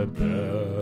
Rebelle. 0.00 0.80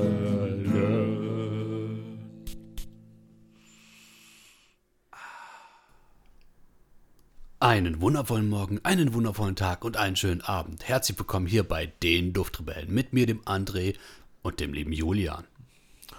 Einen 7.61 8.01
wundervollen 8.01 8.49
Morgen, 8.49 8.79
einen 8.85 9.13
wundervollen 9.15 9.57
Tag 9.57 9.85
und 9.85 9.97
einen 9.97 10.15
schönen 10.15 10.43
Abend. 10.43 10.87
Herzlich 10.87 11.19
willkommen 11.19 11.47
hier 11.47 11.65
bei 11.65 11.87
den 11.87 12.33
Duftrebellen 12.33 12.95
mit 12.95 13.13
mir, 13.13 13.27
dem 13.27 13.41
André 13.41 13.97
und 14.43 14.61
dem 14.61 14.73
lieben 14.73 14.93
Julian. 14.93 15.45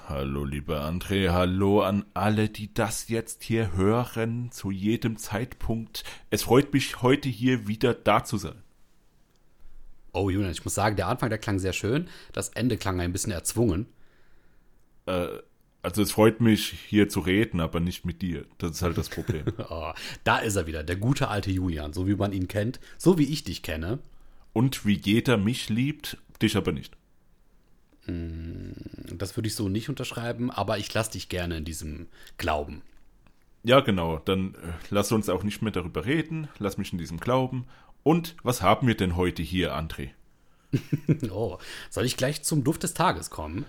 Hallo, 0.10 0.44
lieber 0.44 0.84
André, 0.84 1.30
hallo 1.30 1.82
an 1.84 2.04
alle, 2.14 2.50
die 2.50 2.74
das 2.74 3.08
jetzt 3.08 3.44
hier 3.44 3.72
hören, 3.78 4.52
zu 4.52 4.72
jedem 4.72 5.16
Zeitpunkt. 5.18 6.04
Es 6.30 6.44
freut 6.44 6.74
mich, 6.74 7.02
heute 7.02 7.30
hier 7.30 7.70
wieder 7.70 7.94
da 7.94 8.26
zu 8.26 8.38
sein. 8.38 8.62
Oh, 10.12 10.30
Julian, 10.30 10.52
ich 10.52 10.64
muss 10.64 10.76
sagen, 10.76 10.96
der 10.96 11.08
Anfang, 11.08 11.30
der 11.30 11.38
klang 11.38 11.60
sehr 11.60 11.74
schön. 11.74 12.08
Das 12.34 12.50
Ende 12.50 12.78
klang 12.78 13.00
ein 13.00 13.12
bisschen 13.12 13.32
erzwungen. 13.32 13.88
Äh, 15.06 15.28
also 15.82 16.02
es 16.02 16.12
freut 16.12 16.42
mich, 16.42 16.78
hier 16.88 17.08
zu 17.08 17.22
reden, 17.22 17.60
aber 17.62 17.80
nicht 17.80 18.06
mit 18.06 18.22
dir. 18.22 18.46
Das 18.58 18.72
ist 18.72 18.82
halt 18.82 18.98
das 18.98 19.10
Problem. 19.10 19.46
Oh, 19.70 19.92
da 20.24 20.40
ist 20.40 20.56
er 20.56 20.68
wieder, 20.68 20.84
der 20.84 20.96
gute 20.96 21.30
alte 21.30 21.52
Julian, 21.52 21.94
so 21.94 22.08
wie 22.08 22.16
man 22.16 22.34
ihn 22.34 22.48
kennt, 22.48 22.80
so 22.98 23.18
wie 23.18 23.32
ich 23.32 23.44
dich 23.44 23.62
kenne. 23.64 24.00
Und 24.52 24.86
wie 24.86 25.00
jeder 25.00 25.38
mich 25.38 25.70
liebt, 25.70 26.18
dich 26.42 26.58
aber 26.58 26.72
nicht. 26.72 26.98
Das 28.08 29.38
würde 29.38 29.48
ich 29.48 29.56
so 29.56 29.70
nicht 29.70 29.90
unterschreiben, 29.90 30.50
aber 30.50 30.80
ich 30.80 30.94
lasse 30.94 31.12
dich 31.12 31.30
gerne 31.30 31.58
in 31.58 31.66
diesem 31.66 32.08
Glauben. 32.38 32.82
Ja, 33.64 33.82
genau. 33.82 34.20
Dann 34.20 34.56
äh, 34.56 34.58
lass 34.90 35.12
uns 35.12 35.30
auch 35.30 35.44
nicht 35.44 35.62
mehr 35.62 35.72
darüber 35.72 36.06
reden. 36.06 36.48
Lass 36.60 36.78
mich 36.78 36.92
in 36.94 36.98
diesem 36.98 37.20
Glauben. 37.20 37.66
Und 38.04 38.36
was 38.44 38.62
haben 38.62 38.88
wir 38.88 38.96
denn 38.96 39.16
heute 39.16 39.42
hier, 39.44 39.76
André? 39.76 40.12
Oh, 41.32 41.58
soll 41.90 42.06
ich 42.06 42.16
gleich 42.18 42.44
zum 42.44 42.64
Duft 42.64 42.84
des 42.84 42.94
Tages 42.94 43.30
kommen? 43.32 43.66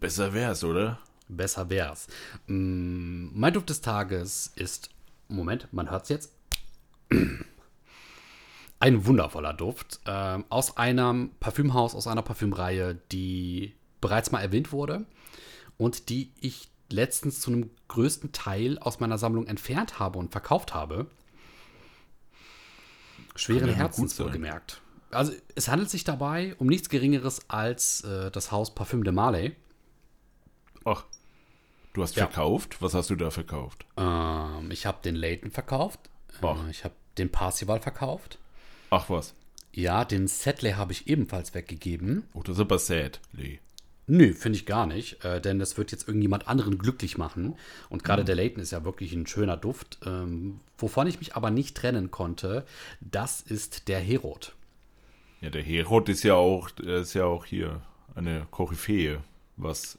Besser 0.00 0.34
wär's, 0.34 0.64
oder? 0.64 0.98
Besser 1.28 1.70
wär's. 1.70 2.08
Mm, 2.46 3.28
Mein 3.32 3.52
Duft 3.54 3.70
des 3.70 3.80
Tages 3.80 4.52
ist, 4.56 4.90
Moment, 5.28 5.68
man 5.72 5.90
hört's 5.90 6.08
jetzt. 6.08 6.32
Ein 8.78 9.06
wundervoller 9.06 9.54
Duft 9.54 10.00
ähm, 10.06 10.44
aus 10.50 10.76
einem 10.76 11.30
Parfümhaus, 11.40 11.94
aus 11.94 12.06
einer 12.06 12.22
Parfümreihe, 12.22 13.00
die 13.10 13.74
bereits 14.02 14.30
mal 14.32 14.40
erwähnt 14.42 14.70
wurde 14.70 15.06
und 15.78 16.10
die 16.10 16.32
ich 16.40 16.68
letztens 16.90 17.40
zu 17.40 17.50
einem 17.50 17.70
größten 17.88 18.32
Teil 18.32 18.78
aus 18.78 19.00
meiner 19.00 19.16
Sammlung 19.18 19.46
entfernt 19.46 19.98
habe 19.98 20.18
und 20.18 20.30
verkauft 20.30 20.74
habe. 20.74 21.06
Schweren 23.36 23.72
Herzens 23.74 24.18
wohlgemerkt. 24.18 24.80
Also 25.10 25.32
es 25.54 25.68
handelt 25.68 25.90
sich 25.90 26.04
dabei 26.04 26.54
um 26.58 26.66
nichts 26.66 26.88
Geringeres 26.88 27.48
als 27.48 28.02
äh, 28.02 28.30
das 28.30 28.50
Haus 28.50 28.74
Parfüm 28.74 29.04
de 29.04 29.12
Marley. 29.12 29.54
Ach, 30.84 31.04
du 31.94 32.02
hast 32.02 32.16
Ja. 32.16 32.26
verkauft? 32.26 32.80
Was 32.80 32.94
hast 32.94 33.10
du 33.10 33.16
da 33.16 33.30
verkauft? 33.30 33.86
Ähm, 33.96 34.70
ich 34.70 34.86
habe 34.86 34.98
den 35.04 35.14
Leighton 35.16 35.50
verkauft. 35.50 36.00
Ach. 36.42 36.66
Äh, 36.66 36.70
ich 36.70 36.84
habe 36.84 36.94
den 37.18 37.30
Parsival 37.30 37.80
verkauft. 37.80 38.38
Ach 38.90 39.08
was. 39.08 39.34
Ja, 39.72 40.04
den 40.04 40.26
Setley 40.26 40.72
habe 40.72 40.92
ich 40.92 41.06
ebenfalls 41.06 41.54
weggegeben. 41.54 42.24
Oh, 42.34 42.42
das 42.42 42.56
ist 42.56 42.60
aber 42.60 42.78
sad, 42.78 43.20
Lee. 43.32 43.60
Nö, 44.08 44.32
finde 44.32 44.56
ich 44.56 44.66
gar 44.66 44.86
nicht, 44.86 45.24
äh, 45.24 45.40
denn 45.40 45.58
das 45.58 45.76
wird 45.76 45.90
jetzt 45.90 46.06
irgendjemand 46.06 46.46
anderen 46.46 46.78
glücklich 46.78 47.18
machen. 47.18 47.56
Und 47.88 48.04
gerade 48.04 48.24
der 48.24 48.36
Leighton 48.36 48.62
ist 48.62 48.70
ja 48.70 48.84
wirklich 48.84 49.12
ein 49.12 49.26
schöner 49.26 49.56
Duft. 49.56 49.98
Ähm, 50.06 50.60
wovon 50.78 51.06
ich 51.08 51.18
mich 51.18 51.34
aber 51.34 51.50
nicht 51.50 51.76
trennen 51.76 52.10
konnte, 52.12 52.64
das 53.00 53.40
ist 53.40 53.88
der 53.88 53.98
Herod. 53.98 54.54
Ja, 55.40 55.50
der 55.50 55.62
Herod 55.62 56.08
ist 56.08 56.22
ja 56.22 56.34
auch, 56.34 56.70
ist 56.78 57.14
ja 57.14 57.24
auch 57.24 57.44
hier 57.44 57.82
eine 58.14 58.46
Koryphäe. 58.50 59.22
Was. 59.56 59.98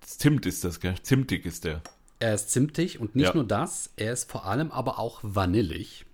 Zimt 0.00 0.46
ist 0.46 0.62
das, 0.64 0.80
gell? 0.80 0.94
Zimtig 1.02 1.46
ist 1.46 1.64
der. 1.64 1.82
Er 2.18 2.34
ist 2.34 2.50
zimtig 2.50 2.98
und 3.00 3.14
nicht 3.16 3.26
Ja. 3.28 3.34
nur 3.34 3.44
das, 3.44 3.92
er 3.96 4.12
ist 4.12 4.30
vor 4.30 4.46
allem 4.46 4.70
aber 4.70 4.98
auch 4.98 5.20
vanillig. 5.22 6.05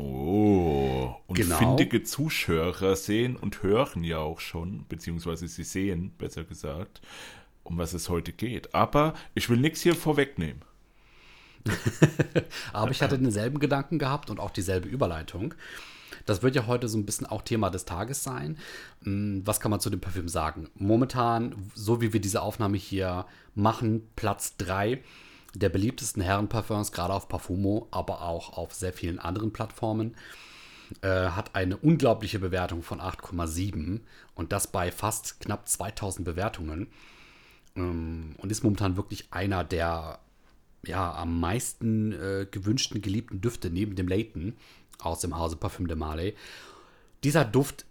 Oh, 0.00 1.14
und 1.26 1.36
Genau. 1.36 1.56
findige 1.56 2.02
Zuschauer 2.02 2.96
sehen 2.96 3.36
und 3.36 3.62
hören 3.62 4.02
ja 4.04 4.18
auch 4.18 4.40
schon, 4.40 4.86
beziehungsweise 4.88 5.46
sie 5.48 5.64
sehen, 5.64 6.12
besser 6.16 6.44
gesagt, 6.44 7.00
um 7.64 7.76
was 7.78 7.92
es 7.92 8.08
heute 8.08 8.32
geht. 8.32 8.74
Aber 8.74 9.14
ich 9.34 9.48
will 9.50 9.58
nichts 9.58 9.82
hier 9.82 9.94
vorwegnehmen. 9.94 10.62
Aber 12.72 12.90
ich 12.90 13.02
hatte 13.02 13.18
denselben 13.18 13.58
Gedanken 13.58 13.98
gehabt 13.98 14.30
und 14.30 14.40
auch 14.40 14.50
dieselbe 14.50 14.88
Überleitung. 14.88 15.54
Das 16.26 16.42
wird 16.42 16.54
ja 16.54 16.66
heute 16.66 16.88
so 16.88 16.98
ein 16.98 17.06
bisschen 17.06 17.26
auch 17.26 17.42
Thema 17.42 17.70
des 17.70 17.84
Tages 17.84 18.22
sein. 18.22 18.58
Hm, 19.04 19.42
Was 19.44 19.60
kann 19.60 19.70
man 19.70 19.80
zu 19.80 19.90
dem 19.90 20.00
Parfüm 20.00 20.28
sagen? 20.28 20.68
Momentan, 20.74 21.54
so 21.74 22.00
wie 22.00 22.12
wir 22.12 22.20
diese 22.20 22.42
Aufnahme 22.42 22.76
hier 22.76 23.26
machen, 23.54 24.08
Platz 24.16 24.56
3 24.56 25.02
der 25.54 25.68
beliebtesten 25.68 26.22
Herrenparfums, 26.22 26.92
gerade 26.92 27.14
auf 27.14 27.28
Parfumo, 27.28 27.88
aber 27.90 28.22
auch 28.22 28.56
auf 28.56 28.72
sehr 28.72 28.92
vielen 28.92 29.18
anderen 29.18 29.52
Plattformen. 29.52 30.14
Äh, 31.02 31.30
hat 31.30 31.54
eine 31.54 31.76
unglaubliche 31.76 32.40
Bewertung 32.40 32.82
von 32.82 33.00
8,7 33.00 34.00
und 34.34 34.52
das 34.52 34.66
bei 34.66 34.90
fast 34.90 35.40
knapp 35.40 35.68
2000 35.68 36.24
Bewertungen. 36.24 36.88
Ähm, 37.76 38.34
und 38.38 38.50
ist 38.50 38.64
momentan 38.64 38.96
wirklich 38.96 39.32
einer 39.32 39.62
der 39.62 40.18
ja, 40.84 41.14
am 41.14 41.38
meisten 41.38 42.12
äh, 42.12 42.46
gewünschten, 42.50 43.02
geliebten 43.02 43.40
Düfte 43.40 43.70
neben 43.70 43.96
dem 43.96 44.08
Leighton 44.08 44.56
aus 44.98 45.20
dem 45.20 45.36
Hause 45.36 45.56
Parfüm 45.56 45.86
de 45.86 45.96
Marley. 45.96 46.34
Dieser 47.22 47.44
Duft, 47.44 47.84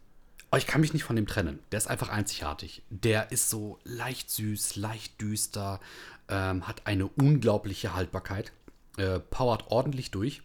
oh, 0.52 0.58
ich 0.58 0.68
kann 0.68 0.81
mich 0.81 0.94
nicht 0.94 1.03
von 1.03 1.16
dem 1.16 1.28
trennen. 1.28 1.59
Der 1.72 1.78
ist 1.78 1.88
einfach 1.88 2.09
einzigartig. 2.09 2.84
Der 2.90 3.31
ist 3.31 3.50
so 3.50 3.80
leicht 3.84 4.30
süß, 4.31 4.75
leicht 4.75 5.22
düster, 5.22 5.80
ähm, 6.30 6.68
hat 6.68 6.86
eine 6.86 7.08
unglaubliche 7.08 7.96
Haltbarkeit, 7.96 8.52
äh, 8.98 9.20
powert 9.20 9.66
ordentlich 9.70 10.12
durch. 10.12 10.42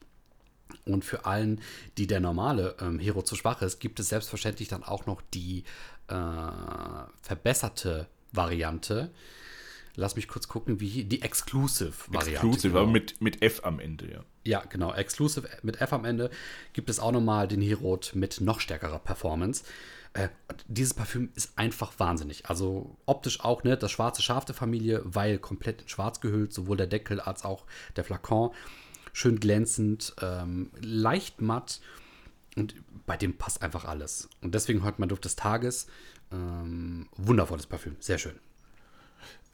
Und 0.87 1.05
für 1.05 1.27
allen, 1.27 1.61
die 1.99 2.07
der 2.07 2.21
normale 2.21 2.77
ähm, 2.81 2.99
Hero 2.99 3.23
zu 3.23 3.37
schwach 3.37 3.63
ist, 3.63 3.79
gibt 3.81 4.01
es 4.01 4.09
selbstverständlich 4.09 4.69
dann 4.69 4.83
auch 4.83 5.07
noch 5.07 5.23
die 5.33 5.65
äh, 6.09 6.15
verbesserte 7.23 8.09
Variante. 8.33 9.11
Lass 9.97 10.17
mich 10.17 10.27
kurz 10.27 10.49
gucken, 10.49 10.81
wie 10.81 11.05
die 11.05 11.23
Exclusive-Variante. 11.23 12.33
Exclusive, 12.33 12.69
genau. 12.69 12.83
aber 12.83 12.91
mit, 12.91 13.21
mit 13.21 13.43
F 13.43 13.61
am 13.65 13.79
Ende, 13.79 14.11
ja. 14.11 14.25
Ja, 14.45 14.65
genau. 14.69 14.93
Exclusive 14.93 15.49
mit 15.63 15.81
F 15.81 15.93
am 15.93 16.05
Ende 16.05 16.31
gibt 16.73 16.91
es 16.91 16.99
auch 16.99 17.13
nochmal 17.13 17.47
den 17.47 17.63
Herod 17.63 18.13
mit 18.15 18.41
noch 18.41 18.61
stärkerer 18.61 18.99
Performance. 18.99 19.65
Äh, 20.15 20.29
dieses 20.69 20.95
Parfüm 20.95 21.31
ist 21.35 21.59
einfach 21.59 21.99
wahnsinnig. 21.99 22.47
Also 22.49 22.97
optisch 23.05 23.41
auch, 23.41 23.65
ne? 23.65 23.77
Das 23.77 23.91
schwarze 23.91 24.23
Schaf 24.23 24.45
der 24.45 24.55
Familie, 24.55 25.03
weil 25.05 25.39
komplett 25.39 25.83
in 25.83 25.89
schwarz 25.89 26.21
gehüllt, 26.21 26.53
sowohl 26.53 26.77
der 26.77 26.87
Deckel 26.87 27.21
als 27.21 27.45
auch 27.45 27.67
der 27.97 28.05
Flakon. 28.05 28.51
Schön 29.13 29.39
glänzend, 29.39 30.15
ähm, 30.23 30.71
leicht 30.81 31.41
matt 31.41 31.81
und 32.57 32.75
bei 33.07 33.17
dem 33.17 33.37
passt 33.37 33.63
einfach 33.63 33.85
alles. 33.85 34.29
Und 34.41 34.55
deswegen 34.55 34.83
heute 34.85 35.01
mein 35.01 35.09
Duft 35.09 35.25
des 35.25 35.37
Tages. 35.37 35.87
Ähm, 36.33 37.09
wundervolles 37.17 37.67
Parfüm, 37.67 37.97
sehr 38.01 38.19
schön. 38.19 38.39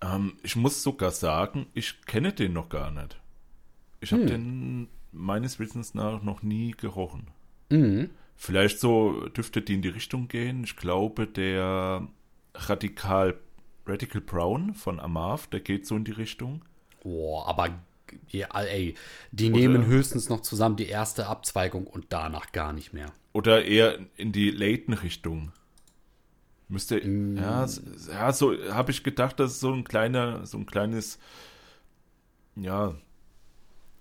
Ähm, 0.03 0.37
ich 0.43 0.56
muss 0.56 0.82
sogar 0.82 1.10
sagen, 1.10 1.66
ich 1.75 2.03
kenne 2.06 2.32
den 2.32 2.53
noch 2.53 2.69
gar 2.69 2.91
nicht. 2.91 3.19
Ich 4.00 4.10
Hm. 4.12 4.19
habe 4.20 4.31
den 4.31 4.88
meines 5.12 5.59
Wissens 5.59 5.94
nach 5.94 6.22
noch 6.22 6.43
nie 6.43 6.70
gerochen. 6.72 7.28
Mhm. 7.70 8.10
Vielleicht 8.43 8.81
so 8.81 9.28
Düfte, 9.28 9.61
die 9.61 9.75
in 9.75 9.83
die 9.83 9.91
Richtung 9.91 10.27
gehen. 10.27 10.65
Ich 10.65 10.75
glaube, 10.75 11.27
der 11.27 12.09
Radikal 12.55 13.39
Radical 13.84 14.23
Brown 14.23 14.73
von 14.73 14.99
Amarv, 14.99 15.49
der 15.49 15.61
geht 15.61 15.87
so 15.87 15.95
in 15.95 16.05
die 16.05 16.12
Richtung. 16.12 16.62
Boah, 17.03 17.47
aber 17.47 17.69
ja, 18.29 18.47
ey, 18.59 18.95
die 19.31 19.50
nehmen 19.50 19.84
höchstens 19.84 20.31
noch 20.31 20.41
zusammen 20.41 20.77
die 20.77 20.87
erste 20.87 21.27
Abzweigung 21.27 21.87
und 21.87 22.06
danach 22.09 22.50
gar 22.53 22.73
nicht 22.73 22.95
mehr. 22.95 23.12
Oder 23.34 23.67
eher 23.67 23.99
in 24.17 24.33
die 24.33 24.50
Layton-Richtung. 24.50 25.53
Müsste, 26.67 26.99
Mm. 26.99 27.37
ja, 27.37 27.67
ja, 28.09 28.32
so 28.32 28.55
habe 28.70 28.91
ich 28.91 29.03
gedacht, 29.05 29.38
das 29.38 29.53
ist 29.53 29.61
so 29.61 29.70
ein 29.70 29.85
kleiner, 29.85 30.47
so 30.47 30.56
ein 30.56 30.64
kleines, 30.64 31.19
ja, 32.56 32.94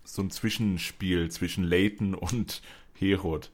so 0.06 0.22
ein 0.22 0.32
Zwischenspiel 0.32 1.30
zwischen 1.30 1.66
Layton 1.66 2.14
und 2.16 2.62
Herod. 2.94 3.52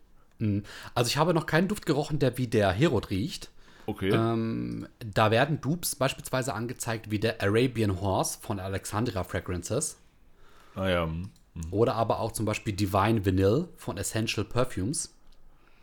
Also 0.93 1.07
ich 1.09 1.17
habe 1.17 1.33
noch 1.33 1.45
keinen 1.45 1.67
Duft 1.67 1.85
gerochen, 1.85 2.19
der 2.19 2.37
wie 2.37 2.47
der 2.47 2.71
Herod 2.71 3.09
riecht. 3.09 3.49
Okay. 3.87 4.09
Ähm, 4.09 4.87
da 4.99 5.31
werden 5.31 5.61
Dupes 5.61 5.95
beispielsweise 5.95 6.53
angezeigt 6.53 7.11
wie 7.11 7.19
der 7.19 7.41
Arabian 7.41 8.01
Horse 8.01 8.39
von 8.41 8.59
Alexandra 8.59 9.23
Fragrances 9.23 9.97
ah 10.75 10.89
ja, 10.89 11.03
hm, 11.05 11.29
oder 11.71 11.95
aber 11.95 12.19
auch 12.19 12.31
zum 12.31 12.45
Beispiel 12.45 12.73
Divine 12.73 13.25
Vanille 13.25 13.69
von 13.77 13.97
Essential 13.97 14.43
Perfumes. 14.45 15.13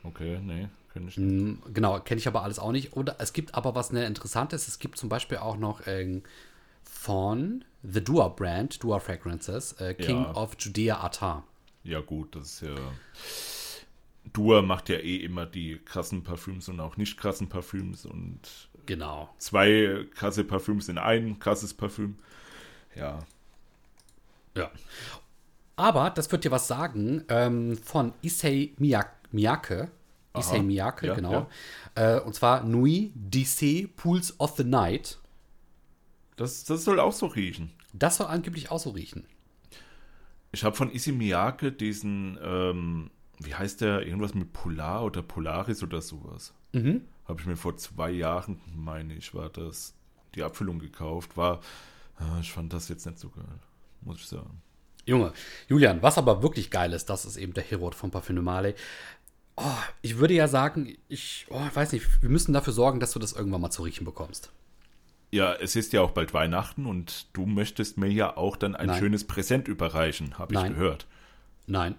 okay, 0.02 0.38
nee, 0.42 0.68
kenn 0.92 1.08
ich 1.08 1.16
nicht. 1.16 1.42
Mm, 1.42 1.72
Genau, 1.72 1.98
kenne 2.00 2.18
ich 2.18 2.26
aber 2.28 2.42
alles 2.42 2.58
auch 2.58 2.72
nicht. 2.72 2.94
Oder 2.96 3.16
es 3.20 3.32
gibt 3.32 3.54
aber 3.54 3.74
was 3.74 3.92
ne, 3.92 4.04
interessantes. 4.04 4.68
Es 4.68 4.78
gibt 4.80 4.98
zum 4.98 5.08
Beispiel 5.08 5.38
auch 5.38 5.56
noch 5.56 5.86
ähm, 5.86 6.22
von 6.82 7.64
The 7.82 8.02
Dua 8.04 8.28
Brand, 8.28 8.82
Dua 8.82 8.98
Fragrances, 9.00 9.72
äh, 9.80 9.94
King 9.94 10.24
Ja. 10.24 10.34
of 10.34 10.56
Judea 10.58 11.02
Attar. 11.02 11.44
Ja 11.84 12.00
gut, 12.00 12.36
das 12.36 12.44
ist 12.46 12.60
ja, 12.62 12.74
Dua 14.32 14.62
macht 14.62 14.88
ja 14.88 14.96
eh 14.96 15.16
immer 15.16 15.46
die 15.46 15.78
krassen 15.84 16.22
Parfüms 16.22 16.68
und 16.68 16.80
auch 16.80 16.96
nicht 16.96 17.16
krassen 17.16 17.48
Parfüms 17.48 18.06
und 18.06 18.40
Genau. 18.86 19.28
zwei 19.38 20.06
krasse 20.14 20.44
Parfüms 20.44 20.88
in 20.88 20.98
ein 20.98 21.38
krasses 21.38 21.74
Parfüm. 21.74 22.16
Ja. 22.94 23.20
Ja. 24.56 24.70
Aber 25.76 26.10
das 26.10 26.30
wird 26.30 26.44
dir 26.44 26.50
was 26.50 26.66
sagen 26.68 27.24
ähm, 27.28 27.76
von 27.78 28.12
Issei 28.22 28.72
Miya- 28.78 29.06
Miyake. 29.30 29.90
Issei 30.36 30.56
Aha. 30.56 30.62
Miyake, 30.62 31.06
Ja, 31.08 31.14
genau. 31.14 31.50
Äh, 31.94 32.18
und 32.20 32.34
zwar 32.34 32.64
Nui 32.64 33.12
Disse 33.14 33.86
Pools 33.88 34.38
of 34.40 34.56
the 34.56 34.64
Night. 34.64 35.18
Das, 36.36 36.64
das 36.64 36.84
soll 36.84 36.98
auch 37.00 37.12
so 37.12 37.26
riechen. 37.26 37.70
Das 37.92 38.16
soll 38.16 38.26
angeblich 38.26 38.70
auch 38.70 38.78
so 38.80 38.90
riechen. 38.90 39.26
Ich 40.52 40.64
habe 40.64 40.74
von 40.76 40.90
Issey 40.90 41.12
Miyake 41.12 41.70
diesen, 41.72 42.38
ähm, 42.42 43.10
wie 43.44 43.54
heißt 43.54 43.80
der, 43.80 44.06
irgendwas 44.06 44.34
mit 44.34 44.52
Polar 44.52 45.04
oder 45.04 45.22
Polaris 45.22 45.82
oder 45.82 46.02
sowas. 46.02 46.54
Mhm. 46.72 47.02
Habe 47.26 47.40
ich 47.40 47.46
mir 47.46 47.56
vor 47.56 47.76
zwei 47.76 48.10
Jahren, 48.10 48.60
meine 48.74 49.14
ich, 49.14 49.34
war 49.34 49.48
das, 49.48 49.94
die 50.34 50.42
Abfüllung 50.42 50.78
gekauft. 50.78 51.36
War, 51.36 51.60
äh, 52.20 52.40
ich 52.40 52.52
fand 52.52 52.72
das 52.72 52.88
jetzt 52.88 53.06
nicht 53.06 53.18
so 53.18 53.30
geil, 53.30 53.44
muss 54.00 54.18
ich 54.18 54.26
sagen. 54.26 54.60
Junge, 55.04 55.32
Julian, 55.68 56.02
was 56.02 56.18
aber 56.18 56.42
wirklich 56.42 56.70
geil 56.70 56.92
ist, 56.92 57.06
das 57.06 57.24
ist 57.24 57.36
eben 57.36 57.54
der 57.54 57.64
Herod 57.64 57.94
von 57.94 58.10
Marley. 58.42 58.74
Oh, 59.56 59.62
ich 60.00 60.18
würde 60.18 60.34
ja 60.34 60.48
sagen, 60.48 60.96
ich 61.08 61.46
oh, 61.50 61.60
ich 61.68 61.76
weiß 61.76 61.92
nicht, 61.92 62.22
wir 62.22 62.30
müssen 62.30 62.52
dafür 62.52 62.72
sorgen, 62.72 63.00
dass 63.00 63.12
du 63.12 63.18
das 63.18 63.32
irgendwann 63.32 63.60
mal 63.60 63.70
zu 63.70 63.82
riechen 63.82 64.04
bekommst. 64.04 64.50
Ja, 65.30 65.54
es 65.54 65.76
ist 65.76 65.92
ja 65.92 66.02
auch 66.02 66.12
bald 66.12 66.34
Weihnachten 66.34 66.86
und 66.86 67.26
du 67.34 67.46
möchtest 67.46 67.98
mir 67.98 68.10
ja 68.10 68.36
auch 68.36 68.56
dann 68.56 68.76
ein 68.76 68.88
Nein. 68.88 68.98
schönes 68.98 69.26
Präsent 69.26 69.66
überreichen, 69.66 70.38
habe 70.38 70.54
ich 70.54 70.60
Nein. 70.60 70.74
gehört. 70.74 71.06
Nein. 71.66 71.96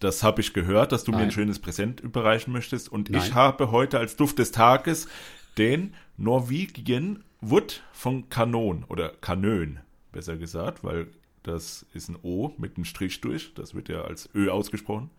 Das 0.00 0.22
habe 0.22 0.40
ich 0.40 0.52
gehört, 0.52 0.92
dass 0.92 1.04
du 1.04 1.12
mir 1.12 1.18
Nein. 1.18 1.26
ein 1.26 1.32
schönes 1.32 1.58
Präsent 1.58 2.00
überreichen 2.00 2.52
möchtest. 2.52 2.90
Und 2.90 3.10
Nein. 3.10 3.22
ich 3.22 3.34
habe 3.34 3.70
heute 3.70 3.98
als 3.98 4.16
Duft 4.16 4.38
des 4.38 4.52
Tages 4.52 5.08
den 5.56 5.94
Norwegian 6.16 7.22
Wood 7.40 7.82
von 7.92 8.28
Kanon 8.28 8.84
oder 8.88 9.10
Kanön, 9.20 9.80
besser 10.12 10.36
gesagt, 10.36 10.82
weil 10.82 11.08
das 11.42 11.84
ist 11.92 12.08
ein 12.08 12.16
O 12.22 12.52
mit 12.58 12.76
einem 12.76 12.84
Strich 12.84 13.20
durch. 13.20 13.52
Das 13.54 13.74
wird 13.74 13.88
ja 13.88 14.02
als 14.02 14.28
Ö 14.34 14.50
ausgesprochen. 14.50 15.10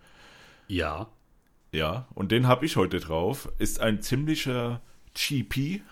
Ja. 0.68 1.08
Ja, 1.72 2.08
und 2.14 2.32
den 2.32 2.48
habe 2.48 2.66
ich 2.66 2.78
heute 2.78 3.00
drauf. 3.00 3.50
Ist 3.60 3.80
ein 3.80 4.02
ziemlicher 4.02 4.82
Cheapy, 5.14 5.84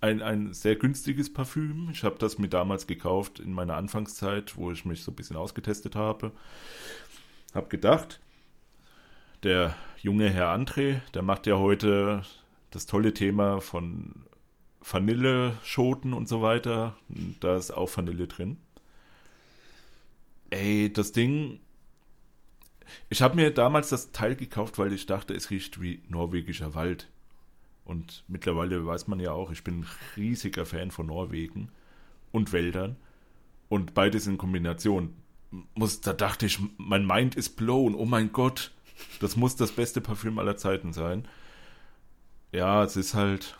ein, 0.00 0.22
ein 0.22 0.52
sehr 0.52 0.76
günstiges 0.76 1.32
Parfüm. 1.32 1.88
Ich 1.92 2.04
habe 2.04 2.16
das 2.18 2.38
mir 2.38 2.48
damals 2.48 2.86
gekauft 2.86 3.38
in 3.38 3.52
meiner 3.52 3.76
Anfangszeit, 3.76 4.56
wo 4.56 4.70
ich 4.72 4.84
mich 4.84 5.02
so 5.02 5.12
ein 5.12 5.14
bisschen 5.14 5.36
ausgetestet 5.36 5.94
habe. 5.94 6.32
Hab 7.54 7.70
gedacht, 7.70 8.20
der 9.42 9.74
junge 10.02 10.30
Herr 10.30 10.54
André, 10.54 11.00
der 11.14 11.22
macht 11.22 11.46
ja 11.46 11.58
heute 11.58 12.22
das 12.70 12.86
tolle 12.86 13.12
Thema 13.12 13.60
von 13.60 14.26
Vanilleschoten 14.80 16.12
und 16.12 16.28
so 16.28 16.42
weiter. 16.42 16.96
Da 17.40 17.56
ist 17.56 17.70
auch 17.70 17.94
Vanille 17.96 18.28
drin. 18.28 18.56
Ey, 20.50 20.92
das 20.92 21.12
Ding 21.12 21.60
ich 23.08 23.22
habe 23.22 23.36
mir 23.36 23.50
damals 23.50 23.90
das 23.90 24.12
Teil 24.12 24.36
gekauft, 24.36 24.78
weil 24.78 24.92
ich 24.92 25.06
dachte, 25.06 25.34
es 25.34 25.50
riecht 25.50 25.80
wie 25.80 26.02
norwegischer 26.08 26.74
Wald. 26.74 27.08
Und 27.84 28.24
mittlerweile 28.28 28.86
weiß 28.86 29.08
man 29.08 29.20
ja 29.20 29.32
auch, 29.32 29.50
ich 29.50 29.64
bin 29.64 29.80
ein 29.80 29.86
riesiger 30.16 30.66
Fan 30.66 30.90
von 30.90 31.06
Norwegen 31.06 31.70
und 32.32 32.52
Wäldern. 32.52 32.96
Und 33.68 33.94
beides 33.94 34.26
in 34.26 34.38
Kombination. 34.38 35.14
Muss, 35.74 36.00
da 36.00 36.12
dachte 36.12 36.46
ich, 36.46 36.58
mein 36.76 37.06
Mind 37.06 37.34
ist 37.34 37.56
blown. 37.56 37.94
Oh 37.94 38.04
mein 38.04 38.32
Gott, 38.32 38.72
das 39.20 39.36
muss 39.36 39.56
das 39.56 39.72
beste 39.72 40.00
Parfüm 40.00 40.38
aller 40.38 40.56
Zeiten 40.56 40.92
sein. 40.92 41.26
Ja, 42.52 42.84
es 42.84 42.96
ist 42.96 43.14
halt 43.14 43.58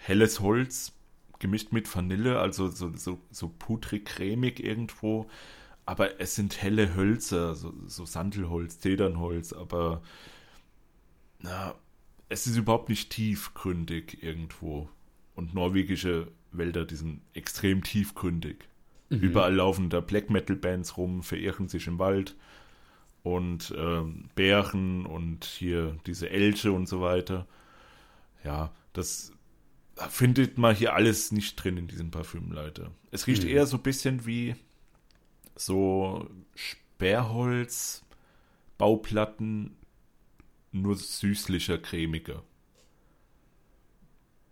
helles 0.00 0.40
Holz 0.40 0.92
gemischt 1.38 1.72
mit 1.72 1.94
Vanille, 1.94 2.38
also 2.40 2.68
so, 2.68 2.94
so, 2.96 3.20
so 3.30 3.48
pudrig, 3.48 4.04
cremig 4.06 4.60
irgendwo. 4.60 5.28
Aber 5.86 6.20
es 6.20 6.34
sind 6.34 6.60
helle 6.60 6.94
Hölzer, 6.94 7.54
so, 7.54 7.72
so 7.86 8.04
Sandelholz, 8.04 8.78
Zedernholz, 8.80 9.52
aber 9.52 10.02
na, 11.40 11.74
es 12.28 12.46
ist 12.46 12.56
überhaupt 12.56 12.88
nicht 12.88 13.10
tiefgründig 13.10 14.22
irgendwo. 14.22 14.88
Und 15.34 15.54
norwegische 15.54 16.28
Wälder, 16.50 16.84
die 16.84 16.96
sind 16.96 17.20
extrem 17.32 17.82
tiefgründig. 17.82 18.68
Überall 19.10 19.54
laufen 19.54 19.88
da 19.88 20.00
Black 20.00 20.28
Metal 20.28 20.56
Bands 20.56 20.96
rum, 20.96 21.22
verirren 21.22 21.68
sich 21.68 21.86
im 21.86 21.98
Wald 21.98 22.36
und 23.22 23.74
ähm, 23.76 24.28
Bären 24.34 25.06
und 25.06 25.44
hier 25.44 25.96
diese 26.06 26.28
Elche 26.28 26.72
und 26.72 26.88
so 26.88 27.00
weiter. 27.00 27.46
Ja, 28.44 28.72
das 28.92 29.32
findet 30.10 30.58
man 30.58 30.74
hier 30.74 30.94
alles 30.94 31.32
nicht 31.32 31.56
drin 31.56 31.76
in 31.76 31.88
diesem 31.88 32.10
Parfüm, 32.10 32.52
Leute. 32.52 32.90
Es 33.10 33.26
riecht 33.26 33.44
eher 33.44 33.66
so 33.66 33.78
ein 33.78 33.82
bisschen 33.82 34.26
wie 34.26 34.54
so 35.56 36.28
Sperrholz, 36.54 38.04
Bauplatten, 38.76 39.76
nur 40.70 40.96
süßlicher, 40.96 41.78
cremiger. 41.78 42.42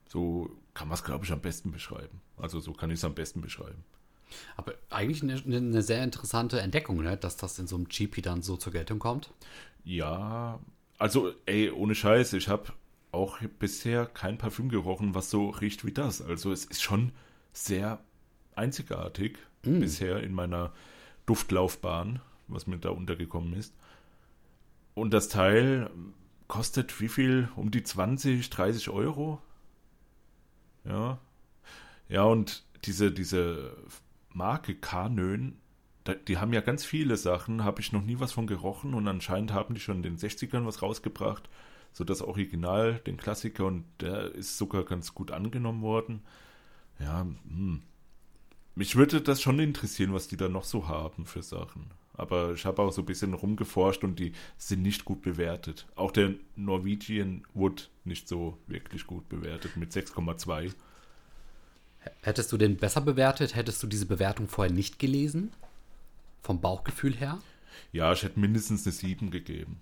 So 0.09 0.51
kann 0.75 0.89
man 0.89 0.95
es, 0.97 1.05
glaube 1.05 1.25
ich, 1.25 1.33
am 1.33 1.41
besten 1.41 1.71
beschreiben. 1.71 2.21
Also 2.37 2.59
so 2.59 2.73
kann 2.73 2.91
ich 2.91 2.99
es 2.99 3.05
am 3.05 3.15
besten 3.15 3.41
beschreiben. 3.41 3.85
Aber 4.57 4.75
eigentlich 4.91 5.23
eine, 5.23 5.41
eine 5.45 5.83
sehr 5.83 6.03
interessante 6.03 6.61
Entdeckung, 6.61 7.03
ne? 7.03 7.17
dass 7.17 7.37
das 7.37 7.59
in 7.59 7.67
so 7.67 7.77
einem 7.77 7.89
GP 7.89 8.23
dann 8.23 8.43
so 8.43 8.57
zur 8.57 8.73
Geltung 8.73 8.99
kommt. 8.99 9.33
Ja, 9.85 10.59
also 10.99 11.33
ey, 11.47 11.71
ohne 11.71 11.95
Scheiß, 11.95 12.33
ich 12.33 12.49
habe 12.49 12.73
auch 13.13 13.39
bisher 13.59 14.07
kein 14.07 14.39
Parfüm 14.39 14.69
gerochen, 14.69 15.15
was 15.15 15.31
so 15.31 15.51
riecht 15.51 15.85
wie 15.85 15.93
das. 15.93 16.21
Also 16.21 16.53
es 16.53 16.65
ist 16.65 16.83
schon 16.83 17.13
sehr 17.53 18.01
einzigartig 18.55 19.39
bisher 19.63 20.23
in 20.23 20.33
meiner 20.33 20.73
Duftlaufbahn, 21.27 22.21
was 22.49 22.67
mir 22.67 22.79
da 22.79 22.91
untergekommen 22.91 23.55
ist. 23.55 23.75
Und 24.95 25.13
das 25.13 25.29
Teil 25.29 25.91
kostet 26.49 27.01
wie 27.01 27.09
viel? 27.09 27.49
Um 27.57 27.71
die 27.71 27.83
20, 27.83 28.49
30 28.49 28.91
Euro? 28.91 29.41
Ja. 30.85 31.19
Ja, 32.09 32.23
und 32.23 32.65
diese, 32.85 33.11
diese 33.11 33.77
Marke 34.37 34.75
Kanön, 34.75 35.57
die 36.29 36.37
haben 36.37 36.53
ja 36.53 36.61
ganz 36.61 36.85
viele 36.85 37.17
Sachen, 37.17 37.65
habe 37.65 37.81
ich 37.81 37.93
noch 37.93 38.03
nie 38.03 38.21
was 38.21 38.33
von 38.33 38.47
gerochen 38.47 38.93
und 38.93 39.09
anscheinend 39.09 39.55
haben 39.55 39.75
die 39.75 39.81
schon 39.81 39.97
in 39.97 40.03
den 40.03 40.19
60ern 40.19 40.67
was 40.67 40.83
rausgebracht. 40.83 41.49
So 41.95 42.05
das 42.05 42.21
Original, 42.21 43.01
den 43.07 43.17
Klassiker 43.17 43.65
und 43.65 43.85
der 44.01 44.35
ist 44.35 44.59
sogar 44.59 44.85
ganz 44.85 45.15
gut 45.15 45.31
angenommen 45.31 45.81
worden. 45.81 46.21
Ja, 46.99 47.23
hm. 47.49 47.83
Mich 48.75 48.95
würde 48.95 49.23
das 49.23 49.41
schon 49.41 49.59
interessieren, 49.59 50.13
was 50.13 50.29
die 50.29 50.37
da 50.37 50.51
noch 50.51 50.65
so 50.65 50.87
haben 50.87 51.25
für 51.25 51.43
Sachen. 51.43 51.87
Aber 52.13 52.53
ich 52.53 52.67
habe 52.67 52.83
auch 52.83 52.93
so 52.93 53.01
ein 53.01 53.07
bisschen 53.07 53.33
rumgeforscht 53.33 54.05
und 54.05 54.19
die 54.19 54.33
sind 54.59 54.83
nicht 54.83 55.07
gut 55.07 55.23
bewertet. 55.23 55.87
Auch 55.95 56.11
der 56.11 56.35
Norwegian 56.57 57.43
Wood 57.55 57.89
nicht 58.05 58.29
so 58.29 58.59
wirklich 58.67 59.07
gut 59.07 59.31
bewertet 59.31 59.79
mit 59.79 59.93
6,2. 59.93 60.75
Hättest 62.23 62.53
du 62.53 62.57
den 62.57 62.77
besser 62.77 63.01
bewertet? 63.01 63.55
Hättest 63.55 63.83
du 63.83 63.87
diese 63.87 64.07
Bewertung 64.07 64.49
vorher 64.49 64.73
nicht 64.73 64.99
gelesen? 64.99 65.53
Vom 66.43 66.61
Bauchgefühl 66.61 67.15
her? 67.15 67.39
Ja, 67.93 68.13
ich 68.13 68.23
hätte 68.23 68.41
mindestens 68.41 68.87
eine 68.87 68.93
7 68.93 69.31
gegeben. 69.31 69.81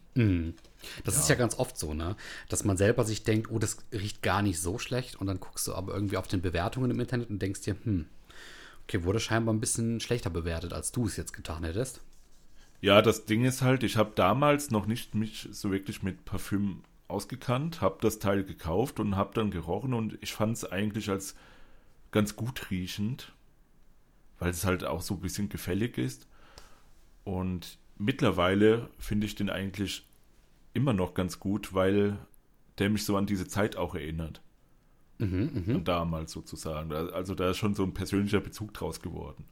Das 1.05 1.17
ist 1.17 1.29
ja 1.29 1.35
ganz 1.35 1.59
oft 1.59 1.79
so, 1.79 1.95
ne? 1.95 2.17
Dass 2.49 2.65
man 2.65 2.77
selber 2.77 3.05
sich 3.05 3.25
denkt, 3.25 3.51
oh, 3.51 3.59
das 3.59 3.79
riecht 3.93 4.23
gar 4.23 4.43
nicht 4.43 4.61
so 4.61 4.79
schlecht 4.79 5.17
und 5.17 5.27
dann 5.27 5.41
guckst 5.41 5.67
du 5.67 5.75
aber 5.75 5.95
irgendwie 5.95 6.17
auf 6.17 6.29
den 6.29 6.43
Bewertungen 6.43 6.91
im 6.91 7.01
Internet 7.01 7.31
und 7.31 7.41
denkst 7.41 7.63
dir, 7.63 7.77
hm, 7.83 8.07
okay, 8.85 9.05
wurde 9.05 9.21
scheinbar 9.21 9.55
ein 9.55 9.61
bisschen 9.61 10.01
schlechter 10.01 10.31
bewertet, 10.31 10.73
als 10.73 10.93
du 10.93 11.07
es 11.07 11.17
jetzt 11.17 11.33
getan 11.33 11.65
hättest. 11.65 12.01
Ja, 12.81 13.01
das 13.01 13.25
Ding 13.25 13.45
ist 13.45 13.63
halt, 13.63 13.83
ich 13.83 13.97
habe 13.97 14.13
damals 14.15 14.71
noch 14.71 14.87
nicht 14.87 15.15
mich 15.15 15.49
so 15.53 15.73
wirklich 15.73 16.03
mit 16.03 16.25
Parfüm 16.25 16.83
ausgekannt, 17.09 17.81
habe 17.81 17.99
das 18.01 18.19
Teil 18.19 18.45
gekauft 18.45 19.01
und 19.01 19.17
habe 19.17 19.35
dann 19.35 19.51
gerochen 19.51 19.95
und 19.95 20.19
ich 20.21 20.35
fand 20.35 20.57
es 20.57 20.71
eigentlich 20.71 21.11
als 21.11 21.35
ganz 22.15 22.37
gut 22.37 22.71
riechend, 22.71 23.33
weil 24.39 24.51
es 24.51 24.65
halt 24.65 24.85
auch 24.85 25.03
so 25.03 25.15
ein 25.15 25.21
bisschen 25.21 25.49
gefällig 25.49 25.99
ist. 25.99 26.29
Und 27.25 27.77
mittlerweile 27.99 28.89
finde 29.01 29.27
ich 29.27 29.35
den 29.35 29.51
eigentlich 29.51 30.07
immer 30.75 30.93
noch 30.93 31.15
ganz 31.15 31.41
gut, 31.41 31.75
weil 31.75 32.17
der 32.79 32.89
mich 32.89 33.05
so 33.05 33.17
an 33.17 33.27
diese 33.27 33.49
Zeit 33.49 33.75
auch 33.75 33.97
erinnert. 33.97 34.43
An 35.75 35.85
damals 35.85 36.31
sozusagen. 36.31 36.93
Also 36.93 37.35
da 37.35 37.51
ist 37.51 37.57
schon 37.57 37.75
so 37.75 37.83
ein 37.83 37.95
persönlicher 37.95 38.41
Bezug 38.41 38.73
draus 38.75 39.01
geworden. 39.01 39.45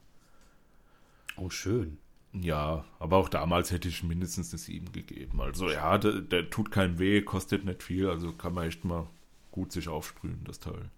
Oh, 1.35 1.49
schön. 1.49 1.97
Ja, 2.31 2.85
aber 2.97 3.17
auch 3.17 3.27
damals 3.27 3.71
hätte 3.71 3.89
ich 3.89 4.03
mindestens 4.03 4.53
eine 4.53 4.59
7 4.59 4.93
gegeben. 4.93 5.41
Also 5.41 5.69
ja, 5.69 5.97
der, 5.97 6.21
der 6.21 6.49
tut 6.49 6.71
keinem 6.71 6.97
weh, 6.97 7.21
kostet 7.23 7.65
nicht 7.65 7.83
viel, 7.83 8.07
also 8.07 8.31
kann 8.31 8.53
man 8.53 8.67
echt 8.67 8.85
mal 8.85 9.09
gut 9.51 9.73
sich 9.73 9.89
aufsprühen, 9.89 10.45
das 10.45 10.59
Teil. 10.61 10.89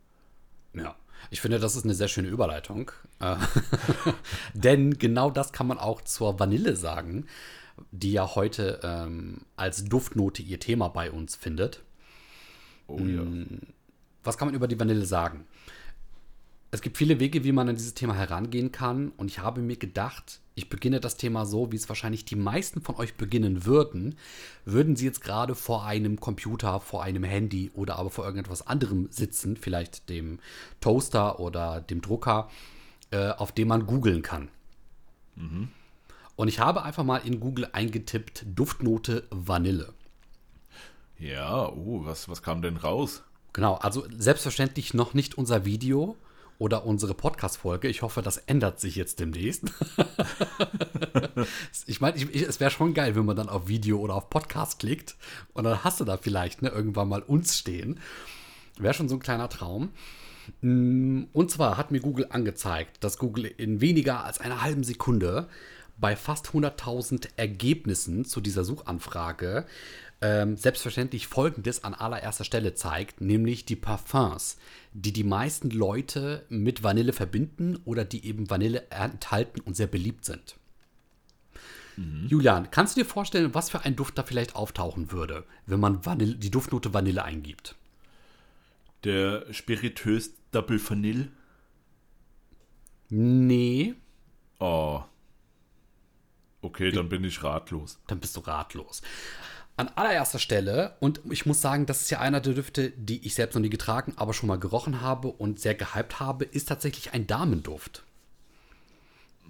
Ja. 0.78 0.96
Ich 1.32 1.42
finde, 1.42 1.60
das 1.60 1.76
ist 1.76 1.86
eine 1.86 1.96
sehr 1.96 2.08
schöne 2.08 2.28
Überleitung. 2.28 2.92
Äh, 3.20 3.36
Denn 4.54 4.98
genau 4.98 5.32
das 5.32 5.52
kann 5.52 5.68
man 5.68 5.80
auch 5.80 6.02
zur 6.02 6.40
Vanille 6.40 6.76
sagen. 6.76 7.26
die 7.92 8.14
ja 8.14 8.36
heute 8.36 8.80
ähm, 8.84 9.42
als 9.58 9.84
Duftnote 9.86 10.42
ihr 10.42 10.60
Thema 10.60 10.88
bei 10.88 11.12
uns 11.12 11.36
findet. 11.36 11.84
Oh 12.88 13.00
ja. 13.00 13.24
Was 14.24 14.38
kann 14.38 14.48
man 14.48 14.56
über 14.56 14.68
die 14.68 14.80
Vanille 14.80 15.06
sagen? 15.06 15.46
Es 16.72 16.82
gibt 16.82 16.98
viele 16.98 17.20
Wege, 17.20 17.44
wie 17.44 17.52
man 17.52 17.70
an 17.70 17.76
dieses 17.76 17.94
Thema 17.94 18.16
herangehen 18.16 18.72
kann. 18.72 19.10
Und 19.18 19.30
ich 19.30 19.40
habe 19.40 19.62
mir 19.62 19.78
gedacht, 19.78 20.42
ich 20.56 20.70
beginne 20.70 21.02
das 21.02 21.18
Thema 21.18 21.46
so, 21.46 21.72
wie 21.72 21.76
es 21.76 21.90
wahrscheinlich 21.90 22.24
die 22.24 22.38
meisten 22.38 22.82
von 22.82 22.96
euch 22.96 23.16
beginnen 23.16 23.66
würden. 23.66 24.16
Würden 24.64 24.96
sie 24.96 25.06
jetzt 25.06 25.22
gerade 25.22 25.54
vor 25.54 25.86
einem 25.86 26.20
Computer, 26.20 26.80
vor 26.80 27.04
einem 27.04 27.26
Handy 27.26 27.72
oder 27.74 28.00
aber 28.00 28.10
vor 28.10 28.26
irgendetwas 28.26 28.66
anderem 28.66 29.08
sitzen, 29.12 29.58
vielleicht 29.58 30.10
dem 30.10 30.40
Toaster 30.80 31.40
oder 31.42 31.82
dem 31.82 32.02
Drucker, 32.02 32.50
äh, 33.12 33.32
auf 33.32 33.52
dem 33.52 33.68
man 33.68 33.86
googeln 33.86 34.22
kann. 34.22 34.48
Und 36.38 36.48
ich 36.48 36.60
habe 36.60 36.84
einfach 36.84 37.04
mal 37.04 37.18
in 37.18 37.42
Google 37.42 37.68
eingetippt 37.74 38.46
Duftnote 38.56 39.28
Vanille. 39.32 39.94
Ja, 41.20 41.68
oh, 41.70 42.06
was, 42.06 42.30
was 42.30 42.42
kam 42.42 42.62
denn 42.62 42.78
raus? 42.78 43.24
Genau, 43.52 43.76
also 43.76 44.06
selbstverständlich 44.18 44.94
noch 44.94 45.14
nicht 45.14 45.38
unser 45.38 45.66
Video 45.66 46.16
oder 46.58 46.86
unsere 46.86 47.14
Podcast-Folge. 47.14 47.88
Ich 47.88 48.02
hoffe, 48.02 48.22
das 48.22 48.38
ändert 48.38 48.80
sich 48.80 48.96
jetzt 48.96 49.20
demnächst. 49.20 49.66
ich 51.86 52.02
meine, 52.02 52.18
es 52.18 52.60
wäre 52.60 52.72
schon 52.72 52.94
geil, 52.94 53.16
wenn 53.16 53.26
man 53.26 53.36
dann 53.36 53.50
auf 53.50 53.68
Video 53.68 54.00
oder 54.00 54.16
auf 54.16 54.30
Podcast 54.30 54.80
klickt 54.80 55.16
und 55.54 55.64
dann 55.64 55.84
hast 55.84 56.00
du 56.00 56.06
da 56.06 56.18
vielleicht 56.18 56.62
ne, 56.62 56.70
irgendwann 56.70 57.10
mal 57.10 57.22
uns 57.22 57.58
stehen. 57.58 58.00
Wäre 58.78 58.94
schon 58.94 59.10
so 59.10 59.16
ein 59.16 59.22
kleiner 59.22 59.50
Traum. 59.50 59.90
Mm, 60.62 61.24
Und 61.34 61.52
zwar 61.52 61.78
hat 61.78 61.92
mir 61.92 62.00
Google 62.00 62.28
angezeigt, 62.30 63.04
dass 63.04 63.18
Google 63.18 63.46
in 63.46 63.82
weniger 63.82 64.24
als 64.24 64.40
einer 64.40 64.62
halben 64.62 64.84
Sekunde 64.84 65.48
bei 65.98 66.16
fast 66.16 66.48
100.000 66.48 67.30
Ergebnissen 67.38 68.26
zu 68.26 68.42
dieser 68.42 68.66
Suchanfrage 68.66 69.66
ähm, 70.22 70.58
selbstverständlich 70.58 71.28
Folgendes 71.28 71.84
an 71.84 71.94
allererster 71.94 72.44
Stelle 72.44 72.74
zeigt, 72.74 73.22
nämlich 73.22 73.66
die 73.66 73.76
Parfums, 73.76 74.58
die 74.94 75.14
die 75.14 75.24
meisten 75.24 75.70
Leute 75.70 76.46
mit 76.50 76.84
Vanille 76.84 77.14
verbinden 77.14 77.78
oder 77.86 78.06
die 78.06 78.26
eben 78.26 78.50
Vanille 78.50 78.90
enthalten 78.90 79.60
und 79.62 79.76
sehr 79.76 79.88
beliebt 79.88 80.26
sind. 80.26 80.56
Julian, 82.28 82.72
kannst 82.72 82.98
du 82.98 83.02
dir 83.02 83.08
vorstellen, 83.08 83.54
was 83.54 83.70
für 83.70 83.86
ein 83.86 83.96
Duft 83.96 84.18
da 84.18 84.24
vielleicht 84.24 84.58
auftauchen 84.58 85.14
würde, 85.14 85.46
wenn 85.66 85.80
man 85.80 86.06
Vanille, 86.06 86.36
die 86.36 86.52
Duftnote 86.52 86.94
Vanille 86.94 87.24
eingibt? 87.24 87.76
Der 89.06 89.46
Spirituös 89.54 90.32
Double 90.52 90.78
Vanille. 90.90 91.30
Nee, 93.10 93.96
Oh. 94.60 95.04
Okay, 96.62 96.92
dann 96.92 97.10
bin 97.10 97.24
ich 97.24 97.44
ratlos. 97.44 98.00
dann 98.08 98.20
bist 98.20 98.36
du 98.36 98.40
ratlos. 98.42 99.02
An 99.78 99.90
allererster 99.90 100.40
Stelle, 100.40 100.96
und 101.02 101.20
ich 101.30 101.46
muss 101.46 101.60
sagen, 101.60 101.86
das 101.86 102.02
ist 102.02 102.10
ja 102.10 102.20
einer 102.20 102.40
der 102.40 102.54
Düfte, 102.54 102.92
die 102.92 103.26
ich 103.26 103.36
selbst 103.36 103.56
noch 103.56 103.62
nie 103.62 103.70
getragen, 103.70 104.14
aber 104.16 104.34
schon 104.34 104.48
mal 104.48 104.60
gerochen 104.60 105.02
habe 105.02 105.28
und 105.28 105.60
sehr 105.60 105.76
gehypt 105.76 106.20
habe, 106.22 106.46
ist 106.46 106.70
tatsächlich 106.70 107.14
ein 107.14 107.28
Damenduft. 107.28 108.04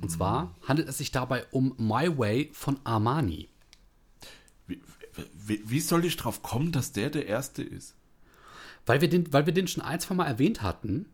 Und 0.01 0.09
zwar 0.09 0.55
handelt 0.67 0.89
es 0.89 0.97
sich 0.97 1.11
dabei 1.11 1.45
um 1.51 1.75
My 1.77 2.17
Way 2.17 2.49
von 2.53 2.79
Armani. 2.83 3.49
Wie, 4.67 4.81
wie, 5.33 5.61
wie 5.69 5.79
soll 5.79 6.03
ich 6.05 6.17
drauf 6.17 6.41
kommen, 6.41 6.71
dass 6.71 6.91
der 6.91 7.11
der 7.11 7.27
Erste 7.27 7.61
ist? 7.63 7.95
Weil 8.85 9.01
wir 9.01 9.09
den, 9.09 9.31
weil 9.31 9.45
wir 9.45 9.53
den 9.53 9.67
schon 9.67 9.83
ein, 9.83 9.99
zwei 9.99 10.15
Mal 10.15 10.25
erwähnt 10.25 10.61
hatten. 10.61 11.05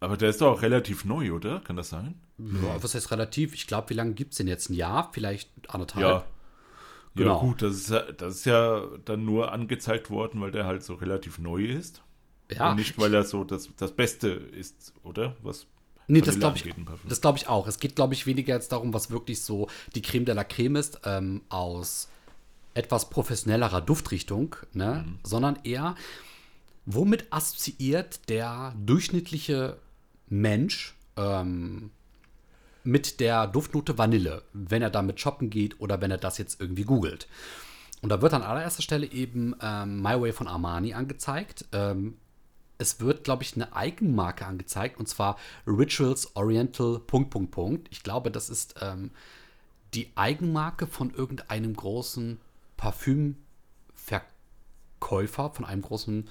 Aber 0.00 0.16
der 0.16 0.30
ist 0.30 0.40
doch 0.40 0.52
auch 0.52 0.62
relativ 0.62 1.04
neu, 1.04 1.32
oder? 1.32 1.60
Kann 1.60 1.76
das 1.76 1.90
sein? 1.90 2.14
Ja, 2.38 2.82
was 2.82 2.94
heißt 2.94 3.10
relativ? 3.10 3.54
Ich 3.54 3.66
glaube, 3.66 3.90
wie 3.90 3.94
lange 3.94 4.14
gibt 4.14 4.32
es 4.32 4.38
den 4.38 4.48
jetzt? 4.48 4.68
Ein 4.68 4.74
Jahr? 4.74 5.10
Vielleicht 5.12 5.50
anderthalb? 5.68 6.04
Ja. 6.04 6.24
Genau. 7.14 7.34
Ja, 7.36 7.40
gut, 7.40 7.62
das 7.62 7.74
ist, 7.74 7.90
ja- 7.90 8.10
das 8.12 8.34
ist 8.36 8.44
ja 8.46 8.82
dann 9.04 9.24
nur 9.24 9.52
angezeigt 9.52 10.10
worden, 10.10 10.40
weil 10.40 10.50
der 10.50 10.66
halt 10.66 10.82
so 10.82 10.94
relativ 10.94 11.38
neu 11.38 11.64
ist. 11.64 12.02
Ja, 12.50 12.70
Und 12.70 12.76
nicht, 12.76 12.98
weil 12.98 13.14
er 13.14 13.24
so 13.24 13.44
das, 13.44 13.70
das 13.76 13.92
Beste 13.92 14.28
ist, 14.28 14.92
oder? 15.02 15.36
Was 15.42 15.66
Nee, 16.06 16.20
das 16.20 16.38
glaube 16.38 16.58
ich, 16.58 16.74
das 17.08 17.22
glaube 17.22 17.38
ich 17.38 17.48
auch. 17.48 17.66
Es 17.66 17.78
geht, 17.78 17.96
glaube 17.96 18.12
ich, 18.12 18.26
weniger 18.26 18.54
jetzt 18.54 18.72
darum, 18.72 18.92
was 18.92 19.10
wirklich 19.10 19.40
so 19.40 19.68
die 19.94 20.02
Creme 20.02 20.26
de 20.26 20.34
la 20.34 20.44
Creme 20.44 20.76
ist, 20.76 21.00
ähm, 21.04 21.40
aus 21.48 22.10
etwas 22.74 23.08
professionellerer 23.08 23.80
Duftrichtung, 23.80 24.54
ne? 24.74 25.06
sondern 25.22 25.58
eher, 25.64 25.94
womit 26.84 27.32
assoziiert 27.32 28.28
der 28.28 28.74
durchschnittliche 28.84 29.78
Mensch 30.28 30.94
ähm, 31.16 31.90
mit 32.84 33.20
der 33.20 33.46
Duftnote 33.46 33.98
Vanille, 33.98 34.42
wenn 34.52 34.82
er 34.82 34.90
damit 34.90 35.20
shoppen 35.20 35.50
geht 35.50 35.80
oder 35.80 36.00
wenn 36.00 36.10
er 36.10 36.18
das 36.18 36.38
jetzt 36.38 36.60
irgendwie 36.60 36.84
googelt. 36.84 37.26
Und 38.02 38.10
da 38.10 38.20
wird 38.20 38.34
an 38.34 38.42
allererster 38.42 38.82
Stelle 38.82 39.10
eben 39.10 39.54
ähm, 39.62 40.02
My 40.02 40.20
Way 40.20 40.32
von 40.32 40.46
Armani 40.46 40.92
angezeigt. 40.92 41.64
Ähm, 41.72 42.18
es 42.76 43.00
wird, 43.00 43.24
glaube 43.24 43.42
ich, 43.42 43.54
eine 43.54 43.74
Eigenmarke 43.74 44.46
angezeigt 44.46 44.98
und 44.98 45.08
zwar 45.08 45.38
Rituals 45.66 46.36
Oriental. 46.36 46.98
Punkt, 46.98 47.30
Punkt, 47.30 47.50
Punkt. 47.50 47.88
Ich 47.90 48.02
glaube, 48.02 48.30
das 48.30 48.50
ist 48.50 48.74
ähm, 48.82 49.10
die 49.94 50.10
Eigenmarke 50.16 50.86
von 50.86 51.14
irgendeinem 51.14 51.74
großen 51.74 52.38
Parfümverkäufer, 52.76 55.50
von 55.50 55.64
einem 55.64 55.82
großen 55.82 56.28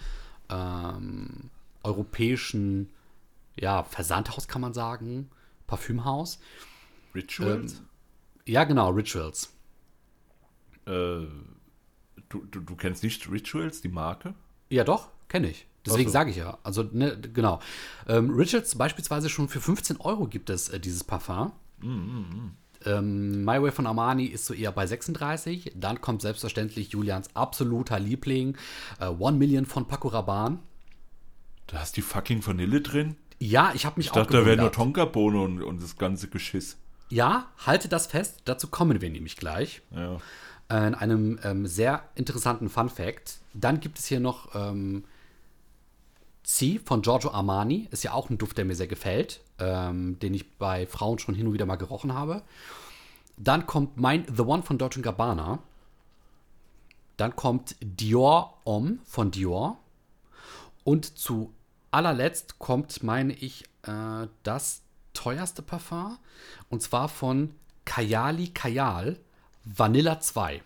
ähm, 0.50 1.50
europäischen 1.82 2.90
ja, 3.60 3.84
Versandhaus, 3.84 4.48
kann 4.48 4.62
man 4.62 4.74
sagen. 4.74 5.30
Parfümhaus. 5.68 6.40
Rituals? 7.16 7.82
Ja, 8.46 8.64
genau, 8.64 8.90
Rituals. 8.90 9.54
äh, 10.86 11.26
du, 12.30 12.46
du, 12.50 12.60
du 12.60 12.76
kennst 12.76 13.04
nicht 13.04 13.30
Rituals, 13.32 13.82
die 13.82 13.90
Marke? 13.90 14.34
Ja, 14.70 14.84
doch, 14.84 15.10
kenne 15.28 15.50
ich. 15.50 15.68
Deswegen 15.86 16.10
so. 16.10 16.14
sage 16.14 16.32
ich 16.32 16.38
ja. 16.38 16.58
Also, 16.64 16.84
ne, 16.84 17.20
genau. 17.20 17.60
Ähm, 18.08 18.30
Richards 18.32 18.76
beispielsweise 18.76 19.30
schon 19.30 19.50
für 19.50 19.62
15 19.62 19.98
Euro 19.98 20.28
gibt 20.28 20.50
es 20.50 20.70
äh, 20.70 20.80
dieses 20.80 21.04
Parfum. 21.04 21.52
Ähm, 22.86 23.44
My 23.44 23.62
Way 23.62 23.72
von 23.72 23.88
Armani 23.88 24.26
ist 24.26 24.46
so 24.46 24.54
eher 24.54 24.72
bei 24.72 24.88
36. 24.88 25.74
Dann 25.76 26.02
kommt 26.02 26.22
selbstverständlich 26.22 26.90
Julians 26.92 27.36
absoluter 27.36 28.00
Liebling, 28.00 28.58
äh, 29.00 29.08
One 29.08 29.38
Million 29.38 29.66
von 29.66 29.88
Paco 29.88 30.08
Rabanne. 30.08 30.60
Da 31.68 31.80
hast 31.80 31.98
die 31.98 32.02
fucking 32.02 32.46
Vanille 32.46 32.82
drin? 32.82 33.16
Ja, 33.44 33.72
ich 33.74 33.86
habe 33.86 33.98
mich 33.98 34.06
Ich 34.06 34.12
auch 34.14 34.16
dachte, 34.16 34.38
da 34.38 34.46
wäre 34.46 34.56
nur 34.56 34.70
gewundert. 34.70 34.76
Tonkabohne 34.76 35.42
und, 35.42 35.62
und 35.64 35.84
das 35.84 35.98
ganze 35.98 36.30
Geschiss. 36.30 36.78
Ja, 37.10 37.48
halte 37.66 37.90
das 37.90 38.08
fest. 38.08 38.40
Dazu 38.46 38.70
kommen 38.70 39.02
wir 39.02 39.10
nämlich 39.10 39.36
gleich. 39.36 39.82
Ja. 39.92 40.22
äh, 40.70 40.88
in 40.88 40.96
einem 40.96 41.40
ähm, 41.44 41.68
sehr 41.68 42.04
interessanten 42.16 42.70
Fun 42.70 42.88
Fact. 42.90 43.40
Dann 43.54 43.82
gibt 43.82 44.00
es 44.00 44.06
hier 44.06 44.22
noch 44.22 44.56
ähm, 44.56 45.04
C 46.44 46.80
von 46.84 47.02
Giorgio 47.02 47.32
Armani. 47.32 47.90
Ist 47.92 48.04
ja 48.04 48.14
auch 48.14 48.30
ein 48.30 48.38
Duft, 48.38 48.58
der 48.58 48.64
mir 48.64 48.76
sehr 48.76 48.88
gefällt, 48.88 49.42
ähm, 49.60 50.18
den 50.20 50.34
ich 50.34 50.50
bei 50.58 50.88
Frauen 50.88 51.20
schon 51.20 51.36
hin 51.36 51.46
und 51.46 51.52
wieder 51.54 51.66
mal 51.66 51.76
gerochen 51.76 52.14
habe. 52.14 52.44
Dann 53.36 53.68
kommt 53.68 53.98
mein 53.98 54.26
The 54.34 54.44
One 54.44 54.64
von 54.64 54.78
Dolce 54.78 55.02
Gabbana. 55.02 55.60
Dann 57.18 57.36
kommt 57.36 57.76
Dior 57.82 58.58
Homme 58.66 59.00
von 59.04 59.32
Dior. 59.32 59.80
Und 60.86 61.18
zu 61.18 61.54
allerletzt 61.94 62.60
kommt, 62.60 63.04
meine 63.04 63.34
ich, 63.34 63.66
äh, 63.84 64.28
das 64.44 64.82
teuerste 65.14 65.62
Parfum. 65.62 66.18
Und 66.70 66.82
zwar 66.82 67.10
von 67.10 67.54
Kayali 67.86 68.48
Kayal 68.48 69.20
Vanilla 69.64 70.20
2. 70.20 70.62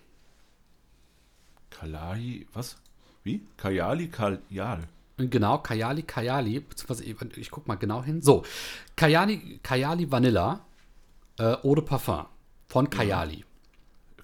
Kalai, 1.70 2.48
was? 2.54 2.78
Wie? 3.24 3.46
Kayali 3.58 4.08
Kayal. 4.08 4.88
Genau, 5.18 5.58
Kayali 5.58 6.04
Kayali, 6.04 6.60
beziehungsweise 6.60 7.04
ich, 7.04 7.38
ich 7.38 7.52
guck 7.52 7.68
mal 7.68 7.76
genau 7.76 8.04
hin. 8.04 8.22
So, 8.22 8.44
Kayali, 8.96 9.60
Kayali 9.64 10.12
Vanilla 10.12 10.66
äh, 11.40 11.58
Eau 11.64 11.76
de 11.76 11.84
Parfum 11.84 12.26
von 12.68 12.90
Kayali. 12.90 13.44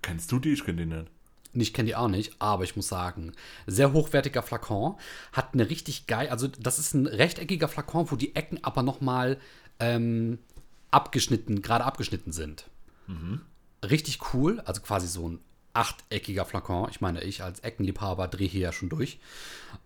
Kennst 0.01 0.31
du 0.31 0.39
die? 0.39 0.53
Ich 0.53 0.63
kenne 0.63 0.85
die 0.85 0.95
nicht. 0.95 1.09
Ich 1.53 1.73
kenne 1.73 1.87
die 1.87 1.95
auch 1.95 2.07
nicht, 2.07 2.35
aber 2.39 2.63
ich 2.63 2.75
muss 2.75 2.87
sagen, 2.87 3.33
sehr 3.67 3.93
hochwertiger 3.93 4.41
Flakon, 4.41 4.95
hat 5.31 5.53
eine 5.53 5.69
richtig 5.69 6.07
geil, 6.07 6.29
also 6.29 6.47
das 6.47 6.79
ist 6.79 6.93
ein 6.93 7.07
rechteckiger 7.07 7.67
Flakon, 7.67 8.09
wo 8.11 8.15
die 8.15 8.35
Ecken 8.35 8.63
aber 8.63 8.81
nochmal 8.81 9.37
ähm, 9.79 10.39
abgeschnitten, 10.91 11.61
gerade 11.61 11.83
abgeschnitten 11.83 12.31
sind. 12.31 12.65
Richtig 13.87 14.33
cool, 14.33 14.61
also 14.61 14.81
quasi 14.81 15.07
so 15.07 15.29
ein 15.29 15.39
achteckiger 15.73 16.45
Flakon. 16.45 16.87
Ich 16.89 17.01
meine, 17.01 17.23
ich 17.23 17.43
als 17.43 17.59
Eckenliebhaber 17.59 18.27
drehe 18.27 18.47
hier 18.47 18.61
ja 18.61 18.71
schon 18.71 18.89
durch. 18.89 19.19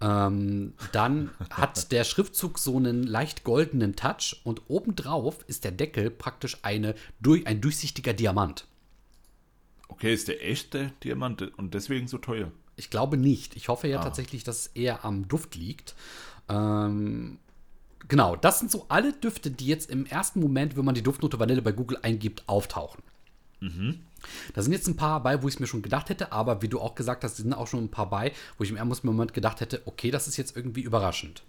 Ähm, 0.02 0.74
dann 0.92 1.32
hat 1.52 1.92
der 1.92 2.04
Schriftzug 2.04 2.60
so 2.60 2.78
einen 2.78 3.04
leicht 3.04 3.44
goldenen 3.44 3.96
Touch 3.96 4.42
und 4.44 4.62
obendrauf 4.68 5.44
ist 5.48 5.64
der 5.64 5.72
Deckel 5.72 6.12
praktisch 6.12 6.58
eine, 6.62 6.96
durch, 7.20 7.48
ein 7.48 7.62
durchsichtiger 7.62 8.14
Diamant. 8.14 8.68
Okay, 9.98 10.14
ist 10.14 10.28
der 10.28 10.48
echte 10.48 10.92
Diamant 11.04 11.42
und 11.58 11.74
deswegen 11.74 12.08
so 12.08 12.20
teuer. 12.20 12.52
Ich 12.76 12.92
glaube 12.92 13.18
nicht. 13.18 13.56
Ich 13.56 13.68
hoffe 13.68 13.88
ja 13.88 14.00
tatsächlich, 14.00 14.44
dass 14.44 14.60
es 14.60 14.68
eher 14.68 15.04
am 15.04 15.28
Duft 15.28 15.56
liegt. 15.56 15.96
Ähm, 16.48 17.40
genau, 18.08 18.36
das 18.36 18.60
sind 18.60 18.70
so 18.70 18.86
alle 18.90 19.12
Düfte, 19.14 19.50
die 19.50 19.66
jetzt 19.66 19.90
im 19.90 20.06
ersten 20.06 20.40
Moment, 20.40 20.78
wenn 20.78 20.86
man 20.86 20.94
die 20.94 21.02
Duftnote 21.02 21.40
Vanille 21.40 21.64
bei 21.64 21.72
Google 21.72 21.98
eingibt, 22.04 22.44
auftauchen. 22.48 23.02
Da 24.54 24.62
sind 24.62 24.72
jetzt 24.72 24.88
ein 24.88 24.98
paar 24.98 25.24
bei, 25.24 25.42
wo 25.42 25.48
ich 25.48 25.56
es 25.56 25.60
mir 25.60 25.66
schon 25.66 25.82
gedacht 25.82 26.10
hätte, 26.10 26.32
aber 26.32 26.62
wie 26.62 26.68
du 26.68 26.80
auch 26.80 26.94
gesagt 26.94 27.24
hast, 27.24 27.38
sind 27.38 27.54
auch 27.54 27.66
schon 27.66 27.86
ein 27.86 27.92
paar 27.92 28.12
bei, 28.12 28.34
wo 28.60 28.64
ich 28.64 28.70
im 28.70 28.78
ersten 28.78 29.08
Moment 29.08 29.34
gedacht 29.34 29.62
hätte, 29.62 29.82
okay, 29.86 30.12
das 30.12 30.28
ist 30.28 30.38
jetzt 30.38 30.56
irgendwie 30.56 30.82
überraschend. 30.82 31.42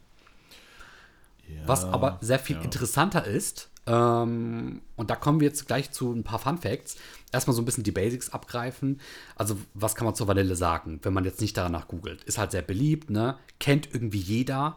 Was 1.67 1.85
aber 1.85 2.19
sehr 2.21 2.39
viel 2.39 2.57
ja. 2.57 2.63
interessanter 2.63 3.25
ist, 3.25 3.69
ähm, 3.89 4.83
und 4.97 5.11
da 5.11 5.17
kommen 5.17 5.41
wir 5.41 5.49
jetzt 5.49 5.67
gleich 5.67 5.91
zu 5.91 6.13
ein 6.13 6.23
paar 6.23 6.39
Fun 6.39 6.59
Facts. 6.59 6.97
Erstmal 7.33 7.57
so 7.57 7.63
ein 7.63 7.65
bisschen 7.65 7.85
die 7.85 7.93
Basics 7.93 8.31
abgreifen. 8.31 9.01
Also, 9.35 9.57
was 9.73 9.95
kann 9.95 10.05
man 10.05 10.15
zur 10.15 10.29
Vanille 10.29 10.57
sagen, 10.57 11.01
wenn 11.03 11.15
man 11.15 11.25
jetzt 11.25 11.41
nicht 11.41 11.57
danach 11.57 11.89
googelt? 11.89 12.23
Ist 12.25 12.37
halt 12.37 12.51
sehr 12.51 12.63
beliebt, 12.63 13.09
ne? 13.09 13.37
Kennt 13.59 13.93
irgendwie 13.93 14.19
jeder. 14.19 14.77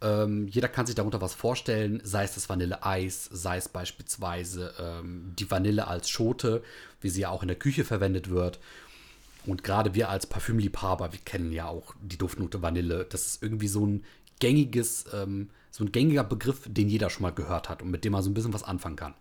Ähm, 0.00 0.48
jeder 0.48 0.68
kann 0.68 0.86
sich 0.86 0.94
darunter 0.94 1.20
was 1.20 1.34
vorstellen, 1.34 2.00
sei 2.04 2.24
es 2.24 2.34
das 2.34 2.48
Vanilleeis, 2.48 3.28
sei 3.32 3.56
es 3.56 3.68
beispielsweise 3.68 4.72
ähm, 4.78 5.34
die 5.38 5.50
Vanille 5.50 5.88
als 5.88 6.08
Schote, 6.08 6.62
wie 7.00 7.10
sie 7.10 7.22
ja 7.22 7.30
auch 7.30 7.42
in 7.42 7.48
der 7.48 7.58
Küche 7.58 7.84
verwendet 7.84 8.30
wird. 8.30 8.60
Und 9.44 9.64
gerade 9.64 9.94
wir 9.94 10.08
als 10.08 10.26
Parfümliebhaber, 10.26 11.12
wir 11.12 11.20
kennen 11.20 11.52
ja 11.52 11.66
auch 11.66 11.94
die 12.00 12.18
Duftnote 12.18 12.62
Vanille. 12.62 13.06
Das 13.10 13.26
ist 13.26 13.42
irgendwie 13.42 13.68
so 13.68 13.84
ein 13.86 14.04
gängiges, 14.40 15.06
ähm, 15.12 15.50
so 15.70 15.84
ein 15.84 15.92
gängiger 15.92 16.24
Begriff, 16.24 16.62
den 16.66 16.88
jeder 16.88 17.10
schon 17.10 17.22
mal 17.22 17.32
gehört 17.32 17.68
hat 17.68 17.82
und 17.82 17.90
mit 17.90 18.04
dem 18.04 18.12
man 18.12 18.22
so 18.22 18.30
ein 18.30 18.34
bisschen 18.34 18.54
was 18.54 18.62
anfangen 18.62 18.96
kann. 18.96 19.14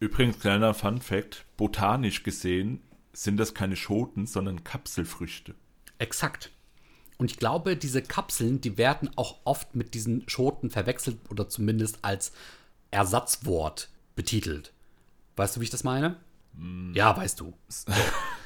Übrigens, 0.00 0.38
kleiner 0.38 0.74
Fun 0.74 1.00
Fact: 1.00 1.44
Botanisch 1.56 2.22
gesehen 2.22 2.80
sind 3.12 3.36
das 3.36 3.54
keine 3.54 3.76
Schoten, 3.76 4.26
sondern 4.26 4.64
Kapselfrüchte. 4.64 5.54
Exakt. 5.98 6.50
Und 7.16 7.32
ich 7.32 7.38
glaube, 7.38 7.76
diese 7.76 8.00
Kapseln, 8.00 8.60
die 8.60 8.78
werden 8.78 9.10
auch 9.16 9.40
oft 9.44 9.74
mit 9.74 9.94
diesen 9.94 10.28
Schoten 10.28 10.70
verwechselt 10.70 11.18
oder 11.30 11.48
zumindest 11.48 12.04
als 12.04 12.32
Ersatzwort 12.92 13.90
betitelt. 14.14 14.72
Weißt 15.34 15.56
du, 15.56 15.60
wie 15.60 15.64
ich 15.64 15.70
das 15.70 15.84
meine? 15.84 16.16
Ja, 16.94 17.16
weißt 17.16 17.40
du. 17.40 17.54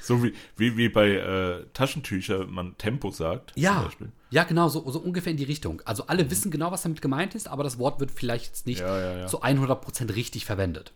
So 0.05 0.21
wie, 0.25 0.35
wie, 0.57 0.77
wie 0.77 0.89
bei 0.89 1.11
äh, 1.11 1.65
Taschentücher 1.75 2.49
man 2.49 2.77
Tempo 2.77 3.13
sagt. 3.13 3.53
zum 3.53 3.63
Ja, 3.63 3.83
Beispiel. 3.83 4.11
ja, 4.31 4.43
genau, 4.43 4.69
so, 4.69 4.91
so 4.91 4.99
ungefähr 4.99 5.31
in 5.31 5.37
die 5.37 5.45
Richtung. 5.45 5.81
Also 5.85 6.09
alle 6.09 6.29
wissen 6.29 6.51
genau, 6.51 6.73
was 6.73 6.83
damit 6.83 7.01
gemeint 7.01 7.37
ist, 7.37 7.47
aber 7.47 7.63
das 7.63 7.79
Wort 7.79 8.01
wird 8.01 8.11
vielleicht 8.11 8.47
jetzt 8.47 8.67
nicht 8.67 8.81
Ja, 8.81 8.99
ja, 8.99 9.19
ja. 9.19 9.27
zu 9.29 9.43
100% 9.45 10.13
richtig 10.17 10.45
verwendet. 10.45 10.93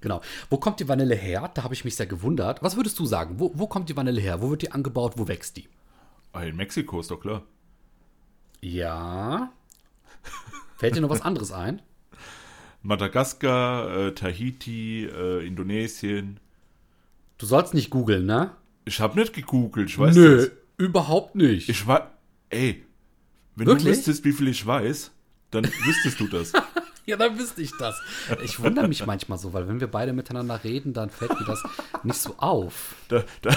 Genau. 0.00 0.22
Wo 0.48 0.56
kommt 0.56 0.80
die 0.80 0.88
Vanille 0.88 1.14
her? 1.14 1.50
Da 1.52 1.64
habe 1.64 1.74
ich 1.74 1.84
mich 1.84 1.96
sehr 1.96 2.06
gewundert. 2.06 2.62
Was 2.62 2.76
würdest 2.76 2.98
du 2.98 3.04
sagen? 3.04 3.38
Wo, 3.38 3.52
wo 3.54 3.66
kommt 3.66 3.90
die 3.90 3.96
Vanille 3.98 4.22
her? 4.22 4.40
Wo 4.40 4.48
wird 4.48 4.62
die 4.62 4.72
angebaut? 4.72 5.12
Wo 5.18 5.28
wächst 5.28 5.58
die? 5.58 5.68
Ah, 6.32 6.42
in 6.44 6.56
Mexiko 6.56 7.00
ist 7.00 7.10
doch 7.10 7.20
klar. 7.20 7.42
Ja. 8.62 9.52
Fällt 10.76 10.96
dir 10.96 11.02
noch 11.02 11.10
was 11.10 11.20
anderes 11.20 11.52
ein? 11.52 11.82
Madagaskar, 12.82 13.96
äh, 13.96 14.14
Tahiti, 14.14 15.04
äh, 15.04 15.46
Indonesien. 15.46 16.40
Du 17.38 17.46
sollst 17.46 17.74
nicht 17.74 17.90
googeln, 17.90 18.26
ne? 18.26 18.52
Ich 18.84 19.00
habe 19.00 19.18
nicht 19.18 19.34
gegoogelt, 19.34 19.90
ich 19.90 19.98
weiß 19.98 20.16
Nö, 20.16 20.36
das. 20.36 20.50
überhaupt 20.78 21.34
nicht. 21.34 21.68
Ich 21.68 21.86
war, 21.86 22.12
ey, 22.48 22.84
wenn 23.56 23.66
Wirklich? 23.66 23.84
du 23.84 23.90
wüsstest, 23.90 24.24
wie 24.24 24.32
viel 24.32 24.48
ich 24.48 24.66
weiß, 24.66 25.10
dann 25.50 25.64
wüsstest 25.64 26.20
du 26.20 26.28
das. 26.28 26.52
ja, 27.06 27.16
dann 27.16 27.38
wüsste 27.38 27.62
ich 27.62 27.72
das. 27.78 28.00
Ich 28.42 28.60
wundere 28.60 28.88
mich 28.88 29.04
manchmal 29.04 29.38
so, 29.38 29.52
weil 29.52 29.68
wenn 29.68 29.80
wir 29.80 29.88
beide 29.88 30.12
miteinander 30.12 30.62
reden, 30.64 30.92
dann 30.92 31.10
fällt 31.10 31.38
mir 31.38 31.46
das 31.46 31.62
nicht 32.02 32.20
so 32.20 32.34
auf. 32.38 32.94
Da, 33.08 33.24
da, 33.42 33.54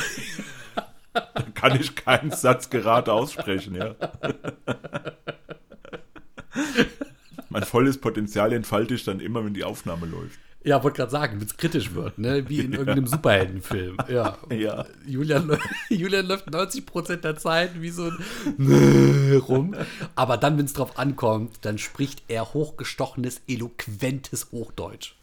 da 1.14 1.42
kann 1.54 1.80
ich 1.80 1.96
keinen 1.96 2.32
Satz 2.32 2.70
gerade 2.70 3.14
aussprechen, 3.14 3.76
ja. 3.76 3.96
Mein 7.54 7.64
volles 7.64 7.98
Potenzial 8.00 8.52
entfalte 8.52 8.96
ich 8.96 9.04
dann 9.04 9.20
immer, 9.20 9.46
wenn 9.46 9.54
die 9.54 9.64
Aufnahme 9.64 10.06
läuft. 10.06 10.40
Ja, 10.66 10.82
wollte 10.82 10.98
gerade 10.98 11.12
sagen, 11.12 11.40
wenn 11.40 11.48
es 11.48 11.58
kritisch 11.58 11.94
wird, 11.94 12.18
ne? 12.18 12.48
Wie 12.50 12.60
in 12.60 12.72
irgendeinem 12.72 13.06
Superheldenfilm. 13.06 13.98
Ja. 14.10 14.38
Ja. 14.50 14.86
Julian, 15.06 15.58
Julian 15.90 16.26
läuft 16.26 16.48
90% 16.48 17.18
der 17.18 17.36
Zeit 17.36 17.82
wie 17.82 17.90
so 17.90 18.10
ein 18.10 19.42
rum. 19.48 19.76
Aber 20.16 20.38
dann, 20.38 20.58
wenn 20.58 20.66
es 20.66 20.74
drauf 20.74 20.98
ankommt, 20.98 21.58
dann 21.62 21.78
spricht 21.78 22.24
er 22.30 22.54
hochgestochenes, 22.54 23.42
eloquentes 23.48 24.52
Hochdeutsch. 24.52 25.16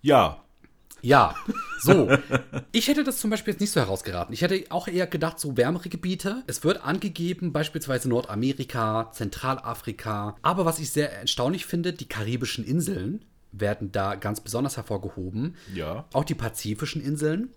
Ja, 0.00 0.42
Ja, 1.02 1.34
so. 1.80 2.10
Ich 2.72 2.88
hätte 2.88 3.04
das 3.04 3.18
zum 3.18 3.30
Beispiel 3.30 3.52
jetzt 3.52 3.60
nicht 3.60 3.70
so 3.70 3.80
herausgeraten. 3.80 4.32
Ich 4.32 4.42
hätte 4.42 4.64
auch 4.70 4.88
eher 4.88 5.06
gedacht, 5.06 5.40
so 5.40 5.56
wärmere 5.56 5.88
Gebiete. 5.88 6.42
Es 6.46 6.62
wird 6.64 6.84
angegeben, 6.84 7.52
beispielsweise 7.52 8.08
Nordamerika, 8.08 9.10
Zentralafrika. 9.12 10.36
Aber 10.42 10.64
was 10.64 10.78
ich 10.78 10.90
sehr 10.90 11.12
erstaunlich 11.12 11.66
finde, 11.66 11.92
die 11.92 12.08
karibischen 12.08 12.64
Inseln 12.64 13.24
werden 13.52 13.92
da 13.92 14.14
ganz 14.14 14.40
besonders 14.40 14.76
hervorgehoben. 14.76 15.56
ja. 15.74 16.04
Auch 16.12 16.24
die 16.24 16.34
pazifischen 16.34 17.02
Inseln. 17.02 17.50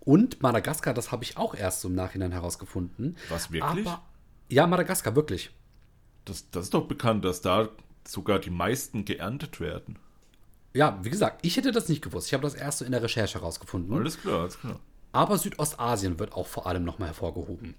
Und 0.00 0.42
Madagaskar, 0.42 0.92
das 0.94 1.12
habe 1.12 1.24
ich 1.24 1.36
auch 1.36 1.54
erst 1.54 1.82
so 1.82 1.88
im 1.88 1.94
Nachhinein 1.94 2.32
herausgefunden. 2.32 3.16
Was, 3.28 3.52
wirklich? 3.52 3.86
Aber, 3.86 4.02
ja, 4.48 4.66
Madagaskar, 4.66 5.14
wirklich. 5.14 5.50
Das, 6.24 6.50
das 6.50 6.64
ist 6.64 6.74
doch 6.74 6.86
bekannt, 6.86 7.24
dass 7.24 7.40
da 7.40 7.68
sogar 8.06 8.38
die 8.38 8.50
meisten 8.50 9.04
geerntet 9.04 9.60
werden. 9.60 9.98
Ja, 10.72 10.98
wie 11.02 11.10
gesagt, 11.10 11.44
ich 11.44 11.56
hätte 11.56 11.72
das 11.72 11.88
nicht 11.88 12.02
gewusst. 12.02 12.28
Ich 12.28 12.34
habe 12.34 12.42
das 12.42 12.54
erst 12.54 12.78
so 12.78 12.84
in 12.84 12.92
der 12.92 13.02
Recherche 13.02 13.38
herausgefunden. 13.38 13.96
Alles 13.96 14.20
klar, 14.20 14.40
alles 14.42 14.58
klar. 14.58 14.78
Aber 15.12 15.36
Südostasien 15.38 16.18
wird 16.18 16.32
auch 16.32 16.46
vor 16.46 16.66
allem 16.66 16.84
nochmal 16.84 17.08
hervorgehoben. 17.08 17.74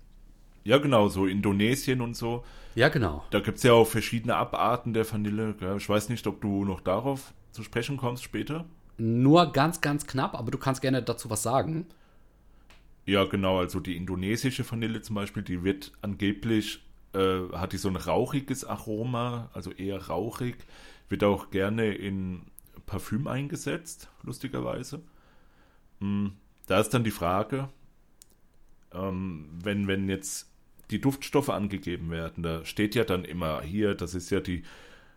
Ja, 0.63 0.77
genau, 0.77 1.08
so 1.08 1.25
Indonesien 1.25 2.01
und 2.01 2.15
so. 2.15 2.43
Ja, 2.75 2.89
genau. 2.89 3.23
Da 3.32 3.39
gibt 3.39 3.58
es 3.58 3.63
ja 3.63 3.73
auch 3.73 3.88
verschiedene 3.88 4.36
Abarten 4.36 4.93
der 4.93 5.10
Vanille. 5.10 5.54
Gell? 5.54 5.77
Ich 5.77 5.89
weiß 5.89 6.10
nicht, 6.10 6.27
ob 6.27 6.41
du 6.41 6.65
noch 6.65 6.82
darauf 6.82 7.34
zu 7.51 7.63
sprechen 7.63 7.97
kommst 7.97 8.23
später. 8.23 8.65
Nur 8.97 9.51
ganz, 9.51 9.82
ganz 9.82 10.06
knapp, 10.06 10.36
aber 10.36 10.51
du 10.51 10.58
kannst 10.58 10.82
gerne 10.82 11.01
dazu 11.01 11.30
was 11.30 11.41
sagen. 11.41 11.88
Ja, 13.06 13.23
genau, 13.25 13.60
also 13.60 13.80
die 13.80 13.97
indonesische 13.97 14.69
Vanille 14.69 15.01
zum 15.01 15.15
Beispiel, 15.15 15.41
die 15.41 15.63
wird 15.63 15.91
angeblich, 16.01 16.84
äh, 17.13 17.39
hat 17.54 17.73
die 17.73 17.77
so 17.77 17.89
ein 17.89 17.95
rauchiges 17.95 18.63
Aroma, 18.63 19.49
also 19.54 19.71
eher 19.71 20.08
rauchig, 20.08 20.58
wird 21.10 21.23
auch 21.23 21.49
gerne 21.49 21.93
in 21.93 22.43
Parfüm 22.91 23.25
eingesetzt, 23.27 24.10
lustigerweise. 24.21 25.01
Mm, 26.01 26.27
Da 26.67 26.82
ist 26.82 26.89
dann 26.93 27.06
die 27.06 27.12
Frage, 27.12 27.69
ähm, 28.93 29.47
wenn, 29.63 29.88
wenn 29.88 30.10
jetzt 30.10 30.49
die 30.89 30.99
Duftstoffe 30.99 31.49
angegeben 31.49 32.12
werden, 32.12 32.43
da 32.43 32.65
steht 32.65 32.93
ja 32.95 33.06
dann 33.06 33.23
immer 33.23 33.62
hier, 33.62 33.95
das 33.95 34.13
ist 34.13 34.30
ja 34.30 34.41
die 34.41 34.63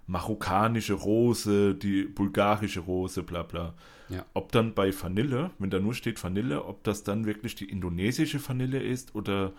marokkanische 0.06 0.92
Rose, 0.94 1.74
die 1.74 2.04
bulgarische 2.04 2.78
Rose, 2.80 3.24
bla 3.24 3.42
bla. 3.42 3.74
Ja. 4.08 4.24
Ob 4.34 4.52
dann 4.52 4.74
bei 4.74 4.92
Vanille, 4.92 5.50
wenn 5.58 5.70
da 5.70 5.80
nur 5.80 5.94
steht 5.94 6.22
Vanille, 6.22 6.64
ob 6.64 6.84
das 6.84 7.02
dann 7.02 7.26
wirklich 7.26 7.56
die 7.56 7.68
indonesische 7.68 8.38
Vanille 8.46 8.80
ist 8.80 9.16
oder 9.16 9.52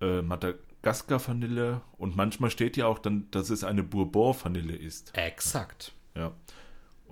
äh, 0.00 0.22
Madagaskar-Vanille 0.22 1.80
und 1.98 2.14
manchmal 2.14 2.50
steht 2.50 2.76
ja 2.76 2.86
auch 2.86 3.00
dann, 3.00 3.26
dass 3.32 3.50
es 3.50 3.64
eine 3.64 3.82
Bourbon-Vanille 3.82 4.76
ist. 4.76 5.16
Exakt. 5.16 5.92
Ja. 6.14 6.30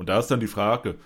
Und 0.01 0.09
da 0.09 0.19
ist 0.19 0.29
dann 0.29 0.41
die 0.41 0.47
Frage, 0.47 0.97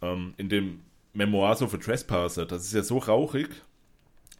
ähm, 0.00 0.32
in 0.38 0.48
dem 0.48 0.80
Memoirs 1.12 1.60
of 1.60 1.74
a 1.74 1.76
Trespasser, 1.76 2.46
das 2.46 2.64
ist 2.64 2.72
ja 2.72 2.82
so 2.82 2.96
rauchig, 2.96 3.50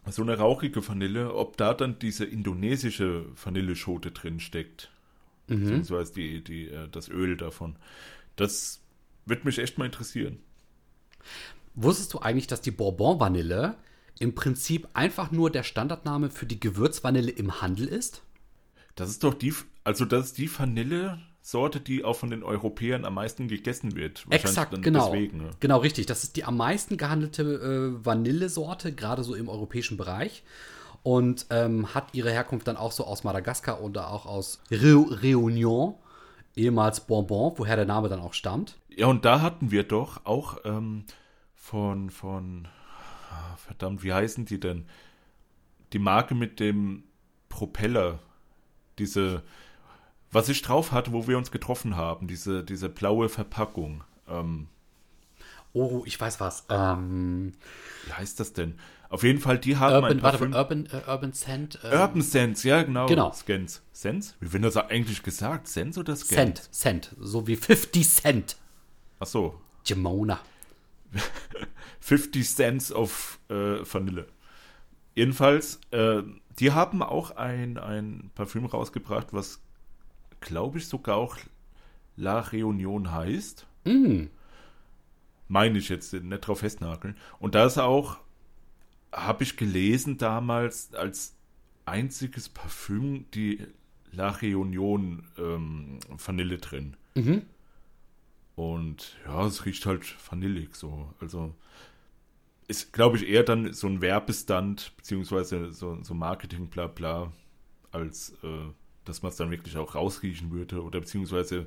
so 0.09 0.23
eine 0.23 0.39
rauchige 0.39 0.89
Vanille, 0.89 1.35
ob 1.35 1.59
da 1.59 1.75
dann 1.75 1.99
diese 1.99 2.25
indonesische 2.25 3.27
Vanilleschote 3.35 4.13
drin 4.13 4.41
steckt. 4.41 4.91
Beziehungsweise 5.47 6.15
die, 6.15 6.43
die, 6.43 6.69
äh, 6.69 6.89
das 6.89 7.11
Öl 7.11 7.37
davon. 7.37 7.77
Das 8.37 8.81
wird 9.27 9.45
mich 9.45 9.59
echt 9.59 9.77
mal 9.77 9.85
interessieren. 9.85 10.39
Wusstest 11.75 12.15
du 12.15 12.21
eigentlich, 12.21 12.47
dass 12.47 12.63
die 12.63 12.71
Bourbon-Vanille 12.71 13.77
im 14.19 14.35
Prinzip 14.35 14.89
einfach 14.95 15.33
nur 15.33 15.51
der 15.51 15.65
Standardname 15.65 16.31
für 16.31 16.47
die 16.47 16.61
Gewürzvanille 16.61 17.31
im 17.31 17.61
Handel 17.61 17.89
ist? 17.89 18.23
Das 18.95 19.11
ist 19.11 19.23
doch 19.23 19.35
die, 19.35 19.53
also 19.85 20.07
das 20.07 20.29
ist 20.29 20.39
die 20.39 20.49
Vanillesorte, 21.47 21.81
die 21.81 22.05
auch 22.05 22.17
von 22.17 22.31
den 22.31 22.43
Europäern 22.43 23.05
am 23.05 23.15
meisten 23.15 23.47
gegessen 23.49 23.95
wird. 23.95 24.27
Exakt, 24.31 24.83
genau. 24.83 25.11
Deswegen, 25.13 25.39
ne? 25.39 25.51
Genau, 25.61 25.79
richtig. 25.79 26.07
Das 26.07 26.25
ist 26.25 26.37
die 26.37 26.45
am 26.45 26.57
meisten 26.57 26.97
gehandelte 26.97 27.43
äh, 27.43 28.05
Vanillesorte, 28.05 28.93
gerade 28.93 29.23
so 29.23 29.35
im 29.35 29.49
europäischen 29.49 29.97
Bereich. 29.97 30.43
Und 31.03 31.47
ähm, 31.51 31.95
hat 31.95 32.15
ihre 32.15 32.33
Herkunft 32.33 32.67
dann 32.67 32.77
auch 32.77 32.91
so 32.91 33.05
aus 33.05 33.23
Madagaskar 33.23 33.81
oder 33.81 34.11
auch 34.11 34.27
aus 34.27 34.61
Réunion, 34.71 35.95
ehemals 36.57 37.07
Bonbon, 37.07 37.53
woher 37.57 37.77
der 37.77 37.85
Name 37.85 38.09
dann 38.09 38.19
auch 38.19 38.35
stammt. 38.35 38.77
Ja, 38.89 39.07
und 39.07 39.25
da 39.25 39.41
hatten 39.41 39.71
wir 39.71 39.85
doch 39.85 40.27
auch 40.27 40.59
ähm, 40.65 41.05
von, 41.55 42.11
von, 42.11 42.67
ah, 43.31 43.57
verdammt, 43.57 44.03
wie 44.03 44.13
heißen 44.13 44.47
die 44.47 44.59
denn? 44.59 44.87
Die 45.93 46.01
Marke 46.01 46.35
mit 46.35 46.59
dem 46.59 47.05
Propeller, 47.49 48.19
diese, 48.99 49.45
was 50.33 50.49
ich 50.49 50.63
drauf 50.63 50.93
hatte, 50.93 51.13
wo 51.13 51.27
wir 51.27 51.39
uns 51.39 51.51
getroffen 51.51 51.97
haben, 51.97 52.27
diese, 52.27 52.65
diese 52.65 52.89
blaue 52.89 53.29
Verpackung. 53.29 54.05
Ähm, 54.29 54.69
Oh, 55.73 56.05
ich 56.07 56.19
weiß 56.19 56.41
was. 56.41 56.65
Ähm, 56.71 57.53
wie 58.07 58.13
heißt 58.15 58.41
das 58.41 58.55
denn? 58.55 58.79
Auf 59.11 59.23
jeden 59.23 59.41
Fall, 59.41 59.59
die 59.59 59.77
haben 59.77 59.93
Urban, 59.97 60.11
ein 60.13 60.23
warte, 60.23 60.39
Parfüm. 60.39 60.55
Urban, 60.55 60.87
äh, 60.87 61.11
Urban 61.11 61.33
Scent. 61.35 61.79
äh, 61.85 61.95
Urban 61.95 62.23
Sense, 62.23 62.67
ja, 62.67 62.83
genau. 62.83 63.05
Genau. 63.05 63.31
Scans. 63.33 63.83
Sense? 63.93 64.33
Wie 64.41 64.51
wird 64.55 64.65
das 64.65 64.79
eigentlich 64.79 65.23
gesagt? 65.23 65.69
Sense 65.69 66.01
oder 66.01 66.17
Scans? 66.17 66.29
Cent, 66.31 66.75
Cent, 66.75 67.15
so 67.21 67.47
wie 67.47 67.57
50 67.57 68.09
Cent. 68.09 68.57
Ach 69.21 69.27
so. 69.27 69.61
Jamona. 69.85 70.41
50 72.01 72.49
Cents 72.57 72.91
of 72.91 73.39
äh, 73.51 73.55
Vanille. 73.83 74.29
Jedenfalls, 75.15 75.79
äh, 75.91 76.23
die 76.59 76.73
haben 76.73 77.03
auch 77.03 77.33
ein, 77.33 77.77
ein 77.77 78.31
Parfüm 78.35 78.65
rausgebracht, 78.65 79.29
was 79.33 79.61
glaube 80.47 80.79
ich 80.79 80.89
sogar 80.89 81.17
auch 81.17 81.37
La 82.17 82.41
Reunion 82.41 83.13
heißt. 83.13 83.67
Mm. 83.85 84.25
Meine 85.49 85.79
ich 85.79 85.91
jetzt, 85.91 86.13
nicht 86.13 86.41
drauf 86.41 86.61
festnageln. 86.61 87.17
Und 87.39 87.55
da 87.55 87.67
ist 87.67 87.79
auch, 87.79 88.19
habe 89.13 89.45
ich 89.45 89.57
gelesen 89.57 90.17
damals, 90.19 90.95
als 90.95 91.37
einziges 91.85 92.49
Parfüm 92.49 93.27
die 93.33 93.67
La 94.13 94.31
Reunion 94.31 95.25
ähm, 95.39 95.99
Vanille 96.09 96.59
drin. 96.59 96.97
Mhm. 97.15 97.43
Und 98.57 99.17
ja, 99.27 99.47
es 99.47 99.67
riecht 99.67 99.85
halt 99.87 100.05
vanillig 100.29 100.75
so. 100.75 101.13
Also 101.21 101.55
ist, 102.67 102.93
glaube 102.93 103.19
ich, 103.19 103.29
eher 103.29 103.45
dann 103.45 103.73
so 103.73 103.87
ein 103.87 104.01
Werbestand, 104.01 104.93
beziehungsweise 104.97 105.73
so, 105.73 106.03
so 106.03 106.15
Marketing, 106.15 106.69
bla 106.69 106.87
bla, 106.87 107.33
als 107.93 108.35
äh, 108.43 108.71
dass 109.09 109.23
man 109.23 109.31
es 109.31 109.37
dann 109.37 109.51
wirklich 109.51 109.77
auch 109.77 109.95
rausriechen 109.95 110.51
würde. 110.51 110.83
Oder 110.83 111.01
beziehungsweise 111.01 111.67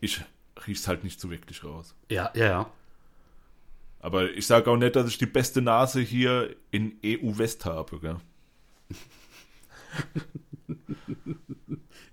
ich 0.00 0.22
rieche 0.66 0.80
es 0.80 0.88
halt 0.88 1.04
nicht 1.04 1.20
so 1.20 1.30
wirklich 1.30 1.62
raus. 1.64 1.94
Ja, 2.10 2.30
ja, 2.34 2.46
ja. 2.46 2.70
Aber 4.00 4.30
ich 4.30 4.46
sage 4.46 4.70
auch 4.70 4.76
nicht, 4.76 4.96
dass 4.96 5.08
ich 5.08 5.18
die 5.18 5.26
beste 5.26 5.60
Nase 5.62 6.00
hier 6.00 6.54
in 6.70 6.96
EU-West 7.04 7.64
habe, 7.64 7.98
gell? 7.98 8.16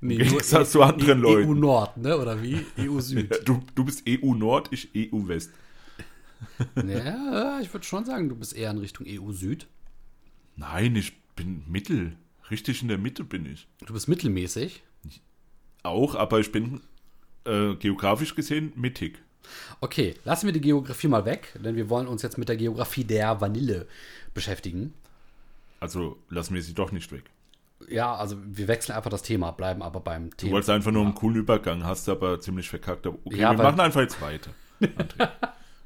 Nee, 0.01 0.15
Im 0.15 0.27
Gegensatz 0.27 0.73
zu 0.73 0.81
anderen 0.81 1.21
Leuten. 1.21 1.49
EU 1.49 1.53
Nord, 1.53 1.95
ne? 1.95 2.17
Oder 2.17 2.41
wie? 2.43 2.65
EU 2.77 2.99
Süd. 2.99 3.47
Du, 3.47 3.63
du 3.73 3.85
bist 3.85 4.03
EU-Nord, 4.07 4.67
ich 4.73 4.89
EU-West. 4.93 5.51
ja, 6.75 7.61
ich 7.61 7.73
würde 7.73 7.85
schon 7.85 8.03
sagen, 8.03 8.27
du 8.27 8.35
bist 8.35 8.53
eher 8.53 8.71
in 8.71 8.79
Richtung 8.79 9.05
EU 9.07 9.31
Süd. 9.31 9.67
Nein, 10.57 10.97
ich 10.97 11.21
bin 11.35 11.63
Mittel. 11.67 12.17
Richtig 12.51 12.81
in 12.81 12.87
der 12.87 12.97
Mitte 12.97 13.23
bin 13.23 13.45
ich. 13.45 13.67
Du 13.85 13.93
bist 13.93 14.07
mittelmäßig. 14.07 14.83
Auch, 15.83 16.15
aber 16.15 16.39
ich 16.39 16.51
bin 16.51 16.81
äh, 17.45 17.75
geografisch 17.75 18.35
gesehen 18.35 18.73
mittig. 18.75 19.19
Okay, 19.81 20.15
lassen 20.23 20.45
wir 20.45 20.53
die 20.53 20.61
Geografie 20.61 21.07
mal 21.09 21.25
weg, 21.25 21.53
denn 21.63 21.75
wir 21.75 21.89
wollen 21.89 22.07
uns 22.07 22.21
jetzt 22.21 22.37
mit 22.37 22.47
der 22.47 22.55
Geografie 22.55 23.03
der 23.03 23.41
Vanille 23.41 23.87
beschäftigen. 24.33 24.93
Also 25.81 26.17
lassen 26.29 26.53
wir 26.55 26.61
sie 26.61 26.73
doch 26.73 26.91
nicht 26.93 27.11
weg. 27.11 27.23
Ja, 27.89 28.15
also 28.15 28.37
wir 28.45 28.69
wechseln 28.69 28.95
einfach 28.95 29.09
das 29.09 29.23
Thema, 29.23 29.51
bleiben 29.51 29.81
aber 29.81 29.99
beim 29.99 30.29
Du 30.29 30.37
Thema. 30.37 30.53
wolltest 30.53 30.69
einfach 30.69 30.91
nur 30.91 31.03
einen 31.03 31.15
coolen 31.15 31.35
Übergang, 31.37 31.83
hast 31.83 32.07
aber 32.07 32.39
ziemlich 32.39 32.69
verkackt. 32.69 33.05
Okay, 33.05 33.19
Ja, 33.35 33.51
wir 33.51 33.61
machen 33.63 33.79
einfach 33.81 33.99
jetzt 34.01 34.21
weiter. 34.21 34.51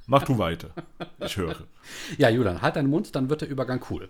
Mach 0.05 0.23
du 0.23 0.37
weiter. 0.37 0.69
Ich 1.19 1.35
höre. 1.35 1.55
Ja, 2.17 2.29
Julian, 2.29 2.61
halt 2.61 2.75
deinen 2.75 2.89
Mund, 2.89 3.15
dann 3.15 3.29
wird 3.29 3.41
der 3.41 3.49
Übergang 3.49 3.83
cool. 3.89 4.07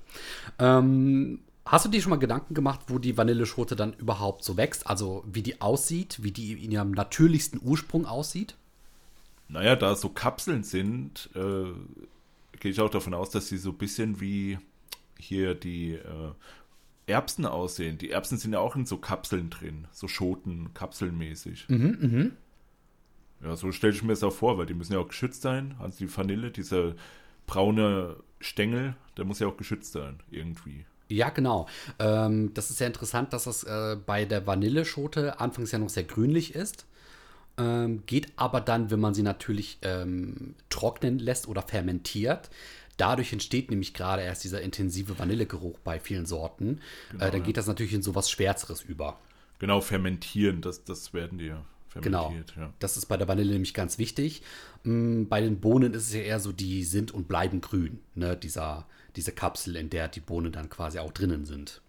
Ähm, 0.60 1.40
hast 1.68 1.86
du 1.86 1.90
dir 1.90 2.02
schon 2.02 2.12
mal 2.12 2.18
Gedanken 2.20 2.54
gemacht, 2.54 2.82
wo 2.88 3.00
die 3.00 3.18
Vanilleschote 3.18 3.76
dann 3.76 3.94
überhaupt 3.94 4.44
so 4.44 4.58
wächst? 4.58 4.88
Also 4.88 5.24
wie 5.28 5.42
die 5.44 5.62
aussieht, 5.62 6.24
wie 6.24 6.32
die 6.32 6.54
in 6.64 6.72
ihrem 6.72 6.92
natürlichsten 6.92 7.60
Ursprung 7.64 8.06
aussieht? 8.06 8.56
Naja, 9.50 9.76
da 9.76 9.96
so 9.96 10.10
Kapseln 10.10 10.64
sind, 10.64 11.30
äh, 11.36 11.72
gehe 12.60 12.72
ich 12.72 12.82
auch 12.82 12.90
davon 12.90 13.14
aus, 13.14 13.30
dass 13.30 13.48
sie 13.48 13.58
so 13.58 13.70
ein 13.72 13.78
bisschen 13.78 14.20
wie 14.20 14.60
hier 15.18 15.56
die 15.56 15.94
äh, 15.94 16.32
Erbsen 17.08 17.46
aussehen. 17.46 17.98
Die 17.98 18.12
Erbsen 18.12 18.38
sind 18.38 18.54
ja 18.54 18.60
auch 18.60 18.76
in 18.76 18.86
so 18.86 18.98
Kapseln 18.98 19.50
drin, 19.50 19.88
so 19.92 20.08
Schoten, 20.08 20.74
kapselmäßig. 20.74 21.66
Mhm, 21.70 22.34
Ja, 23.44 23.56
so 23.56 23.72
stelle 23.72 23.94
ich 23.94 24.02
mir 24.04 24.10
das 24.10 24.24
auch 24.24 24.34
vor, 24.34 24.58
weil 24.58 24.66
die 24.66 24.74
müssen 24.74 24.94
ja 24.94 25.00
auch 25.00 25.08
geschützt 25.08 25.42
sein. 25.42 25.76
Also 25.80 26.00
die 26.00 26.16
Vanille, 26.18 26.52
dieser 26.52 26.96
braune 27.46 28.18
Stängel, 28.42 28.96
der 29.16 29.26
muss 29.26 29.40
ja 29.40 29.48
auch 29.48 29.58
geschützt 29.58 29.94
sein, 29.94 30.20
irgendwie. 30.32 30.86
Ja, 31.10 31.30
genau. 31.30 31.68
Ähm, 32.00 32.54
das 32.54 32.70
ist 32.70 32.78
sehr 32.78 32.88
interessant, 32.88 33.34
dass 33.34 33.46
das 33.46 33.64
äh, 33.64 33.98
bei 34.06 34.26
der 34.26 34.46
Vanilleschote 34.46 35.40
anfangs 35.40 35.72
ja 35.72 35.80
noch 35.80 35.90
sehr 35.90 36.04
grünlich 36.04 36.56
ist. 36.56 36.86
Ähm, 37.58 38.04
geht 38.06 38.34
aber 38.36 38.62
dann, 38.62 38.92
wenn 38.92 39.00
man 39.00 39.14
sie 39.14 39.24
natürlich 39.24 39.80
ähm, 39.82 40.54
trocknen 40.70 41.18
lässt 41.20 41.48
oder 41.48 41.62
fermentiert. 41.64 42.50
Dadurch 42.98 43.32
entsteht 43.32 43.70
nämlich 43.70 43.94
gerade 43.94 44.24
erst 44.24 44.44
dieser 44.44 44.62
intensive 44.62 45.18
Vanillegeruch 45.18 45.80
bei 45.80 46.00
vielen 46.00 46.26
Sorten. 46.26 46.82
äh, 47.16 47.32
dann 47.32 47.34
ja. 47.34 47.40
geht 47.40 47.58
das 47.58 47.68
natürlich 47.68 47.94
in 47.94 48.02
sowas 48.02 48.30
Schwärzeres 48.30 48.82
über. 48.82 49.20
Genau, 49.60 49.82
fermentieren, 49.82 50.62
das, 50.62 50.84
das 50.84 51.14
werden 51.14 51.38
die 51.40 51.46
ja 51.46 51.64
Genau. 52.02 52.30
fermentiert. 52.30 52.54
Ja. 52.58 52.74
Das 52.80 52.98
ist 52.98 53.08
bei 53.08 53.18
der 53.18 53.28
Vanille 53.28 53.54
nämlich 53.54 53.74
ganz 53.74 53.98
wichtig. 53.98 54.42
Mm, 54.84 55.26
Bei 55.26 55.42
den 55.42 55.60
Bohnen 55.60 55.94
ist 55.94 56.08
es 56.08 56.14
ja 56.14 56.22
eher 56.22 56.40
so, 56.40 56.52
die 56.52 56.84
sind 56.84 57.12
und 57.12 57.28
bleiben 57.28 57.62
grün. 57.62 58.00
Ne? 58.16 58.38
Dieser, 58.38 58.86
diese 59.18 59.34
Kapsel, 59.34 59.76
in 59.76 59.90
der 59.90 60.08
die 60.08 60.22
Bohnen 60.22 60.52
dann 60.52 60.70
quasi 60.70 61.00
auch 61.00 61.12
drinnen 61.12 61.46
sind. 61.46 61.82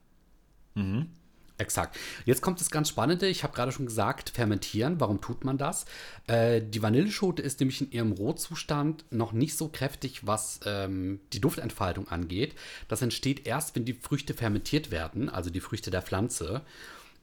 Exakt. 1.58 1.98
Jetzt 2.24 2.40
kommt 2.40 2.60
das 2.60 2.70
ganz 2.70 2.88
Spannende. 2.88 3.26
Ich 3.26 3.42
habe 3.42 3.52
gerade 3.52 3.72
schon 3.72 3.86
gesagt, 3.86 4.30
fermentieren. 4.30 5.00
Warum 5.00 5.20
tut 5.20 5.44
man 5.44 5.58
das? 5.58 5.86
Äh, 6.28 6.62
die 6.62 6.82
Vanilleschote 6.82 7.42
ist 7.42 7.58
nämlich 7.58 7.80
in 7.80 7.90
ihrem 7.90 8.12
Rohzustand 8.12 9.04
noch 9.10 9.32
nicht 9.32 9.56
so 9.56 9.68
kräftig, 9.68 10.24
was 10.24 10.60
ähm, 10.66 11.18
die 11.32 11.40
Duftentfaltung 11.40 12.06
angeht. 12.06 12.54
Das 12.86 13.02
entsteht 13.02 13.44
erst, 13.44 13.74
wenn 13.74 13.84
die 13.84 13.94
Früchte 13.94 14.34
fermentiert 14.34 14.92
werden, 14.92 15.28
also 15.28 15.50
die 15.50 15.60
Früchte 15.60 15.90
der 15.90 16.02
Pflanze. 16.02 16.62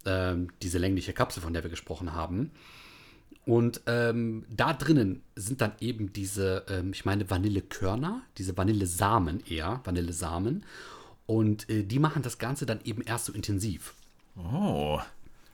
Ähm, 0.06 0.50
diese 0.62 0.80
längliche 0.80 1.14
Kapsel, 1.14 1.42
von 1.42 1.54
der 1.54 1.64
wir 1.64 1.70
gesprochen 1.70 2.12
haben. 2.12 2.52
Und 3.46 3.82
ähm, 3.86 4.46
da 4.50 4.74
drinnen 4.74 5.22
sind 5.36 5.62
dann 5.62 5.74
eben 5.80 6.12
diese, 6.14 6.66
ähm, 6.68 6.92
ich 6.94 7.06
meine, 7.06 7.30
Vanillekörner, 7.30 8.24
diese 8.38 8.58
Vanillesamen 8.58 9.46
eher, 9.46 9.82
Vanillesamen. 9.84 10.66
Und 11.28 11.70
äh, 11.70 11.84
die 11.84 12.00
machen 12.00 12.24
das 12.24 12.40
Ganze 12.40 12.66
dann 12.66 12.82
eben 12.84 13.02
erst 13.02 13.26
so 13.26 13.34
intensiv. 13.34 13.94
Oh, 14.36 15.00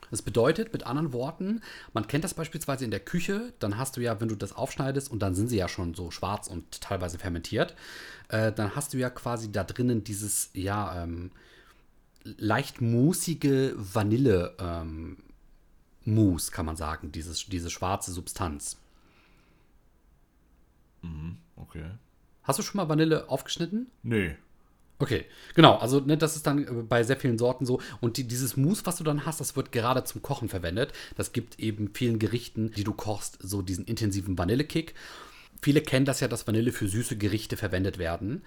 Das 0.09 0.21
bedeutet, 0.21 0.73
mit 0.73 0.85
anderen 0.85 1.13
Worten, 1.13 1.61
man 1.93 2.07
kennt 2.07 2.23
das 2.23 2.33
beispielsweise 2.33 2.83
in 2.85 2.91
der 2.91 2.99
Küche, 3.01 3.53
dann 3.59 3.77
hast 3.77 3.97
du 3.97 4.01
ja, 4.01 4.19
wenn 4.19 4.27
du 4.29 4.35
das 4.35 4.53
aufschneidest 4.53 5.11
und 5.11 5.19
dann 5.19 5.35
sind 5.35 5.47
sie 5.47 5.57
ja 5.57 5.67
schon 5.67 5.93
so 5.93 6.11
schwarz 6.11 6.47
und 6.47 6.81
teilweise 6.81 7.19
fermentiert, 7.19 7.75
äh, 8.29 8.51
dann 8.51 8.75
hast 8.75 8.93
du 8.93 8.97
ja 8.97 9.09
quasi 9.09 9.51
da 9.51 9.63
drinnen 9.63 10.03
dieses, 10.03 10.49
ja, 10.53 11.03
ähm, 11.03 11.31
leicht 12.23 12.81
musige 12.81 13.73
Vanille, 13.77 14.55
ähm, 14.59 15.17
Mousse, 16.05 16.51
kann 16.51 16.65
man 16.65 16.75
sagen, 16.75 17.11
dieses, 17.11 17.45
diese 17.45 17.69
schwarze 17.69 18.11
Substanz. 18.11 18.77
okay. 21.55 21.91
Hast 22.43 22.59
du 22.59 22.63
schon 22.63 22.77
mal 22.77 22.89
Vanille 22.89 23.29
aufgeschnitten? 23.29 23.87
Nee. 24.03 24.35
Okay, 25.01 25.25
genau. 25.55 25.77
Also 25.77 25.99
ne, 25.99 26.15
das 26.15 26.35
ist 26.35 26.45
dann 26.45 26.63
äh, 26.63 26.83
bei 26.83 27.03
sehr 27.03 27.17
vielen 27.17 27.37
Sorten 27.39 27.65
so. 27.65 27.81
Und 28.01 28.17
die, 28.17 28.23
dieses 28.23 28.55
Mousse, 28.55 28.85
was 28.85 28.97
du 28.97 29.03
dann 29.03 29.25
hast, 29.25 29.39
das 29.39 29.55
wird 29.55 29.71
gerade 29.71 30.03
zum 30.03 30.21
Kochen 30.21 30.47
verwendet. 30.47 30.93
Das 31.15 31.33
gibt 31.33 31.59
eben 31.59 31.89
vielen 31.93 32.19
Gerichten, 32.19 32.71
die 32.71 32.83
du 32.83 32.93
kochst, 32.93 33.39
so 33.41 33.61
diesen 33.61 33.85
intensiven 33.85 34.37
Vanillekick. 34.37 34.93
Viele 35.61 35.81
kennen 35.81 36.05
das 36.05 36.19
ja, 36.19 36.27
dass 36.27 36.45
Vanille 36.45 36.71
für 36.71 36.87
süße 36.87 37.17
Gerichte 37.17 37.57
verwendet 37.57 37.97
werden. 37.97 38.43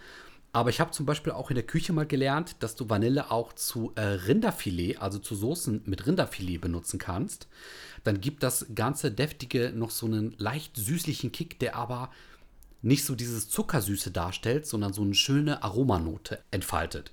Aber 0.55 0.71
ich 0.71 0.79
habe 0.79 0.93
zum 0.93 1.05
Beispiel 1.05 1.33
auch 1.33 1.51
in 1.51 1.57
der 1.57 1.67
Küche 1.67 1.93
mal 1.93 2.07
gelernt, 2.07 2.63
dass 2.63 2.77
du 2.77 2.89
Vanille 2.89 3.33
auch 3.33 3.55
zu 3.55 3.91
äh, 3.97 4.03
Rinderfilet, 4.03 4.99
also 4.99 5.19
zu 5.19 5.35
Soßen 5.35 5.83
mit 5.85 6.07
Rinderfilet 6.07 6.61
benutzen 6.61 7.01
kannst. 7.01 7.49
Dann 8.05 8.21
gibt 8.21 8.45
das 8.45 8.67
ganze 8.73 9.11
deftige 9.11 9.73
noch 9.75 9.91
so 9.91 10.07
einen 10.07 10.37
leicht 10.39 10.77
süßlichen 10.77 11.33
Kick, 11.33 11.59
der 11.59 11.75
aber 11.75 12.11
nicht 12.83 13.05
so 13.05 13.17
dieses 13.17 13.49
Zuckersüße 13.49 14.13
darstellt, 14.13 14.65
sondern 14.65 14.93
so 14.93 15.03
eine 15.03 15.15
schöne 15.15 15.65
Aromanote 15.65 16.39
entfaltet. 16.53 17.13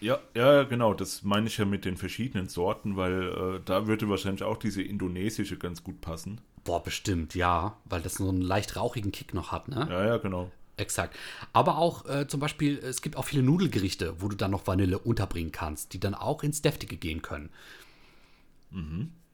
Ja, 0.00 0.20
ja, 0.36 0.62
genau, 0.62 0.94
das 0.94 1.24
meine 1.24 1.48
ich 1.48 1.58
ja 1.58 1.64
mit 1.64 1.84
den 1.84 1.96
verschiedenen 1.96 2.48
Sorten, 2.48 2.96
weil 2.96 3.56
äh, 3.56 3.60
da 3.64 3.88
würde 3.88 4.08
wahrscheinlich 4.08 4.44
auch 4.44 4.58
diese 4.58 4.82
indonesische 4.82 5.56
ganz 5.56 5.82
gut 5.82 6.00
passen. 6.00 6.40
Boah, 6.62 6.84
bestimmt, 6.84 7.34
ja, 7.34 7.78
weil 7.84 8.02
das 8.02 8.14
so 8.14 8.28
einen 8.28 8.42
leicht 8.42 8.76
rauchigen 8.76 9.10
Kick 9.10 9.34
noch 9.34 9.50
hat, 9.50 9.66
ne? 9.66 9.88
Ja, 9.90 10.06
ja, 10.06 10.16
genau. 10.18 10.52
Exakt. 10.76 11.16
Aber 11.52 11.78
auch 11.78 12.06
äh, 12.06 12.28
zum 12.28 12.40
Beispiel, 12.40 12.78
es 12.78 13.00
gibt 13.00 13.16
auch 13.16 13.24
viele 13.24 13.42
Nudelgerichte, 13.42 14.20
wo 14.20 14.28
du 14.28 14.36
dann 14.36 14.50
noch 14.50 14.66
Vanille 14.66 14.98
unterbringen 14.98 15.52
kannst, 15.52 15.94
die 15.94 16.00
dann 16.00 16.14
auch 16.14 16.42
ins 16.42 16.60
Deftige 16.60 16.96
gehen 16.96 17.22
können. 17.22 17.50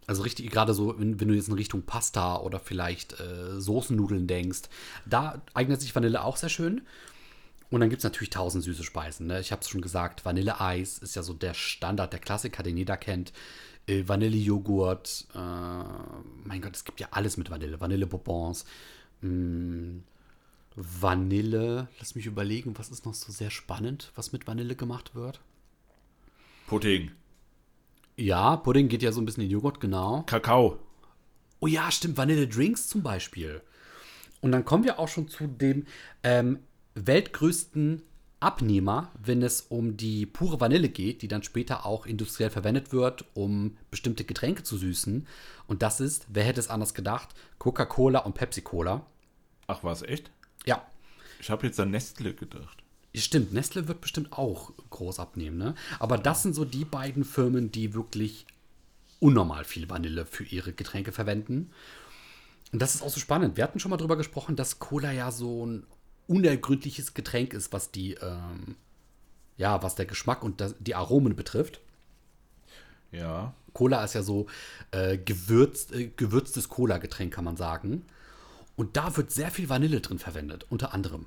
Also 0.06 0.22
richtig, 0.22 0.50
gerade 0.50 0.74
so, 0.74 0.98
wenn, 0.98 1.20
wenn 1.20 1.28
du 1.28 1.34
jetzt 1.34 1.48
in 1.48 1.54
Richtung 1.54 1.82
Pasta 1.82 2.36
oder 2.38 2.60
vielleicht 2.60 3.18
äh, 3.20 3.60
Soßennudeln 3.60 4.26
denkst, 4.26 4.62
da 5.06 5.42
eignet 5.54 5.80
sich 5.80 5.94
Vanille 5.94 6.22
auch 6.22 6.36
sehr 6.36 6.48
schön. 6.48 6.82
Und 7.70 7.80
dann 7.80 7.88
gibt 7.88 8.00
es 8.00 8.04
natürlich 8.04 8.30
tausend 8.30 8.62
süße 8.64 8.84
Speisen. 8.84 9.26
Ne? 9.28 9.40
Ich 9.40 9.50
habe 9.50 9.62
es 9.62 9.68
schon 9.68 9.80
gesagt, 9.80 10.26
Vanilleeis 10.26 10.98
ist 10.98 11.16
ja 11.16 11.22
so 11.22 11.32
der 11.32 11.54
Standard, 11.54 12.12
der 12.12 12.20
Klassiker, 12.20 12.62
den 12.62 12.76
jeder 12.76 12.98
kennt. 12.98 13.32
Äh, 13.86 14.04
Vanillejoghurt, 14.06 15.26
äh, 15.34 15.38
mein 16.44 16.60
Gott, 16.60 16.76
es 16.76 16.84
gibt 16.84 17.00
ja 17.00 17.08
alles 17.12 17.38
mit 17.38 17.50
Vanille. 17.50 17.80
Vanillebonbons, 17.80 18.66
mh, 19.22 20.02
Vanille, 20.76 21.88
lass 21.98 22.14
mich 22.14 22.26
überlegen, 22.26 22.78
was 22.78 22.90
ist 22.90 23.04
noch 23.04 23.14
so 23.14 23.30
sehr 23.32 23.50
spannend, 23.50 24.10
was 24.14 24.32
mit 24.32 24.46
Vanille 24.46 24.74
gemacht 24.76 25.14
wird? 25.14 25.40
Pudding, 26.66 27.10
Ja, 28.16 28.56
Pudding 28.56 28.88
geht 28.88 29.02
ja 29.02 29.12
so 29.12 29.20
ein 29.20 29.26
bisschen 29.26 29.44
in 29.44 29.50
Joghurt, 29.50 29.80
genau. 29.80 30.22
Kakao. 30.22 30.78
Oh 31.60 31.66
ja, 31.66 31.90
stimmt, 31.90 32.16
Vanille-Drinks 32.16 32.88
zum 32.88 33.02
Beispiel. 33.02 33.62
Und 34.40 34.52
dann 34.52 34.64
kommen 34.64 34.84
wir 34.84 34.98
auch 34.98 35.08
schon 35.08 35.28
zu 35.28 35.46
dem 35.46 35.86
ähm, 36.22 36.60
weltgrößten 36.94 38.02
Abnehmer, 38.40 39.12
wenn 39.22 39.42
es 39.42 39.60
um 39.60 39.96
die 39.96 40.26
pure 40.26 40.60
Vanille 40.60 40.88
geht, 40.88 41.22
die 41.22 41.28
dann 41.28 41.44
später 41.44 41.86
auch 41.86 42.06
industriell 42.06 42.50
verwendet 42.50 42.92
wird, 42.92 43.24
um 43.34 43.76
bestimmte 43.90 44.24
Getränke 44.24 44.64
zu 44.64 44.76
süßen. 44.76 45.28
Und 45.68 45.82
das 45.82 46.00
ist, 46.00 46.26
wer 46.28 46.42
hätte 46.44 46.58
es 46.58 46.68
anders 46.68 46.94
gedacht, 46.94 47.28
Coca-Cola 47.58 48.20
und 48.20 48.34
Pepsi-Cola. 48.34 49.06
Ach, 49.68 49.84
war 49.84 49.92
es 49.92 50.02
echt? 50.02 50.30
Ja, 50.66 50.86
Ich 51.40 51.50
habe 51.50 51.66
jetzt 51.66 51.80
an 51.80 51.90
Nestle 51.90 52.34
gedacht. 52.34 52.82
Stimmt, 53.14 53.52
Nestle 53.52 53.88
wird 53.88 54.00
bestimmt 54.00 54.32
auch 54.32 54.72
groß 54.90 55.18
abnehmen, 55.18 55.58
ne? 55.58 55.74
Aber 55.98 56.16
das 56.16 56.42
sind 56.42 56.54
so 56.54 56.64
die 56.64 56.84
beiden 56.84 57.24
Firmen, 57.24 57.70
die 57.70 57.94
wirklich 57.94 58.46
unnormal 59.20 59.64
viel 59.64 59.88
Vanille 59.90 60.24
für 60.24 60.44
ihre 60.44 60.72
Getränke 60.72 61.12
verwenden. 61.12 61.70
Und 62.72 62.80
das 62.80 62.94
ist 62.94 63.02
auch 63.02 63.10
so 63.10 63.20
spannend. 63.20 63.56
Wir 63.56 63.64
hatten 63.64 63.78
schon 63.78 63.90
mal 63.90 63.98
drüber 63.98 64.16
gesprochen, 64.16 64.56
dass 64.56 64.78
Cola 64.78 65.12
ja 65.12 65.30
so 65.30 65.66
ein 65.66 65.86
unergründliches 66.26 67.12
Getränk 67.12 67.52
ist, 67.52 67.72
was 67.72 67.90
die, 67.90 68.14
ähm, 68.14 68.76
ja, 69.58 69.82
was 69.82 69.94
der 69.94 70.06
Geschmack 70.06 70.42
und 70.42 70.60
das, 70.60 70.74
die 70.80 70.94
Aromen 70.94 71.36
betrifft. 71.36 71.80
Ja. 73.10 73.54
Cola 73.74 74.02
ist 74.04 74.14
ja 74.14 74.22
so 74.22 74.46
äh, 74.90 75.18
gewürzt, 75.18 75.92
äh, 75.92 76.10
gewürztes 76.16 76.68
Cola-Getränk, 76.68 77.32
kann 77.34 77.44
man 77.44 77.56
sagen. 77.56 78.06
Und 78.82 78.96
da 78.96 79.16
wird 79.16 79.30
sehr 79.30 79.52
viel 79.52 79.68
Vanille 79.68 80.00
drin 80.00 80.18
verwendet, 80.18 80.66
unter 80.68 80.92
anderem. 80.92 81.26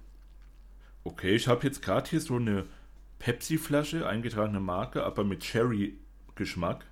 Okay, 1.05 1.37
ich 1.37 1.47
habe 1.47 1.65
jetzt 1.65 1.81
gerade 1.81 2.09
hier 2.09 2.19
so 2.19 2.35
eine 2.35 2.65
Pepsi-Flasche, 3.19 4.05
eingetragene 4.05 4.59
Marke, 4.59 5.05
aber 5.05 5.23
mit 5.23 5.39
Cherry-Geschmack. 5.39 6.83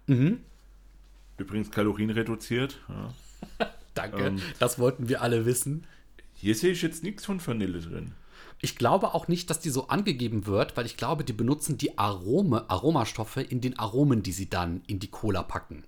Übrigens 1.38 1.69
kalorienreduziert. 1.69 2.80
Ja. 2.88 3.67
Danke, 3.93 4.28
Ähm. 4.28 4.41
das 4.58 4.80
wollten 4.80 5.10
wir 5.10 5.21
alle 5.21 5.45
wissen. 5.45 5.86
Hier 6.34 6.56
sehe 6.56 6.71
ich 6.71 6.82
jetzt 6.82 7.04
nichts 7.04 7.26
von 7.26 7.45
Vanille 7.45 7.82
drin. 7.82 8.13
Ich 8.62 8.78
glaube 8.78 9.13
auch 9.13 9.28
nicht, 9.28 9.49
dass 9.49 9.60
die 9.60 9.69
so 9.69 9.89
angegeben 9.89 10.45
wird, 10.45 10.78
weil 10.78 10.86
ich 10.86 10.95
glaube, 10.95 11.26
die 11.26 11.34
benutzen 11.34 11.78
die 11.78 11.97
Arome, 11.97 12.69
Aromastoffe 12.69 13.41
in 13.41 13.60
den 13.60 13.78
Aromen, 13.78 14.23
die 14.23 14.32
sie 14.32 14.49
dann 14.49 14.82
in 14.88 14.99
die 14.99 15.12
Cola 15.12 15.43
packen. 15.43 15.84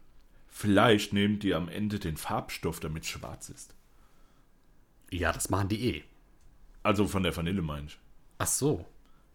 Vielleicht 0.49 1.13
nehmen 1.13 1.39
die 1.39 1.53
am 1.53 1.69
Ende 1.69 1.97
den 1.97 2.17
Farbstoff, 2.17 2.81
damit 2.81 3.03
es 3.03 3.09
schwarz 3.09 3.47
ist. 3.47 3.71
Ja, 5.11 5.31
das 5.31 5.49
machen 5.49 5.69
die 5.69 5.95
eh. 5.95 6.03
Also 6.83 7.07
von 7.07 7.23
der 7.23 7.35
Vanille 7.35 7.61
meine 7.61 7.87
ich. 7.87 7.99
Ach 8.37 8.47
so. 8.47 8.85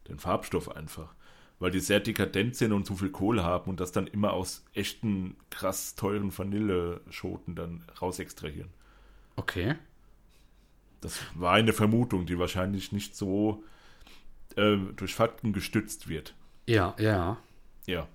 Den 0.09 0.18
Farbstoff 0.18 0.74
einfach. 0.74 1.14
Weil 1.59 1.70
die 1.70 1.80
sehr 1.80 2.00
dekadent 2.00 2.56
sind 2.56 2.72
und 2.72 2.87
zu 2.87 2.96
viel 2.96 3.11
Kohle 3.11 3.44
haben 3.44 3.70
und 3.70 3.80
das 3.80 3.92
dann 3.92 4.06
immer 4.06 4.33
aus 4.33 4.64
echten, 4.72 5.37
krass 5.50 5.94
teuren 5.94 6.37
Vanilleschoten 6.37 7.54
dann 7.54 7.85
rausextrahieren. 8.00 8.70
Okay. 9.37 9.76
Das 11.00 11.18
war 11.35 11.52
eine 11.52 11.72
Vermutung, 11.72 12.26
die 12.26 12.38
wahrscheinlich 12.38 12.92
nicht 12.92 13.16
so 13.16 13.64
äh, 14.56 14.76
durch 14.96 15.14
Fakten 15.14 15.52
gestützt 15.52 16.09
wird. 16.09 16.35
Ja, 16.66 16.94
ja. 16.98 17.38
Ja. 17.87 18.06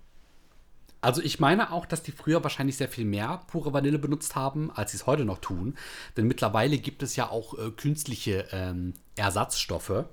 Also 1.05 1.21
ich 1.21 1.39
meine 1.39 1.71
auch, 1.71 1.85
dass 1.85 2.01
die 2.01 2.11
früher 2.11 2.41
wahrscheinlich 2.41 2.77
sehr 2.77 2.89
viel 2.89 3.05
mehr 3.05 3.43
pure 3.45 3.73
Vanille 3.73 3.99
benutzt 3.99 4.35
haben, 4.35 4.71
als 4.71 4.89
sie 4.89 4.97
es 4.97 5.05
heute 5.05 5.23
noch 5.23 5.37
tun. 5.37 5.77
Denn 6.17 6.25
mittlerweile 6.25 6.79
gibt 6.79 7.03
es 7.03 7.15
ja 7.15 7.29
auch 7.29 7.55
äh, 7.59 7.69
künstliche 7.69 8.47
ähm, 8.51 8.95
Ersatzstoffe. 9.15 10.05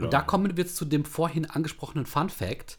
Und 0.00 0.12
da 0.12 0.20
kommen 0.20 0.56
wir 0.56 0.64
jetzt 0.64 0.74
zu 0.74 0.84
dem 0.84 1.04
vorhin 1.04 1.48
angesprochenen 1.48 2.06
Fun 2.06 2.28
Fact. 2.28 2.76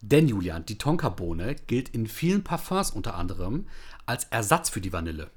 Denn 0.00 0.26
Julian, 0.26 0.66
die 0.66 0.78
Tonkabohne 0.78 1.54
gilt 1.54 1.90
in 1.90 2.08
vielen 2.08 2.42
Parfums 2.42 2.90
unter 2.90 3.14
anderem 3.14 3.68
als 4.04 4.24
Ersatz 4.24 4.68
für 4.68 4.80
die 4.80 4.92
Vanille. 4.92 5.30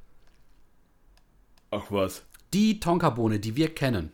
Ach 1.69 1.91
was. 1.91 2.23
Die 2.51 2.79
Tonkabohne, 2.79 3.39
die 3.39 3.55
wir 3.55 3.75
kennen. 3.75 4.11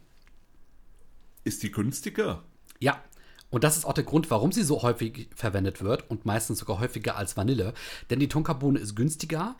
Ist 1.45 1.63
die 1.63 1.71
günstiger? 1.71 2.43
Ja, 2.79 3.01
und 3.49 3.63
das 3.63 3.77
ist 3.77 3.85
auch 3.85 3.93
der 3.93 4.03
Grund, 4.03 4.29
warum 4.29 4.51
sie 4.51 4.63
so 4.63 4.81
häufig 4.81 5.29
verwendet 5.35 5.81
wird 5.81 6.09
und 6.09 6.25
meistens 6.25 6.59
sogar 6.59 6.79
häufiger 6.79 7.15
als 7.15 7.37
Vanille. 7.37 7.73
Denn 8.09 8.19
die 8.19 8.27
Tonkabohne 8.27 8.79
ist 8.79 8.95
günstiger. 8.95 9.55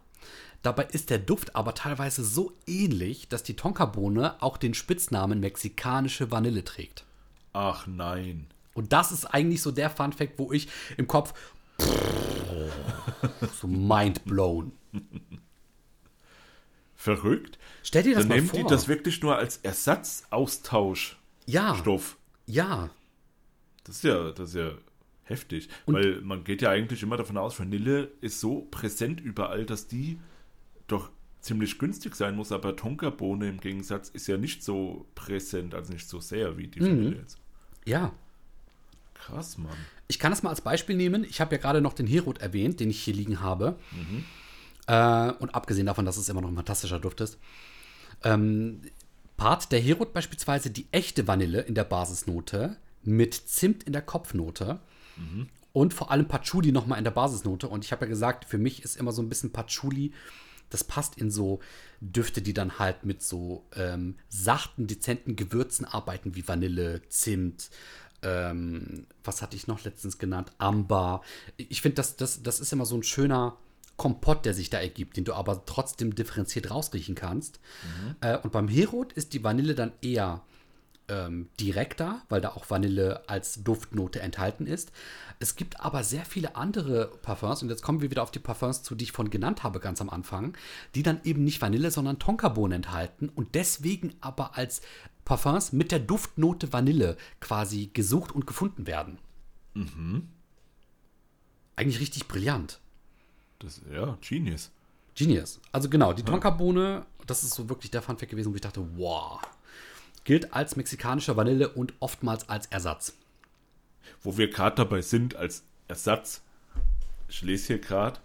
Dabei 0.62 0.86
ist 0.86 1.10
der 1.10 1.20
Duft 1.20 1.56
aber 1.56 1.74
teilweise 1.74 2.26
so 2.26 2.52
ähnlich, 2.66 3.30
dass 3.30 3.44
die 3.44 3.56
Tonkabohne 3.56 4.42
auch 4.42 4.58
den 4.58 4.74
Spitznamen 4.74 5.40
mexikanische 5.40 6.32
Vanille 6.32 6.66
trägt. 6.66 7.06
Ach 7.54 7.88
nein. 7.88 8.48
Und 8.74 8.92
das 8.92 9.12
ist 9.12 9.26
eigentlich 9.26 9.62
so 9.62 9.72
der 9.72 9.90
Fun 9.90 10.12
Fact, 10.14 10.38
wo 10.38 10.52
ich 10.52 10.68
im 10.98 11.08
Kopf 11.08 11.34
so 13.62 13.68
mind 13.68 14.26
blown. 14.26 14.72
Verrückt. 16.96 17.58
Stell 17.84 18.04
dir 18.04 18.16
das 18.16 18.24
Dann 18.24 18.30
mal 18.30 18.36
nehmen 18.36 18.48
vor. 18.50 18.60
die 18.60 18.66
das 18.66 18.88
wirklich 18.88 19.22
nur 19.22 19.38
als 19.38 19.58
Ersatzaustauschstoff. 19.58 21.16
ja, 21.46 21.76
ja, 22.46 22.90
Das 23.88 23.98
ist 23.98 24.04
ja, 24.04 24.32
das 24.32 24.50
ist 24.50 24.56
ja 24.56 24.72
heftig. 25.24 25.70
Weil 25.86 26.22
man 26.22 26.44
geht 26.44 26.62
ja 26.62 26.70
eigentlich 26.70 27.04
immer 27.04 27.18
davon 27.18 27.38
aus, 27.38 27.60
Vanille 27.60 28.12
ist 28.22 28.40
so 28.40 28.68
präsent 28.72 29.20
überall, 29.20 29.66
dass 29.66 29.88
die 29.88 30.20
doch 30.88 31.10
ziemlich 31.42 31.80
günstig 31.80 32.16
sein 32.16 32.36
muss, 32.36 32.52
aber 32.52 32.76
Tonkabohne 32.76 33.48
im 33.48 33.60
Gegensatz 33.60 34.10
ist 34.10 34.28
ja 34.28 34.38
nicht 34.38 34.64
so 34.64 35.06
präsent, 35.16 35.74
also 35.74 35.94
nicht 35.94 36.08
so 36.10 36.20
sehr 36.20 36.58
wie 36.58 36.68
die 36.68 36.82
Vanille 36.82 37.18
jetzt. 37.18 37.38
ja. 37.86 38.14
Krass, 39.14 39.58
Mann. 39.58 39.76
Ich 40.08 40.20
kann 40.20 40.32
das 40.32 40.44
mal 40.44 40.52
als 40.52 40.62
Beispiel 40.62 40.96
nehmen. 40.96 41.24
Ich 41.24 41.42
habe 41.42 41.56
ja 41.56 41.62
gerade 41.62 41.82
noch 41.82 41.94
den 41.94 42.06
Herod 42.06 42.38
erwähnt, 42.38 42.80
den 42.80 42.92
ich 42.92 43.00
hier 43.02 43.16
liegen 43.16 43.42
habe. 43.42 43.78
Äh, 44.86 45.32
und 45.40 45.56
abgesehen 45.56 45.88
davon, 45.88 46.06
dass 46.06 46.18
es 46.18 46.30
immer 46.30 46.40
noch 46.40 46.50
ein 46.50 46.56
fantastischer 46.56 47.00
Duft 47.00 47.20
ist. 47.22 47.40
Ähm, 48.24 48.82
Part 49.36 49.72
der 49.72 49.80
Herod 49.80 50.14
beispielsweise 50.14 50.70
die 50.70 50.86
echte 50.92 51.28
Vanille 51.28 51.62
in 51.62 51.74
der 51.76 51.84
Basisnote 51.84 52.78
mit 53.04 53.34
Zimt 53.34 53.84
in 53.84 53.94
der 53.94 54.02
Kopfnote. 54.02 54.80
Und 55.74 55.94
vor 55.94 56.12
allem 56.12 56.28
Patchouli 56.28 56.72
nochmal 56.72 56.98
in 56.98 57.04
der 57.04 57.12
Basisnote. 57.12 57.68
Und 57.68 57.86
ich 57.86 57.92
habe 57.92 58.06
ja 58.06 58.10
gesagt, 58.10 58.46
für 58.46 58.58
mich 58.58 58.84
ist 58.84 58.98
immer 58.98 59.12
so 59.12 59.22
ein 59.22 59.30
bisschen 59.30 59.52
Patchouli, 59.52 60.14
das 60.70 60.84
passt 60.84 61.18
in 61.18 61.32
so 61.32 61.60
Düfte, 62.02 62.42
die 62.42 62.54
dann 62.54 62.78
halt 62.80 63.06
mit 63.06 63.22
so 63.24 63.66
ähm, 63.76 64.16
sachten, 64.28 64.88
dezenten 64.88 65.36
Gewürzen 65.36 65.86
arbeiten, 65.86 66.36
wie 66.36 66.48
Vanille, 66.48 67.02
Zimt, 67.10 67.70
ähm, 68.24 69.06
was 69.24 69.42
hatte 69.42 69.56
ich 69.56 69.68
noch 69.68 69.84
letztens 69.84 70.18
genannt? 70.18 70.52
Amber. 70.58 71.22
Ich 71.58 71.82
finde, 71.82 71.96
das, 71.96 72.18
das, 72.18 72.44
das 72.44 72.60
ist 72.60 72.74
immer 72.74 72.86
so 72.86 72.96
ein 72.96 73.04
schöner 73.04 73.58
Kompott, 73.96 74.46
der 74.46 74.54
sich 74.54 74.70
da 74.70 74.80
ergibt, 74.80 75.18
den 75.18 75.26
du 75.26 75.34
aber 75.34 75.66
trotzdem 75.66 76.16
differenziert 76.16 76.70
rausriechen 76.70 77.16
kannst. 77.16 77.60
Äh, 78.22 78.38
und 78.40 78.52
beim 78.52 78.68
Herod 78.68 79.14
ist 79.14 79.34
die 79.34 79.44
Vanille 79.44 79.76
dann 79.76 79.92
eher 80.02 80.44
ähm, 81.10 81.50
direkter, 81.60 82.22
weil 82.30 82.42
da 82.42 82.50
auch 82.50 82.70
Vanille 82.70 83.28
als 83.28 83.64
Duftnote 83.64 84.20
enthalten 84.20 84.68
ist. 84.68 84.92
Es 85.40 85.56
gibt 85.56 85.80
aber 85.80 86.04
sehr 86.04 86.26
viele 86.26 86.56
andere 86.56 87.08
Parfums, 87.22 87.62
und 87.62 87.70
jetzt 87.70 87.84
kommen 87.84 88.02
wir 88.02 88.12
wieder 88.12 88.24
auf 88.24 88.32
die 88.32 88.40
Parfums 88.40 88.84
zu, 88.84 88.96
die 88.96 89.06
ich 89.06 89.12
von 89.12 89.30
genannt 89.30 89.64
habe 89.64 89.80
ganz 89.80 90.02
am 90.02 90.10
Anfang, 90.10 90.58
die 90.96 91.04
dann 91.04 91.22
eben 91.24 91.44
nicht 91.44 91.62
Vanille, 91.62 91.92
sondern 91.92 92.20
Tonkabohnen 92.20 92.78
enthalten 92.78 93.30
und 93.30 93.56
deswegen 93.56 94.16
aber 94.20 94.58
als 94.58 94.82
Parfums 95.26 95.74
mit 95.74 95.92
der 95.92 96.00
Duftnote 96.00 96.74
Vanille 96.74 97.18
quasi 97.40 97.90
gesucht 97.94 98.32
und 98.32 98.48
gefunden 98.48 98.88
werden. 98.88 99.18
Eigentlich 101.76 102.00
richtig 102.00 102.28
brillant. 102.28 102.80
Das, 103.60 103.82
ja, 103.92 104.18
Genius. 104.22 104.72
Genius. 105.16 105.60
Also 105.72 105.90
genau, 105.90 106.14
die 106.14 106.24
Tonkabohne, 106.24 107.06
das 107.26 107.44
ist 107.44 107.56
so 107.56 107.70
wirklich 107.70 107.92
der 107.92 108.02
Funfact 108.02 108.32
gewesen, 108.32 108.52
wo 108.52 108.56
ich 108.56 108.62
dachte, 108.62 108.86
wow. 108.96 109.42
Gilt 110.28 110.52
als 110.52 110.76
mexikanische 110.76 111.38
Vanille 111.38 111.70
und 111.70 111.94
oftmals 112.02 112.50
als 112.50 112.66
Ersatz. 112.66 113.18
Wo 114.22 114.38
wir 114.38 114.50
gerade 114.50 114.76
dabei 114.76 115.02
sind, 115.02 115.38
als 115.38 115.64
Ersatz, 115.88 116.44
ich 117.30 117.44
lese 117.44 117.68
hier 117.68 117.80
gerade, 117.80 118.20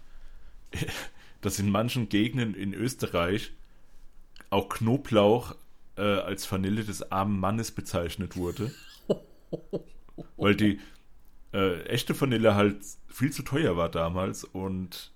dass 1.42 1.60
in 1.60 1.70
manchen 1.70 2.08
Gegenden 2.08 2.54
in 2.56 2.74
Österreich 2.74 3.52
auch 4.50 4.68
Knoblauch 4.68 5.54
äh, 5.96 6.02
als 6.02 6.50
Vanille 6.50 6.82
des 6.82 7.12
armen 7.12 7.38
Mannes 7.38 7.70
bezeichnet 7.70 8.34
wurde. 8.36 8.72
Weil 10.36 10.56
die 10.56 10.80
äh, 11.52 11.84
echte 11.84 12.20
Vanille 12.20 12.56
halt 12.56 12.78
viel 13.06 13.30
zu 13.30 13.44
teuer 13.44 13.76
war 13.76 13.88
damals 13.88 14.42
und 14.42 15.12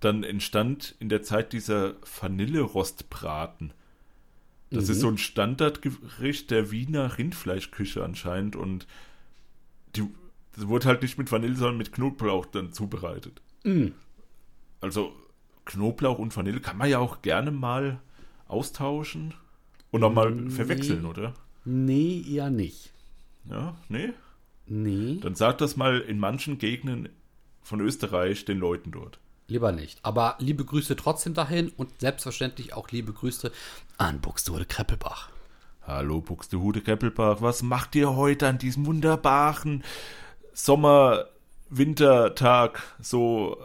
dann 0.00 0.22
entstand 0.22 0.96
in 0.98 1.08
der 1.08 1.22
Zeit 1.22 1.54
dieser 1.54 1.94
Vanille-Rostbraten. 2.20 3.72
Das 4.74 4.88
ist 4.88 5.00
so 5.00 5.08
ein 5.08 5.18
Standardgericht 5.18 6.50
der 6.50 6.70
Wiener 6.70 7.16
Rindfleischküche 7.18 8.04
anscheinend 8.04 8.56
und 8.56 8.86
die, 9.96 10.04
das 10.54 10.68
wurde 10.68 10.86
halt 10.86 11.02
nicht 11.02 11.18
mit 11.18 11.30
Vanille, 11.30 11.56
sondern 11.56 11.78
mit 11.78 11.92
Knoblauch 11.92 12.46
dann 12.46 12.72
zubereitet. 12.72 13.40
Also 14.80 15.12
Knoblauch 15.64 16.18
und 16.18 16.36
Vanille 16.36 16.60
kann 16.60 16.76
man 16.76 16.90
ja 16.90 16.98
auch 16.98 17.22
gerne 17.22 17.50
mal 17.50 18.00
austauschen 18.48 19.34
und 19.90 20.00
nochmal 20.00 20.50
verwechseln, 20.50 21.06
oder? 21.06 21.34
Nee, 21.64 22.22
eher 22.28 22.50
nicht. 22.50 22.92
Ja, 23.48 23.76
nee? 23.88 24.12
Nee, 24.66 25.18
Dann 25.20 25.34
sag 25.34 25.58
das 25.58 25.76
mal 25.76 26.00
in 26.00 26.18
manchen 26.18 26.58
Gegenden 26.58 27.08
von 27.62 27.80
Österreich 27.80 28.44
den 28.46 28.58
Leuten 28.58 28.92
dort. 28.92 29.18
lieber 29.48 29.72
nicht. 29.72 29.98
Aber 30.02 30.36
liebe 30.38 30.64
Grüße 30.64 30.96
trotzdem 30.96 31.34
dahin 31.34 31.70
und 31.76 32.00
selbstverständlich 32.00 32.72
auch 32.72 32.88
liebe 32.90 33.12
Grüße 33.12 33.52
An 33.96 34.20
Buxtehude 34.20 34.64
Kreppelbach. 34.64 35.28
Hallo 35.86 36.20
Buxtehude 36.20 36.80
Kreppelbach, 36.80 37.40
was 37.42 37.62
macht 37.62 37.94
ihr 37.94 38.16
heute 38.16 38.48
an 38.48 38.58
diesem 38.58 38.86
wunderbaren 38.86 39.84
Sommer-Wintertag 40.52 42.82
so 43.00 43.56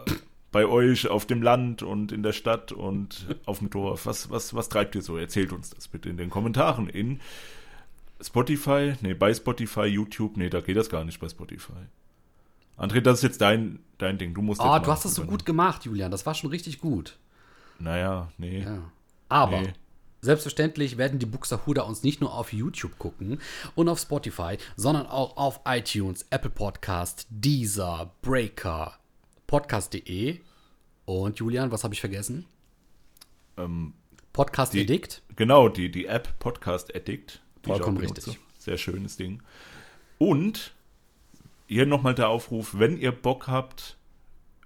bei 0.52 0.66
euch 0.66 1.08
auf 1.08 1.26
dem 1.26 1.42
Land 1.42 1.82
und 1.82 2.12
in 2.12 2.22
der 2.22 2.32
Stadt 2.32 2.70
und 2.70 3.26
auf 3.44 3.58
dem 3.58 3.70
Dorf? 3.70 4.06
Was, 4.06 4.30
was, 4.30 4.54
was 4.54 4.68
treibt 4.68 4.94
ihr 4.94 5.02
so? 5.02 5.16
Erzählt 5.16 5.52
uns 5.52 5.70
das 5.70 5.88
bitte 5.88 6.08
in 6.08 6.16
den 6.16 6.30
Kommentaren 6.30 6.88
in 6.88 7.20
Spotify, 8.20 8.94
nee, 9.00 9.14
bei 9.14 9.34
Spotify, 9.34 9.86
YouTube, 9.86 10.36
nee, 10.36 10.50
da 10.50 10.60
geht 10.60 10.76
das 10.76 10.90
gar 10.90 11.02
nicht 11.04 11.18
bei 11.20 11.28
Spotify. 11.28 11.72
André, 12.76 13.00
das 13.00 13.18
ist 13.18 13.24
jetzt 13.24 13.40
dein, 13.40 13.80
dein 13.98 14.16
Ding. 14.18 14.34
Du 14.34 14.42
musst. 14.42 14.60
Oh, 14.60 14.78
du 14.78 14.92
hast 14.92 15.04
das 15.04 15.14
so 15.14 15.24
gut 15.24 15.44
gemacht, 15.44 15.86
Julian. 15.86 16.10
Das 16.10 16.24
war 16.24 16.34
schon 16.34 16.50
richtig 16.50 16.80
gut. 16.80 17.18
Naja, 17.78 18.28
nee. 18.38 18.62
Ja. 18.62 18.78
Aber 19.28 19.60
Nee. 19.62 19.72
Selbstverständlich 20.20 20.96
werden 20.98 21.18
die 21.18 21.26
Buxtehuder 21.26 21.86
uns 21.86 22.02
nicht 22.02 22.20
nur 22.20 22.34
auf 22.34 22.52
YouTube 22.52 22.98
gucken 22.98 23.40
und 23.74 23.88
auf 23.88 23.98
Spotify, 24.00 24.58
sondern 24.76 25.06
auch 25.06 25.36
auf 25.36 25.60
iTunes, 25.66 26.26
Apple 26.30 26.50
Podcast, 26.50 27.26
Deezer, 27.30 28.12
Breaker, 28.22 28.98
Podcast.de 29.46 30.40
und 31.06 31.38
Julian, 31.38 31.72
was 31.72 31.84
habe 31.84 31.94
ich 31.94 32.00
vergessen? 32.00 32.46
Ähm, 33.56 33.94
Podcast 34.32 34.74
Die- 34.74 34.80
Edict. 34.82 35.22
Genau, 35.36 35.68
die, 35.68 35.90
die 35.90 36.06
App 36.06 36.38
Podcast 36.38 36.94
Addict. 36.94 37.40
Vollkommen 37.64 37.96
richtig. 37.98 38.38
Sehr 38.58 38.78
schönes 38.78 39.16
Ding. 39.16 39.42
Und 40.18 40.72
hier 41.66 41.86
nochmal 41.86 42.14
der 42.14 42.28
Aufruf, 42.28 42.78
wenn 42.78 42.98
ihr 42.98 43.12
Bock 43.12 43.48
habt, 43.48 43.96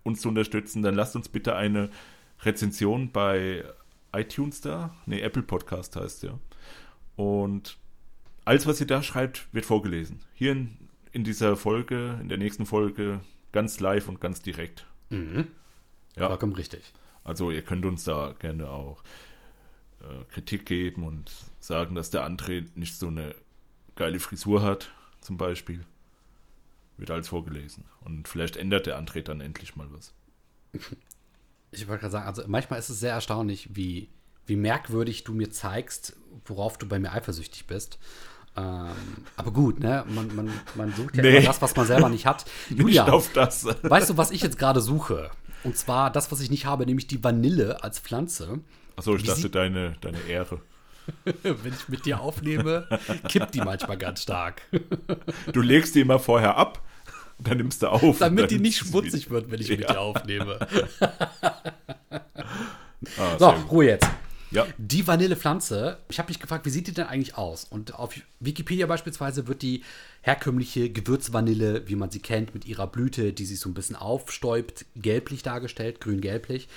uns 0.02 0.20
zu 0.20 0.28
unterstützen, 0.28 0.82
dann 0.82 0.94
lasst 0.94 1.16
uns 1.16 1.28
bitte 1.28 1.54
eine 1.56 1.90
Rezension 2.42 3.10
bei 3.12 3.64
iTunes 4.14 4.60
da. 4.60 4.94
Nee, 5.06 5.20
Apple 5.20 5.42
Podcast 5.42 5.96
heißt 5.96 6.22
ja. 6.22 6.38
Und 7.16 7.78
alles, 8.44 8.66
was 8.66 8.80
ihr 8.80 8.86
da 8.86 9.02
schreibt, 9.02 9.46
wird 9.52 9.64
vorgelesen. 9.64 10.20
Hier 10.34 10.52
in, 10.52 10.76
in 11.12 11.24
dieser 11.24 11.56
Folge, 11.56 12.18
in 12.20 12.28
der 12.28 12.38
nächsten 12.38 12.66
Folge, 12.66 13.20
ganz 13.52 13.80
live 13.80 14.08
und 14.08 14.20
ganz 14.20 14.42
direkt. 14.42 14.86
Ja. 16.16 16.28
Vollkommen 16.28 16.54
richtig. 16.54 16.92
Also 17.24 17.50
ihr 17.50 17.62
könnt 17.62 17.86
uns 17.86 18.04
da 18.04 18.34
gerne 18.38 18.68
auch 18.68 19.02
äh, 20.00 20.24
Kritik 20.30 20.66
geben 20.66 21.04
und 21.04 21.30
sagen, 21.60 21.94
dass 21.94 22.10
der 22.10 22.28
André 22.28 22.66
nicht 22.74 22.96
so 22.96 23.08
eine 23.08 23.34
geile 23.96 24.20
Frisur 24.20 24.62
hat, 24.62 24.90
zum 25.20 25.36
Beispiel. 25.36 25.84
Wird 26.96 27.10
alles 27.10 27.28
vorgelesen. 27.28 27.84
Und 28.02 28.28
vielleicht 28.28 28.56
ändert 28.56 28.86
der 28.86 29.00
André 29.00 29.22
dann 29.22 29.40
endlich 29.40 29.76
mal 29.76 29.88
was. 29.90 30.12
Ich 31.76 31.88
wollte 31.88 32.02
gerade 32.02 32.12
sagen, 32.12 32.26
also 32.26 32.42
manchmal 32.46 32.78
ist 32.78 32.88
es 32.90 33.00
sehr 33.00 33.12
erstaunlich, 33.12 33.68
wie, 33.74 34.08
wie 34.46 34.56
merkwürdig 34.56 35.24
du 35.24 35.32
mir 35.32 35.50
zeigst, 35.50 36.16
worauf 36.46 36.78
du 36.78 36.86
bei 36.86 36.98
mir 36.98 37.12
eifersüchtig 37.12 37.66
bist. 37.66 37.98
Ähm, 38.56 38.92
aber 39.36 39.50
gut, 39.52 39.80
ne? 39.80 40.04
Man, 40.08 40.34
man, 40.34 40.50
man 40.76 40.92
sucht 40.94 41.16
ja 41.16 41.22
Nee. 41.22 41.36
immer 41.38 41.46
das, 41.46 41.60
was 41.60 41.74
man 41.74 41.86
selber 41.86 42.08
nicht 42.08 42.26
hat. 42.26 42.44
Julia, 42.70 43.08
Nicht 43.10 43.36
das. 43.36 43.66
weißt 43.82 44.10
du, 44.10 44.16
was 44.16 44.30
ich 44.30 44.42
jetzt 44.42 44.58
gerade 44.58 44.80
suche? 44.80 45.30
Und 45.64 45.76
zwar 45.76 46.10
das, 46.12 46.30
was 46.30 46.40
ich 46.40 46.50
nicht 46.50 46.66
habe, 46.66 46.86
nämlich 46.86 47.06
die 47.06 47.24
Vanille 47.24 47.82
als 47.82 47.98
Pflanze. 47.98 48.60
Achso, 48.96 49.16
ich 49.16 49.22
Wie 49.24 49.26
dachte, 49.26 49.50
deine, 49.50 49.96
deine 50.00 50.20
Ehre. 50.28 50.60
Wenn 51.42 51.72
ich 51.72 51.88
mit 51.88 52.06
dir 52.06 52.20
aufnehme, 52.20 52.86
kippt 53.28 53.54
die 53.54 53.60
manchmal 53.60 53.98
ganz 53.98 54.22
stark. 54.22 54.62
Du 55.52 55.60
legst 55.60 55.94
die 55.94 56.00
immer 56.00 56.18
vorher 56.18 56.56
ab, 56.56 56.80
dann 57.38 57.56
nimmst 57.58 57.82
du 57.82 57.88
auf. 57.88 58.18
Damit 58.18 58.42
und 58.44 58.50
die 58.50 58.58
nicht 58.58 58.78
schmutzig 58.78 59.30
wird, 59.30 59.50
wenn 59.50 59.60
ich 59.60 59.68
mit 59.70 59.80
Ja. 59.80 59.92
dir 59.92 60.00
aufnehme. 60.00 60.58
Ah, 63.18 63.36
So. 63.38 63.48
Ruhe 63.70 63.84
jetzt. 63.86 64.06
Ja, 64.50 64.66
Die 64.78 65.06
Vanillepflanze, 65.06 65.98
ich 66.08 66.18
habe 66.18 66.28
mich 66.28 66.38
gefragt, 66.38 66.64
wie 66.64 66.70
sieht 66.70 66.86
die 66.86 66.94
denn 66.94 67.06
eigentlich 67.06 67.36
aus? 67.36 67.64
Und 67.64 67.94
auf 67.94 68.14
Wikipedia 68.40 68.86
beispielsweise 68.86 69.48
wird 69.48 69.62
die 69.62 69.82
herkömmliche 70.22 70.90
Gewürzvanille, 70.90 71.88
wie 71.88 71.96
man 71.96 72.10
sie 72.10 72.20
kennt, 72.20 72.54
mit 72.54 72.64
ihrer 72.64 72.86
Blüte, 72.86 73.32
die 73.32 73.46
sich 73.46 73.58
so 73.58 73.68
ein 73.68 73.74
bisschen 73.74 73.96
aufstäubt, 73.96 74.86
gelblich 74.96 75.42
dargestellt, 75.42 76.00
grün-gelblich. 76.00 76.68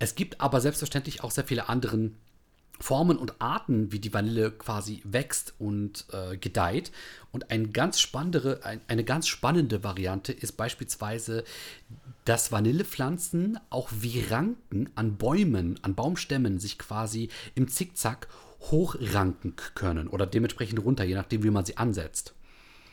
Es 0.00 0.16
gibt 0.16 0.40
aber 0.40 0.60
selbstverständlich 0.60 1.22
auch 1.22 1.30
sehr 1.30 1.44
viele 1.44 1.68
anderen 1.68 2.16
Formen 2.82 3.16
und 3.16 3.40
Arten, 3.40 3.92
wie 3.92 4.00
die 4.00 4.12
Vanille 4.12 4.50
quasi 4.50 5.02
wächst 5.04 5.54
und 5.58 6.04
äh, 6.12 6.36
gedeiht. 6.36 6.90
Und 7.30 7.52
ein 7.52 7.72
ganz 7.72 8.00
spannendere, 8.00 8.64
ein, 8.64 8.80
eine 8.88 9.04
ganz 9.04 9.28
spannende 9.28 9.84
Variante 9.84 10.32
ist 10.32 10.56
beispielsweise, 10.56 11.44
dass 12.24 12.50
Vanillepflanzen 12.50 13.58
auch 13.70 13.88
wie 13.92 14.24
Ranken 14.28 14.90
an 14.96 15.16
Bäumen, 15.16 15.78
an 15.82 15.94
Baumstämmen 15.94 16.58
sich 16.58 16.76
quasi 16.78 17.28
im 17.54 17.68
Zickzack 17.68 18.26
hochranken 18.70 19.54
können 19.74 20.08
oder 20.08 20.26
dementsprechend 20.26 20.84
runter, 20.84 21.04
je 21.04 21.14
nachdem, 21.14 21.44
wie 21.44 21.50
man 21.50 21.64
sie 21.64 21.76
ansetzt. 21.76 22.34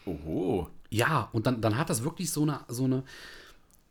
oho. 0.06 0.70
Ja, 0.92 1.30
und 1.34 1.48
dann, 1.48 1.62
dann 1.62 1.78
hat 1.78 1.90
das 1.90 2.04
wirklich 2.04 2.32
so 2.32 2.44
eine, 2.44 2.62
so 2.68 2.86
eine. 2.86 3.04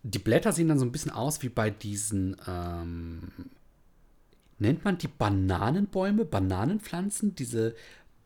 Die 0.04 0.18
Blätter 0.18 0.52
sehen 0.52 0.68
dann 0.68 0.78
so 0.78 0.84
ein 0.84 0.92
bisschen 0.92 1.10
aus 1.10 1.42
wie 1.42 1.48
bei 1.48 1.70
diesen. 1.70 2.36
Ähm, 2.46 3.32
nennt 4.58 4.84
man 4.84 4.98
die 4.98 5.08
Bananenbäume, 5.08 6.24
Bananenpflanzen, 6.24 7.34
diese 7.34 7.74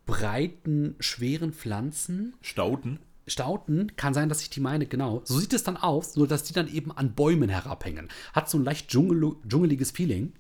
breiten, 0.07 0.97
schweren 1.01 1.53
Pflanzen? 1.53 2.35
Stauden. 2.41 2.99
Stauden, 3.27 3.95
kann 3.97 4.15
sein, 4.15 4.29
dass 4.29 4.43
ich 4.43 4.51
die 4.51 4.61
meine, 4.61 4.87
genau. 4.87 5.23
So 5.25 5.39
sieht 5.39 5.53
es 5.53 5.63
dann 5.63 5.77
aus, 5.77 6.17
nur 6.17 6.27
dass 6.27 6.43
die 6.43 6.53
dann 6.53 6.69
eben 6.69 6.91
an 6.91 7.15
Bäumen 7.15 7.49
herabhängen. 7.49 8.09
Hat 8.33 8.51
so 8.51 8.59
ein 8.59 8.65
leicht 8.65 8.89
dschungel 8.89 9.37
dschungeliges 9.49 9.93
Feeling. 9.93 10.33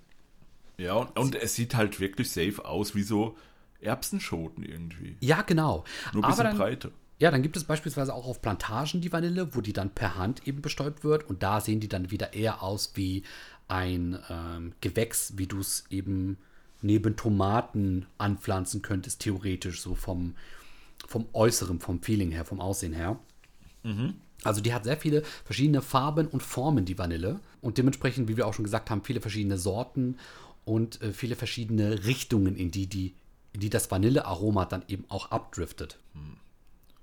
Ja, 0.78 0.94
und, 0.94 1.18
und 1.18 1.34
es 1.36 1.54
sieht 1.54 1.74
halt 1.74 2.00
wirklich 2.00 2.30
safe 2.30 2.64
aus, 2.64 2.94
wie 2.94 3.02
so 3.02 3.36
Erbsenschoten 3.80 4.64
irgendwie. 4.64 5.16
Ja, 5.20 5.42
genau. 5.42 5.84
Nur 6.12 6.24
ein 6.24 6.30
bisschen 6.30 6.44
dann, 6.44 6.56
breiter. 6.56 6.90
Ja, 7.18 7.30
dann 7.30 7.42
gibt 7.42 7.56
es 7.56 7.62
beispielsweise 7.62 8.14
auch 8.14 8.26
auf 8.26 8.42
Plantagen 8.42 9.00
die 9.00 9.12
Vanille, 9.12 9.54
wo 9.54 9.60
die 9.60 9.72
dann 9.72 9.90
per 9.90 10.16
Hand 10.16 10.46
eben 10.48 10.60
bestäubt 10.60 11.04
wird. 11.04 11.28
Und 11.28 11.44
da 11.44 11.60
sehen 11.60 11.78
die 11.78 11.88
dann 11.88 12.10
wieder 12.10 12.34
eher 12.34 12.64
aus 12.64 12.92
wie 12.94 13.22
ein 13.68 14.18
ähm, 14.28 14.72
Gewächs, 14.80 15.34
wie 15.36 15.46
du 15.46 15.60
es 15.60 15.84
eben 15.90 16.38
neben 16.82 17.16
Tomaten 17.16 18.06
anpflanzen 18.18 18.82
könntest, 18.82 19.20
theoretisch, 19.20 19.80
so 19.80 19.94
vom, 19.94 20.34
vom 21.06 21.26
Äußeren, 21.32 21.80
vom 21.80 22.02
Feeling 22.02 22.32
her, 22.32 22.44
vom 22.44 22.60
Aussehen 22.60 22.92
her. 22.92 23.18
Also 24.44 24.60
die 24.60 24.74
hat 24.74 24.84
sehr 24.84 24.96
viele 24.96 25.22
verschiedene 25.44 25.82
Farben 25.82 26.26
und 26.26 26.42
Formen, 26.42 26.84
die 26.84 26.98
Vanille. 26.98 27.40
Und 27.60 27.78
dementsprechend, 27.78 28.28
wie 28.28 28.36
wir 28.36 28.46
auch 28.46 28.54
schon 28.54 28.64
gesagt 28.64 28.90
haben, 28.90 29.04
viele 29.04 29.20
verschiedene 29.20 29.58
Sorten 29.58 30.18
und 30.64 31.00
äh, 31.02 31.12
viele 31.12 31.36
verschiedene 31.36 32.04
Richtungen, 32.04 32.56
in 32.56 32.70
die, 32.70 32.86
die, 32.88 33.14
in 33.52 33.60
die 33.60 33.70
das 33.70 33.90
Vanillearoma 33.90 34.64
dann 34.64 34.82
eben 34.88 35.04
auch 35.08 35.30
abdriftet. 35.30 35.98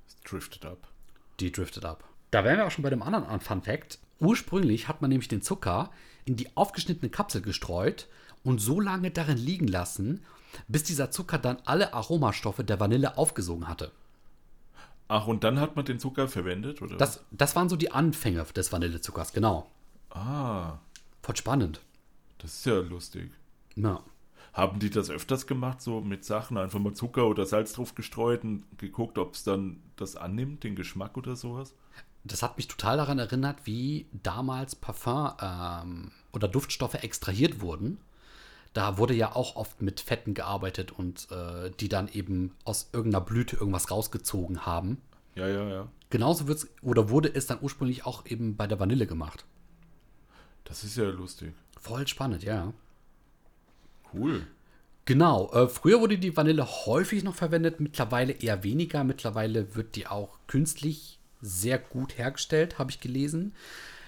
Es 0.08 0.20
driftet 0.30 0.66
ab. 0.66 0.90
Die 1.40 1.52
driftet 1.52 1.86
ab. 1.86 2.04
Da 2.32 2.44
wären 2.44 2.58
wir 2.58 2.68
auch 2.68 2.72
schon 2.72 2.84
bei 2.84 2.90
dem 2.90 3.02
anderen 3.02 3.40
Fun 3.40 3.62
Fact. 3.62 4.00
Ursprünglich 4.20 4.88
hat 4.88 5.02
man 5.02 5.10
nämlich 5.10 5.30
den 5.30 5.42
Zucker 5.42 5.92
in 6.26 6.36
die 6.36 6.56
aufgeschnittene 6.56 7.10
Kapsel 7.10 7.42
gestreut 7.42 8.08
und 8.44 8.60
so 8.60 8.80
lange 8.80 9.12
darin 9.12 9.38
liegen 9.38 9.68
lassen, 9.68 10.24
bis 10.68 10.84
dieser 10.84 11.12
Zucker 11.12 11.38
dann 11.38 11.58
alle 11.66 11.94
Aromastoffe 11.94 12.64
der 12.64 12.80
Vanille 12.80 13.18
aufgesogen 13.18 13.68
hatte. 13.68 13.92
Ach, 15.08 15.28
und 15.28 15.44
dann 15.44 15.60
hat 15.60 15.76
man 15.76 15.86
den 15.86 16.00
Zucker 16.00 16.28
verwendet, 16.28 16.82
oder? 16.82 16.98
Das, 16.98 17.24
das 17.32 17.56
waren 17.56 17.68
so 17.70 17.76
die 17.76 17.92
Anfänge 17.92 18.44
des 18.44 18.72
Vanillezuckers, 18.72 19.34
genau. 19.34 19.70
Ah, 20.12 20.78
Voll 21.22 21.36
spannend. 21.36 21.82
das 22.40 22.56
ist 22.56 22.66
ja 22.66 22.80
lustig. 22.80 23.32
Ja. 23.76 24.02
Haben 24.54 24.80
die 24.80 24.90
das 24.90 25.10
öfters 25.10 25.46
gemacht, 25.48 25.82
so 25.82 26.02
mit 26.02 26.26
Sachen, 26.26 26.58
einfach 26.58 26.80
mal 26.80 26.94
Zucker 26.94 27.28
oder 27.28 27.46
Salz 27.46 27.74
drauf 27.74 27.94
gestreut 27.96 28.44
und 28.44 28.66
geguckt, 28.78 29.18
ob 29.18 29.36
es 29.36 29.44
dann 29.44 29.82
das 29.96 30.16
annimmt, 30.16 30.64
den 30.64 30.76
Geschmack 30.76 31.18
oder 31.18 31.36
sowas? 31.36 31.74
Das 32.24 32.44
hat 32.44 32.58
mich 32.58 32.68
total 32.68 32.98
daran 32.98 33.20
erinnert, 33.20 33.66
wie 33.66 34.08
damals 34.12 34.76
Parfum 34.76 35.32
ähm, 35.42 36.12
oder 36.34 36.48
Duftstoffe 36.48 36.96
extrahiert 36.96 37.62
wurden. 37.62 38.00
Da 38.74 38.98
wurde 38.98 39.14
ja 39.14 39.36
auch 39.36 39.56
oft 39.56 39.82
mit 39.82 40.00
Fetten 40.00 40.34
gearbeitet 40.34 40.92
und 40.92 41.28
äh, 41.32 41.72
die 41.80 41.90
dann 41.90 42.08
eben 42.08 42.56
aus 42.66 42.90
irgendeiner 42.94 43.26
Blüte 43.26 43.56
irgendwas 43.56 43.90
rausgezogen 43.90 44.66
haben. 44.66 45.02
Ja, 45.36 45.48
ja, 45.48 45.68
ja. 45.68 45.88
Genauso 46.10 46.48
wird's, 46.48 46.68
oder 46.82 47.10
wurde 47.10 47.34
es 47.34 47.48
dann 47.48 47.60
ursprünglich 47.62 48.06
auch 48.06 48.26
eben 48.26 48.56
bei 48.56 48.68
der 48.68 48.80
Vanille 48.80 49.08
gemacht. 49.08 49.46
Das 50.66 50.84
ist 50.84 50.98
ja 50.98 51.06
lustig. 51.06 51.54
Voll 51.80 52.08
spannend, 52.08 52.44
ja. 52.44 52.74
Cool. 54.14 54.46
Genau, 55.06 55.52
äh, 55.54 55.68
früher 55.68 56.02
wurde 56.02 56.20
die 56.20 56.36
Vanille 56.38 56.68
häufig 56.86 57.24
noch 57.24 57.34
verwendet, 57.34 57.80
mittlerweile 57.80 58.34
eher 58.34 58.64
weniger. 58.64 59.04
Mittlerweile 59.04 59.76
wird 59.76 59.96
die 59.96 60.06
auch 60.06 60.38
künstlich 60.46 61.19
sehr 61.42 61.78
gut 61.78 62.18
hergestellt, 62.18 62.80
habe 62.80 62.92
ich 62.92 63.00
gelesen. 63.00 63.54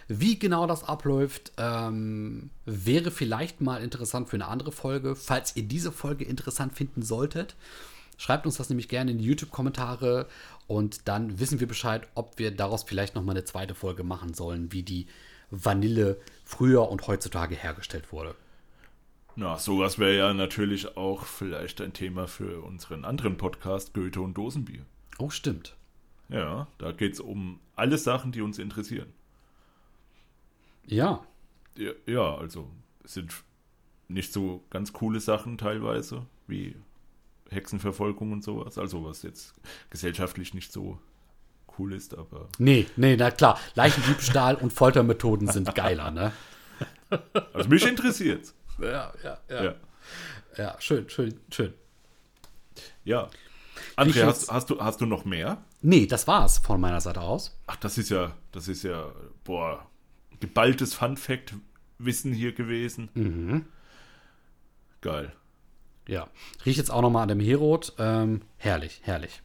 Wie 0.08 0.38
genau 0.38 0.68
das 0.68 0.84
abläuft, 0.84 1.54
ähm, 1.58 2.50
wäre 2.66 3.12
vielleicht 3.12 3.62
mal 3.62 3.82
interessant 3.82 4.30
für 4.30 4.36
eine 4.36 4.48
andere 4.48 4.72
Folge. 4.72 5.16
Falls 5.16 5.56
ihr 5.56 5.64
diese 5.64 5.92
Folge 5.92 6.26
interessant 6.26 6.76
finden 6.76 7.02
solltet, 7.02 7.56
schreibt 8.18 8.46
uns 8.46 8.58
das 8.58 8.70
nämlich 8.70 8.90
gerne 8.90 9.12
in 9.12 9.20
die 9.20 9.26
YouTube-Kommentare 9.26 10.28
und 10.68 11.08
dann 11.08 11.40
wissen 11.40 11.60
wir 11.60 11.68
Bescheid, 11.68 12.08
ob 12.14 12.40
wir 12.40 12.52
daraus 12.52 12.84
vielleicht 12.84 13.16
noch 13.16 13.24
mal 13.24 13.32
eine 13.32 13.46
zweite 13.46 13.74
Folge 13.74 14.04
machen 14.04 14.34
sollen, 14.34 14.72
wie 14.74 14.84
die 14.84 15.08
Vanille 15.50 16.20
früher 16.44 16.90
und 16.90 17.08
heutzutage 17.08 17.56
hergestellt 17.56 18.12
wurde. 18.12 18.36
Na, 19.36 19.58
sowas 19.58 19.98
wäre 19.98 20.18
ja 20.18 20.34
natürlich 20.34 20.98
auch 20.98 21.24
vielleicht 21.24 21.80
ein 21.80 21.94
Thema 21.94 22.28
für 22.28 22.64
unseren 22.64 23.06
anderen 23.06 23.38
Podcast 23.38 23.94
Goethe 23.94 24.20
und 24.20 24.34
Dosenbier. 24.34 24.86
Oh, 25.20 25.30
stimmt. 25.30 25.76
Ja, 26.32 26.68
da 26.78 26.92
geht 26.92 27.14
es 27.14 27.20
um 27.20 27.60
alle 27.76 27.98
Sachen, 27.98 28.32
die 28.32 28.42
uns 28.42 28.58
interessieren. 28.58 29.12
Ja. 30.86 31.26
Ja, 31.78 31.92
ja, 32.06 32.36
also 32.36 32.70
es 33.04 33.14
sind 33.14 33.34
nicht 34.08 34.34
so 34.34 34.64
ganz 34.70 34.94
coole 34.94 35.20
Sachen 35.20 35.58
teilweise, 35.58 36.26
wie 36.48 36.76
Hexenverfolgung 37.50 38.32
und 38.32 38.44
sowas. 38.44 38.78
Also 38.78 39.04
was 39.06 39.24
jetzt 39.24 39.54
gesellschaftlich 39.90 40.54
nicht 40.54 40.72
so 40.72 41.00
cool 41.78 41.94
ist, 41.94 42.18
aber. 42.18 42.48
Nee, 42.58 42.88
nee, 42.96 43.16
na 43.16 43.32
klar. 43.32 43.60
Leichendiebstahl 43.76 44.56
und 44.56 44.72
Foltermethoden 44.72 45.48
sind 45.50 45.74
geiler, 45.76 46.12
ne? 46.12 46.32
Also 47.54 47.70
mich 47.70 47.86
interessiert's. 47.86 48.56
Ja, 48.80 49.14
ja, 49.24 49.38
ja. 49.50 49.64
Ja. 49.64 49.76
Ja, 50.58 50.76
schön, 50.80 51.10
schön, 51.10 51.40
schön. 51.50 51.74
Ja. 53.04 53.30
André, 53.96 54.26
hast, 54.26 54.52
hast, 54.52 54.70
du, 54.70 54.80
hast 54.80 55.02
du 55.02 55.06
noch 55.06 55.26
mehr? 55.26 55.64
Nee, 55.82 56.06
das 56.06 56.28
war's 56.28 56.60
von 56.60 56.80
meiner 56.80 57.02
Seite 57.02 57.22
aus. 57.22 57.58
Ach, 57.68 57.76
das 57.78 57.98
ist 57.98 58.10
ja, 58.10 58.36
das 58.52 58.68
ist 58.68 58.84
ja, 58.84 59.12
boah, 59.44 59.86
geballtes 60.40 60.94
Fun-Fact-Wissen 60.94 62.34
hier 62.34 62.54
gewesen. 62.54 63.10
Mhm. 63.14 63.66
Geil. 65.02 65.34
Ja. 66.08 66.28
Riech 66.66 66.78
jetzt 66.78 66.92
auch 66.92 67.02
nochmal 67.02 67.24
an 67.24 67.30
dem 67.30 67.40
Herod. 67.40 67.94
Ähm, 67.98 68.42
herrlich, 68.58 69.02
herrlich. 69.04 69.42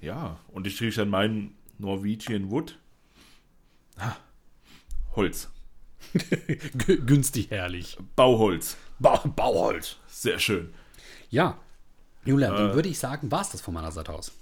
Ja, 0.00 0.38
und 0.48 0.66
ich 0.66 0.80
rieche 0.80 1.02
an 1.02 1.08
meinen 1.08 1.54
Norwegian 1.78 2.50
Wood. 2.50 2.78
Ah, 3.96 4.16
Holz. 5.14 5.50
Günstig 6.86 7.50
herrlich. 7.50 7.96
Bauholz. 8.14 8.76
Ba 8.98 9.16
Bauholz. 9.24 9.96
Sehr 10.06 10.38
schön. 10.38 10.72
Ja. 11.30 11.58
Julian, 12.26 12.54
Äh. 12.54 12.56
dann 12.56 12.74
würde 12.74 12.88
ich 12.88 12.98
sagen, 12.98 13.30
war's 13.30 13.50
das 13.50 13.60
von 13.60 13.74
meiner 13.74 13.92
Seite 13.92 14.12
aus. 14.12 14.32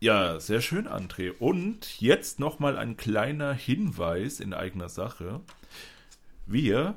Ja, 0.00 0.40
sehr 0.40 0.60
schön, 0.62 0.88
André. 0.88 1.32
Und 1.38 2.00
jetzt 2.00 2.38
nochmal 2.40 2.78
ein 2.78 2.96
kleiner 2.96 3.52
Hinweis 3.52 4.40
in 4.40 4.54
eigener 4.54 4.88
Sache. 4.88 5.40
Wir 6.46 6.94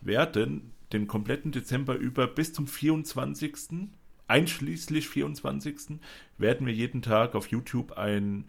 werden 0.00 0.72
den 0.92 1.06
kompletten 1.06 1.52
Dezember 1.52 1.96
über 1.96 2.26
bis 2.26 2.52
zum 2.52 2.66
24. 2.66 3.90
einschließlich 4.28 5.08
24. 5.08 5.98
werden 6.38 6.66
wir 6.66 6.72
jeden 6.74 7.02
Tag 7.02 7.34
auf 7.34 7.48
YouTube 7.48 7.92
ein 7.92 8.48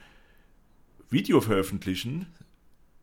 Video 1.09 1.41
veröffentlichen. 1.41 2.27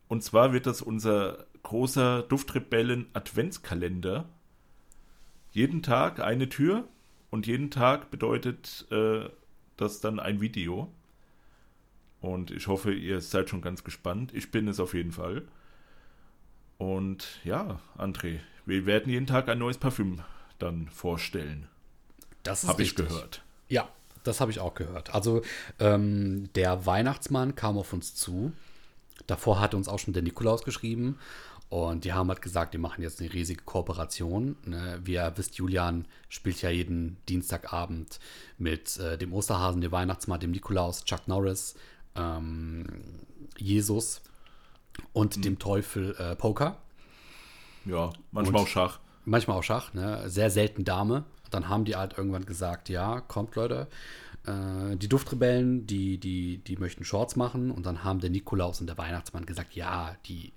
Und 0.07 0.23
zwar 0.23 0.53
wird 0.53 0.65
das 0.65 0.81
unser 0.81 1.45
großer 1.63 2.23
Duftrebellen 2.23 3.07
Adventskalender. 3.13 4.25
Jeden 5.51 5.83
Tag 5.83 6.19
eine 6.19 6.49
Tür 6.49 6.87
und 7.35 7.47
jeden 7.47 7.69
Tag 7.69 8.11
bedeutet 8.11 8.87
äh, 8.91 9.27
das 9.75 9.99
dann 9.99 10.21
ein 10.21 10.39
Video. 10.39 10.89
Und 12.21 12.49
ich 12.49 12.67
hoffe, 12.67 12.93
ihr 12.93 13.19
seid 13.19 13.49
schon 13.49 13.61
ganz 13.61 13.83
gespannt. 13.83 14.33
Ich 14.33 14.51
bin 14.51 14.69
es 14.69 14.79
auf 14.79 14.93
jeden 14.93 15.11
Fall. 15.11 15.45
Und 16.77 17.41
ja, 17.43 17.81
André, 17.97 18.39
wir 18.65 18.85
werden 18.85 19.11
jeden 19.11 19.27
Tag 19.27 19.49
ein 19.49 19.59
neues 19.59 19.77
Parfüm 19.77 20.21
dann 20.59 20.87
vorstellen. 20.87 21.67
Das 22.43 22.65
Habe 22.69 22.83
ich 22.83 22.95
gehört. 22.95 23.43
Ja, 23.67 23.89
das 24.23 24.39
habe 24.39 24.51
ich 24.51 24.61
auch 24.61 24.73
gehört. 24.73 25.13
Also 25.13 25.41
ähm, 25.79 26.49
der 26.55 26.85
Weihnachtsmann 26.85 27.53
kam 27.53 27.77
auf 27.77 27.91
uns 27.91 28.15
zu. 28.15 28.53
Davor 29.27 29.59
hat 29.59 29.73
uns 29.73 29.89
auch 29.89 29.99
schon 29.99 30.13
der 30.13 30.23
Nikolaus 30.23 30.63
geschrieben. 30.63 31.19
Und 31.69 32.05
die 32.05 32.13
haben 32.13 32.29
halt 32.29 32.41
gesagt, 32.41 32.73
die 32.73 32.77
machen 32.77 33.01
jetzt 33.01 33.19
eine 33.19 33.33
riesige 33.33 33.63
Kooperation. 33.63 34.55
Ne? 34.65 34.99
Wie 35.03 35.13
ihr 35.13 35.33
wisst, 35.35 35.55
Julian 35.55 36.05
spielt 36.29 36.61
ja 36.61 36.69
jeden 36.69 37.17
Dienstagabend 37.27 38.19
mit 38.57 38.97
äh, 38.97 39.17
dem 39.17 39.33
Osterhasen, 39.33 39.81
dem 39.81 39.91
Weihnachtsmann, 39.91 40.39
dem 40.39 40.51
Nikolaus, 40.51 41.03
Chuck 41.05 41.27
Norris, 41.27 41.75
ähm, 42.15 42.85
Jesus 43.57 44.21
und 45.11 45.43
dem 45.43 45.59
Teufel 45.59 46.15
äh, 46.17 46.35
Poker. 46.35 46.77
Ja, 47.85 48.11
manchmal 48.31 48.61
Und- 48.61 48.67
auch 48.67 48.69
Schach. 48.69 48.99
Manchmal 49.27 49.57
auch 49.57 49.63
Schach, 49.63 49.91
ne? 49.95 50.29
Sehr 50.29 50.51
selten 50.51 50.85
Dame. 50.85 51.23
Dann 51.49 51.67
haben 51.67 51.83
die 51.83 51.95
halt 51.95 52.15
irgendwann 52.15 52.45
gesagt, 52.45 52.89
ja, 52.89 53.21
kommt 53.21 53.55
Leute, 53.55 53.87
äh, 54.45 54.95
die 54.97 55.07
Duftrebellen, 55.09 55.87
die, 55.87 56.19
die, 56.19 56.59
die 56.59 56.77
möchten 56.77 57.03
Shorts 57.03 57.35
machen. 57.35 57.71
Und 57.71 57.87
dann 57.87 58.03
haben 58.03 58.19
der 58.19 58.29
Nikolaus 58.29 58.81
und 58.81 58.87
der 58.87 58.99
Weihnachtsmann 58.99 59.47
gesagt, 59.47 59.73
ja, 59.73 60.15
die, 60.27 60.53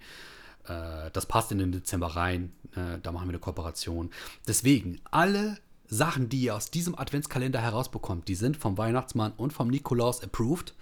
äh, 0.66 1.10
das 1.12 1.26
passt 1.26 1.52
in 1.52 1.58
den 1.58 1.72
Dezember 1.72 2.08
rein, 2.08 2.52
äh, 2.74 2.98
da 3.02 3.12
machen 3.12 3.26
wir 3.26 3.30
eine 3.30 3.38
Kooperation. 3.38 4.10
Deswegen, 4.46 5.00
alle 5.10 5.58
Sachen, 5.86 6.28
die 6.28 6.42
ihr 6.42 6.54
aus 6.54 6.70
diesem 6.70 6.98
Adventskalender 6.98 7.60
herausbekommt, 7.60 8.28
die 8.28 8.34
sind 8.34 8.56
vom 8.56 8.76
Weihnachtsmann 8.78 9.32
und 9.36 9.52
vom 9.52 9.68
Nikolaus 9.68 10.22
approved. 10.22 10.74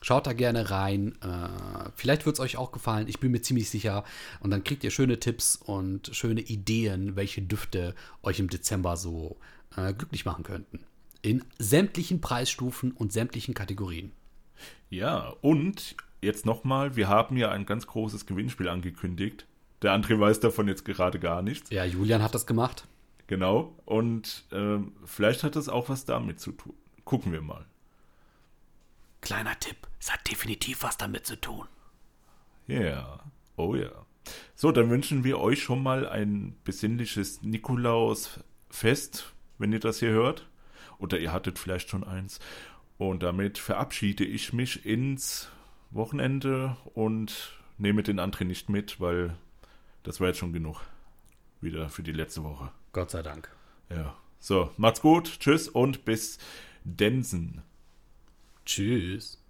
Schaut 0.00 0.28
da 0.28 0.32
gerne 0.32 0.70
rein. 0.70 1.16
Äh, 1.22 1.90
vielleicht 1.96 2.24
wird 2.24 2.36
es 2.36 2.40
euch 2.40 2.56
auch 2.56 2.70
gefallen. 2.70 3.08
Ich 3.08 3.18
bin 3.18 3.32
mir 3.32 3.42
ziemlich 3.42 3.68
sicher. 3.68 4.04
Und 4.38 4.50
dann 4.50 4.62
kriegt 4.62 4.84
ihr 4.84 4.92
schöne 4.92 5.18
Tipps 5.18 5.56
und 5.56 6.10
schöne 6.12 6.40
Ideen, 6.40 7.16
welche 7.16 7.42
Düfte 7.42 7.96
euch 8.22 8.38
im 8.38 8.48
Dezember 8.48 8.96
so 8.96 9.38
äh, 9.76 9.92
glücklich 9.92 10.24
machen 10.24 10.44
könnten. 10.44 10.84
In 11.22 11.44
sämtlichen 11.58 12.20
Preisstufen 12.20 12.92
und 12.92 13.12
sämtlichen 13.12 13.54
Kategorien. 13.54 14.12
Ja, 14.88 15.34
und 15.40 15.96
jetzt 16.20 16.46
nochmal, 16.46 16.96
wir 16.96 17.08
haben 17.08 17.36
ja 17.36 17.50
ein 17.50 17.66
ganz 17.66 17.86
großes 17.86 18.26
Gewinnspiel 18.26 18.68
angekündigt. 18.68 19.46
Der 19.82 19.92
André 19.92 20.18
weiß 20.18 20.40
davon 20.40 20.68
jetzt 20.68 20.84
gerade 20.84 21.18
gar 21.18 21.42
nichts. 21.42 21.70
Ja, 21.70 21.84
Julian 21.84 22.22
hat 22.22 22.34
das 22.34 22.46
gemacht. 22.46 22.86
Genau. 23.28 23.76
Und 23.84 24.44
ähm, 24.52 24.92
vielleicht 25.04 25.44
hat 25.44 25.54
das 25.54 25.68
auch 25.68 25.88
was 25.88 26.04
damit 26.04 26.40
zu 26.40 26.52
tun. 26.52 26.74
Gucken 27.04 27.32
wir 27.32 27.42
mal. 27.42 27.64
Kleiner 29.20 29.58
Tipp, 29.58 29.76
es 30.00 30.12
hat 30.12 30.28
definitiv 30.30 30.82
was 30.82 30.96
damit 30.96 31.26
zu 31.26 31.36
tun. 31.40 31.66
Ja, 32.66 33.20
oh 33.56 33.74
ja. 33.74 33.90
So, 34.54 34.72
dann 34.72 34.90
wünschen 34.90 35.24
wir 35.24 35.38
euch 35.38 35.62
schon 35.62 35.82
mal 35.82 36.08
ein 36.08 36.56
besinnliches 36.64 37.42
Nikolausfest, 37.42 39.32
wenn 39.58 39.72
ihr 39.72 39.80
das 39.80 40.00
hier 40.00 40.10
hört. 40.10 40.48
Oder 40.98 41.18
ihr 41.18 41.32
hattet 41.32 41.58
vielleicht 41.58 41.90
schon 41.90 42.04
eins. 42.04 42.40
Und 42.98 43.22
damit 43.22 43.58
verabschiede 43.58 44.24
ich 44.24 44.52
mich 44.52 44.84
ins 44.84 45.48
Wochenende 45.90 46.76
und 46.94 47.58
nehme 47.78 48.02
den 48.02 48.20
André 48.20 48.44
nicht 48.44 48.68
mit, 48.68 49.00
weil 49.00 49.36
das 50.02 50.20
war 50.20 50.28
jetzt 50.28 50.38
schon 50.38 50.52
genug. 50.52 50.82
Wieder 51.60 51.88
für 51.88 52.02
die 52.02 52.12
letzte 52.12 52.44
Woche. 52.44 52.70
Gott 52.92 53.10
sei 53.10 53.22
Dank. 53.22 53.50
Ja. 53.90 54.16
So, 54.40 54.70
macht's 54.76 55.00
gut, 55.00 55.40
tschüss 55.40 55.68
und 55.68 56.04
bis 56.04 56.38
Densen. 56.84 57.62
Tschüss. 58.64 59.42